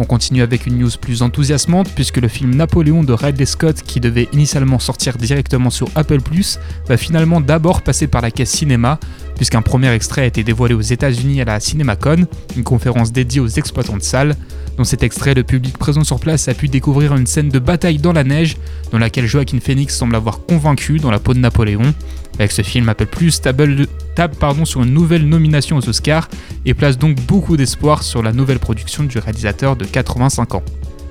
On 0.00 0.04
continue 0.04 0.42
avec 0.42 0.66
une 0.66 0.78
news 0.78 0.90
plus 1.00 1.22
enthousiasmante 1.22 1.90
puisque 1.92 2.18
le 2.18 2.28
film 2.28 2.54
Napoléon 2.54 3.02
de 3.02 3.12
Ridley 3.12 3.46
Scott 3.46 3.82
qui 3.82 3.98
devait 3.98 4.28
initialement 4.32 4.78
sortir 4.78 5.18
directement 5.18 5.70
sur 5.70 5.88
Apple⁇ 5.96 6.20
va 6.86 6.96
finalement 6.96 7.40
d'abord 7.40 7.82
passer 7.82 8.06
par 8.06 8.22
la 8.22 8.30
caisse 8.30 8.50
cinéma 8.50 9.00
puisqu'un 9.38 9.62
premier 9.62 9.90
extrait 9.92 10.22
a 10.22 10.26
été 10.26 10.44
dévoilé 10.44 10.74
aux 10.74 10.82
États-Unis 10.82 11.40
à 11.40 11.46
la 11.46 11.60
CinemaCon, 11.60 12.26
une 12.56 12.64
conférence 12.64 13.12
dédiée 13.12 13.40
aux 13.40 13.48
exploitants 13.48 13.96
de 13.96 14.02
salles. 14.02 14.36
Dans 14.76 14.84
cet 14.84 15.02
extrait, 15.02 15.32
le 15.32 15.44
public 15.44 15.78
présent 15.78 16.04
sur 16.04 16.20
place 16.20 16.48
a 16.48 16.54
pu 16.54 16.68
découvrir 16.68 17.14
une 17.14 17.26
scène 17.26 17.48
de 17.48 17.58
bataille 17.58 17.98
dans 17.98 18.12
la 18.12 18.24
neige, 18.24 18.56
dans 18.92 18.98
laquelle 18.98 19.26
Joaquin 19.26 19.60
Phoenix 19.60 19.96
semble 19.96 20.16
avoir 20.16 20.44
convaincu 20.44 20.98
dans 20.98 21.10
la 21.10 21.18
peau 21.18 21.32
de 21.32 21.38
Napoléon. 21.38 21.94
Avec 22.38 22.52
ce 22.52 22.62
film, 22.62 22.88
Apple 22.88 23.06
Plus 23.06 23.40
table, 23.40 23.86
table 24.14 24.34
pardon, 24.38 24.64
sur 24.64 24.82
une 24.82 24.92
nouvelle 24.92 25.26
nomination 25.26 25.76
aux 25.76 25.88
Oscars 25.88 26.28
et 26.66 26.74
place 26.74 26.98
donc 26.98 27.16
beaucoup 27.22 27.56
d'espoir 27.56 28.02
sur 28.02 28.22
la 28.22 28.32
nouvelle 28.32 28.58
production 28.58 29.04
du 29.04 29.18
réalisateur 29.18 29.76
de 29.76 29.84
85 29.84 30.56
ans. 30.56 30.62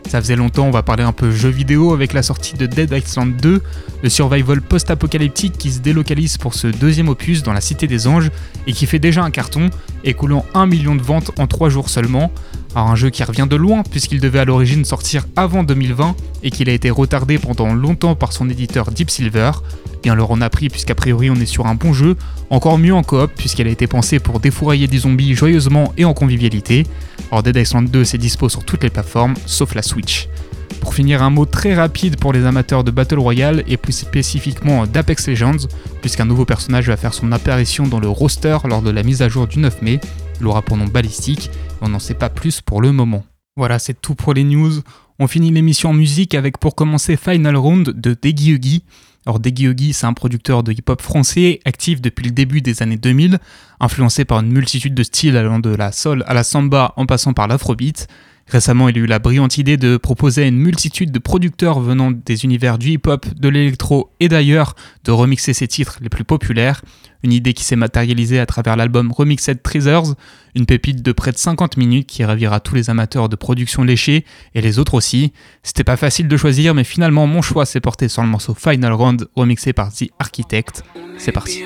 Ça 0.08 0.22
faisait 0.22 0.38
longtemps, 0.38 0.66
on 0.66 0.72
va 0.72 0.84
parler 0.84 1.04
un 1.04 1.12
peu 1.12 1.32
jeu 1.32 1.50
vidéo 1.50 1.92
avec 1.92 2.14
la 2.14 2.24
sortie 2.24 2.54
de 2.56 2.66
Dead 2.66 2.92
Island 2.92 3.36
2, 3.42 3.62
le 4.04 4.10
survival 4.10 4.62
post-apocalyptique 4.62 5.58
qui 5.58 5.70
se 5.70 5.80
délocalise 5.80 6.38
pour 6.38 6.54
ce 6.54 6.68
deuxième 6.68 7.10
opus 7.10 7.44
dans 7.44 7.52
la 7.52 7.60
Cité 7.60 7.88
des 7.88 8.08
Anges 8.08 8.32
et 8.68 8.72
qui 8.72 8.86
fait 8.86 9.00
déjà 9.00 9.22
un 9.24 9.32
carton, 9.32 9.70
écoulant 10.06 10.46
1 10.54 10.66
million 10.66 10.96
de 10.96 11.02
ventes 11.02 11.32
en 11.38 11.46
3 11.46 11.68
jours 11.68 11.90
seulement. 11.90 12.32
Alors 12.74 12.90
un 12.90 12.96
jeu 12.96 13.10
qui 13.10 13.22
revient 13.26 13.48
de 13.50 13.58
loin 13.58 13.84
puisqu'il 13.84 14.22
devait 14.22 14.40
à 14.40 14.46
l'origine 14.46 14.86
sortir 14.86 15.26
avant 15.36 15.64
2020 15.64 16.16
et 16.44 16.52
qu'il 16.52 16.70
a 16.70 16.74
été 16.74 16.90
retardé 16.90 17.38
pendant 17.38 17.74
longtemps 17.74 18.16
par 18.16 18.32
son 18.32 18.50
éditeur 18.50 18.92
Deep 18.92 19.10
Silver. 19.10 19.52
Bien 20.04 20.16
leur 20.16 20.32
en 20.32 20.40
a 20.40 20.50
pris 20.50 20.70
puisqu'a 20.70 20.96
priori 20.96 21.30
on 21.30 21.36
est 21.36 21.46
sur 21.46 21.68
un 21.68 21.76
bon 21.76 21.92
jeu, 21.92 22.16
encore 22.50 22.78
mieux 22.78 22.94
en 22.94 23.04
coop 23.04 23.32
puisqu'elle 23.36 23.68
a 23.68 23.72
été 23.72 23.88
pensée 23.88 24.20
pour 24.20 24.40
défourailler 24.40 24.88
des 24.88 25.00
zombies 25.00 25.36
joyeusement 25.36 25.94
et 25.98 26.06
en 26.06 26.14
convivialité. 26.14 26.86
Alors 27.32 27.44
Dead 27.44 27.56
Island 27.56 27.90
2 27.90 28.04
c'est 28.04 28.18
dispo 28.18 28.50
sur 28.50 28.64
toutes 28.64 28.84
les 28.84 28.90
plateformes 28.90 29.34
sauf 29.46 29.76
la 29.76 29.82
Switch. 29.82 30.30
Pour 30.88 30.94
finir, 30.94 31.22
un 31.22 31.30
mot 31.30 31.46
très 31.46 31.76
rapide 31.76 32.18
pour 32.18 32.32
les 32.32 32.46
amateurs 32.46 32.84
de 32.84 32.92
Battle 32.92 33.20
Royale 33.20 33.64
et 33.68 33.78
plus 33.78 33.94
spécifiquement 33.94 34.86
d'Apex 34.86 35.28
Legends, 35.28 35.68
puisqu'un 36.02 36.26
nouveau 36.26 36.46
personnage 36.46 36.88
va 36.88 36.96
faire 36.96 37.14
son 37.14 37.32
apparition 37.32 37.88
dans 37.88 38.00
le 38.00 38.08
roster 38.08 38.58
lors 38.64 38.82
de 38.82 38.90
la 38.90 39.04
mise 39.04 39.22
à 39.22 39.28
jour 39.28 39.48
du 39.48 39.60
9 39.60 39.82
mai. 39.82 40.00
Il 40.40 40.48
aura 40.48 40.62
pour 40.62 40.78
nom 40.78 40.86
Ballistique, 40.86 41.50
on 41.82 41.90
n'en 41.90 42.00
sait 42.00 42.14
pas 42.14 42.30
plus 42.30 42.62
pour 42.62 42.82
le 42.82 42.92
moment. 42.92 43.26
Voilà, 43.58 43.80
c'est 43.80 44.00
tout 44.00 44.16
pour 44.16 44.34
les 44.34 44.44
news. 44.44 44.82
On 45.20 45.28
finit 45.28 45.52
l'émission 45.52 45.90
en 45.90 45.94
musique 45.94 46.36
avec 46.36 46.60
pour 46.60 46.76
commencer 46.76 47.18
Final 47.18 47.58
Round 47.58 47.90
de 47.90 48.16
Deggy 48.20 48.52
Huggy. 48.52 48.84
Alors 49.28 49.42
Deggy 49.42 49.92
c'est 49.92 50.06
un 50.06 50.14
producteur 50.14 50.64
de 50.64 50.72
hip-hop 50.72 51.02
français 51.02 51.60
actif 51.66 52.00
depuis 52.00 52.24
le 52.24 52.32
début 52.32 52.62
des 52.62 52.82
années 52.82 52.96
2000, 52.96 53.40
influencé 53.82 54.24
par 54.24 54.40
une 54.40 54.50
multitude 54.50 54.96
de 54.96 55.04
styles 55.04 55.36
allant 55.36 55.60
de 55.60 55.70
la 55.70 55.92
soul 55.92 56.24
à 56.28 56.34
la 56.34 56.46
samba 56.46 56.94
en 56.96 57.06
passant 57.06 57.34
par 57.34 57.50
l'afrobeat. 57.50 58.08
Récemment, 58.48 58.88
il 58.88 58.98
a 58.98 59.02
eu 59.02 59.06
la 59.06 59.20
brillante 59.20 59.58
idée 59.58 59.76
de 59.76 59.98
proposer 59.98 60.44
à 60.44 60.48
une 60.48 60.58
multitude 60.58 61.12
de 61.12 61.20
producteurs 61.20 61.82
venant 61.82 62.12
des 62.12 62.46
univers 62.46 62.78
du 62.78 62.92
hip-hop, 62.92 63.26
de 63.36 63.50
l'électro 63.50 64.12
et 64.20 64.30
d'ailleurs 64.30 64.76
de 65.04 65.12
remixer 65.12 65.54
ses 65.54 65.68
titres 65.68 65.98
les 66.02 66.10
plus 66.10 66.24
populaires. 66.24 66.82
Une 67.24 67.34
idée 67.34 67.54
qui 67.54 67.64
s'est 67.64 67.76
matérialisée 67.76 68.40
à 68.40 68.46
travers 68.46 68.78
l'album 68.78 69.12
Remixed 69.12 69.62
Treasures, 69.64 70.16
une 70.56 70.66
pépite 70.66 71.02
de 71.02 71.12
près 71.12 71.32
de 71.32 71.38
50 71.38 71.76
minutes 71.76 72.08
qui 72.08 72.24
ravira 72.24 72.60
tous 72.60 72.76
les 72.76 72.90
amateurs 72.90 73.28
de 73.28 73.36
production 73.36 73.84
léchée 73.84 74.24
et 74.56 74.62
les 74.62 74.80
autres 74.80 74.94
aussi. 74.94 75.34
C'était 75.64 75.84
pas 75.84 75.98
facile 75.98 76.28
de 76.28 76.38
choisir, 76.38 76.74
mais 76.74 76.84
finalement 76.84 77.28
mon 77.28 77.42
choix 77.42 77.66
s'est 77.66 77.82
porté 77.82 78.08
sur 78.08 78.22
le 78.22 78.30
morceau 78.30 78.54
Final 78.54 78.94
Round 78.94 79.28
remixé 79.36 79.74
par 79.74 79.92
The 79.92 80.06
Architect. 80.20 80.84
C'est 81.18 81.32
parti. 81.34 81.64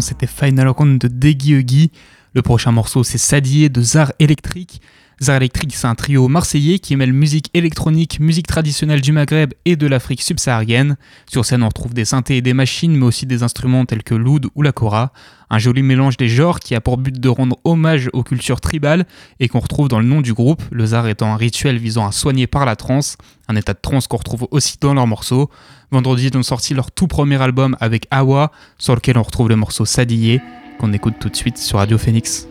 C'était 0.00 0.26
Final 0.26 0.68
Round 0.68 1.00
de 1.00 1.08
Deggy 1.08 1.90
Le 2.34 2.42
prochain 2.42 2.72
morceau, 2.72 3.02
c'est 3.02 3.18
Sadier 3.18 3.68
de 3.68 3.80
Zar 3.80 4.12
Electric. 4.18 4.80
Zar 5.20 5.38
Electric, 5.38 5.74
c'est 5.74 5.88
un 5.88 5.96
trio 5.96 6.28
marseillais 6.28 6.78
qui 6.78 6.94
mêle 6.94 7.12
musique 7.12 7.50
électronique, 7.52 8.20
musique 8.20 8.46
traditionnelle 8.46 9.00
du 9.00 9.10
Maghreb 9.10 9.52
et 9.64 9.74
de 9.74 9.88
l'Afrique 9.88 10.22
subsaharienne. 10.22 10.96
Sur 11.28 11.44
scène, 11.44 11.64
on 11.64 11.68
retrouve 11.68 11.92
des 11.92 12.04
synthés 12.04 12.36
et 12.36 12.40
des 12.40 12.54
machines, 12.54 12.96
mais 12.96 13.04
aussi 13.04 13.26
des 13.26 13.42
instruments 13.42 13.84
tels 13.84 14.04
que 14.04 14.14
l'oud 14.14 14.46
ou 14.54 14.62
la 14.62 14.70
kora. 14.70 15.12
Un 15.50 15.58
joli 15.58 15.82
mélange 15.82 16.18
des 16.18 16.28
genres 16.28 16.60
qui 16.60 16.76
a 16.76 16.80
pour 16.80 16.98
but 16.98 17.18
de 17.18 17.28
rendre 17.28 17.56
hommage 17.64 18.08
aux 18.12 18.22
cultures 18.22 18.60
tribales 18.60 19.06
et 19.40 19.48
qu'on 19.48 19.58
retrouve 19.58 19.88
dans 19.88 19.98
le 19.98 20.06
nom 20.06 20.20
du 20.20 20.34
groupe, 20.34 20.62
le 20.70 20.86
Zar 20.86 21.08
étant 21.08 21.32
un 21.32 21.36
rituel 21.36 21.78
visant 21.78 22.06
à 22.06 22.12
soigner 22.12 22.46
par 22.46 22.64
la 22.64 22.76
transe, 22.76 23.16
un 23.48 23.56
état 23.56 23.74
de 23.74 23.80
transe 23.82 24.06
qu'on 24.06 24.18
retrouve 24.18 24.46
aussi 24.52 24.76
dans 24.80 24.94
leurs 24.94 25.08
morceaux. 25.08 25.50
Vendredi, 25.90 26.28
ils 26.28 26.38
ont 26.38 26.44
sorti 26.44 26.74
leur 26.74 26.92
tout 26.92 27.08
premier 27.08 27.42
album 27.42 27.76
avec 27.80 28.06
Awa, 28.12 28.52
sur 28.78 28.94
lequel 28.94 29.18
on 29.18 29.24
retrouve 29.24 29.48
le 29.48 29.56
morceau 29.56 29.84
Sadillé, 29.84 30.40
qu'on 30.78 30.92
écoute 30.92 31.14
tout 31.18 31.28
de 31.28 31.36
suite 31.36 31.58
sur 31.58 31.78
Radio 31.78 31.98
Phoenix. 31.98 32.46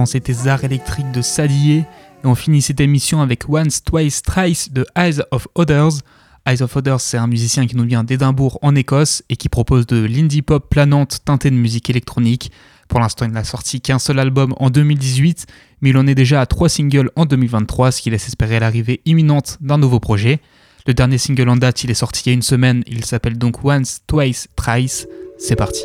L'instant, 0.00 0.12
c'était 0.12 0.34
Zar 0.34 0.62
électrique 0.62 1.10
de 1.12 1.22
Sadie. 1.22 1.84
Et 2.22 2.26
on 2.26 2.34
finit 2.34 2.60
cette 2.60 2.80
émission 2.80 3.22
avec 3.22 3.48
Once, 3.48 3.82
Twice, 3.82 4.20
Thrice 4.20 4.70
de 4.70 4.84
Eyes 4.94 5.22
of 5.30 5.48
Others. 5.54 6.02
Eyes 6.44 6.62
of 6.62 6.76
Others, 6.76 7.00
c'est 7.00 7.16
un 7.16 7.26
musicien 7.26 7.66
qui 7.66 7.76
nous 7.76 7.84
vient 7.84 8.04
d'Édimbourg 8.04 8.58
en 8.60 8.74
Écosse 8.74 9.22
et 9.30 9.36
qui 9.36 9.48
propose 9.48 9.86
de 9.86 10.04
l'indie 10.04 10.42
pop 10.42 10.68
planante 10.68 11.20
teintée 11.24 11.50
de 11.50 11.56
musique 11.56 11.88
électronique. 11.88 12.52
Pour 12.88 13.00
l'instant, 13.00 13.24
il 13.24 13.30
n'a 13.30 13.42
sorti 13.42 13.80
qu'un 13.80 13.98
seul 13.98 14.18
album 14.18 14.54
en 14.58 14.68
2018, 14.68 15.46
mais 15.80 15.90
il 15.90 15.96
en 15.96 16.06
est 16.06 16.14
déjà 16.14 16.42
à 16.42 16.46
trois 16.46 16.68
singles 16.68 17.10
en 17.16 17.24
2023, 17.24 17.90
ce 17.90 18.02
qui 18.02 18.10
laisse 18.10 18.28
espérer 18.28 18.60
l'arrivée 18.60 19.00
imminente 19.06 19.56
d'un 19.62 19.78
nouveau 19.78 19.98
projet. 19.98 20.40
Le 20.86 20.92
dernier 20.92 21.16
single 21.16 21.48
en 21.48 21.56
date, 21.56 21.84
il 21.84 21.90
est 21.90 21.94
sorti 21.94 22.22
il 22.26 22.28
y 22.28 22.32
a 22.32 22.34
une 22.34 22.42
semaine, 22.42 22.84
il 22.86 23.04
s'appelle 23.06 23.38
donc 23.38 23.64
Once, 23.64 24.00
Twice, 24.06 24.48
Thrice. 24.56 25.08
C'est 25.38 25.56
parti. 25.56 25.80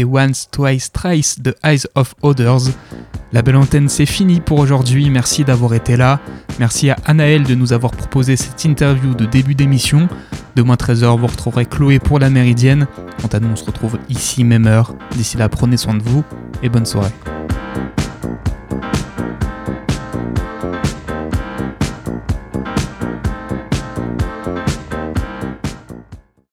Once, 0.00 0.48
Twice, 0.50 0.90
Thrice 0.92 1.40
de 1.40 1.54
Eyes 1.64 1.86
of 1.94 2.14
Others. 2.22 2.72
La 3.32 3.42
belle 3.42 3.56
antenne, 3.56 3.88
c'est 3.88 4.06
fini 4.06 4.40
pour 4.40 4.58
aujourd'hui. 4.58 5.08
Merci 5.10 5.44
d'avoir 5.44 5.74
été 5.74 5.96
là. 5.96 6.20
Merci 6.58 6.90
à 6.90 6.96
Anaël 7.04 7.44
de 7.44 7.54
nous 7.54 7.72
avoir 7.72 7.92
proposé 7.92 8.36
cette 8.36 8.64
interview 8.64 9.14
de 9.14 9.26
début 9.26 9.54
d'émission. 9.54 10.08
Demain 10.56 10.74
13h, 10.74 11.18
vous 11.18 11.26
retrouverez 11.26 11.66
Chloé 11.66 11.98
pour 11.98 12.18
la 12.18 12.30
Méridienne. 12.30 12.86
Quant 13.20 13.28
à 13.28 13.40
nous, 13.40 13.48
on 13.48 13.56
se 13.56 13.64
retrouve 13.64 13.98
ici, 14.08 14.44
même 14.44 14.66
heure. 14.66 14.94
D'ici 15.12 15.36
là, 15.36 15.48
prenez 15.48 15.76
soin 15.76 15.94
de 15.94 16.02
vous 16.02 16.24
et 16.62 16.68
bonne 16.68 16.86
soirée. 16.86 17.12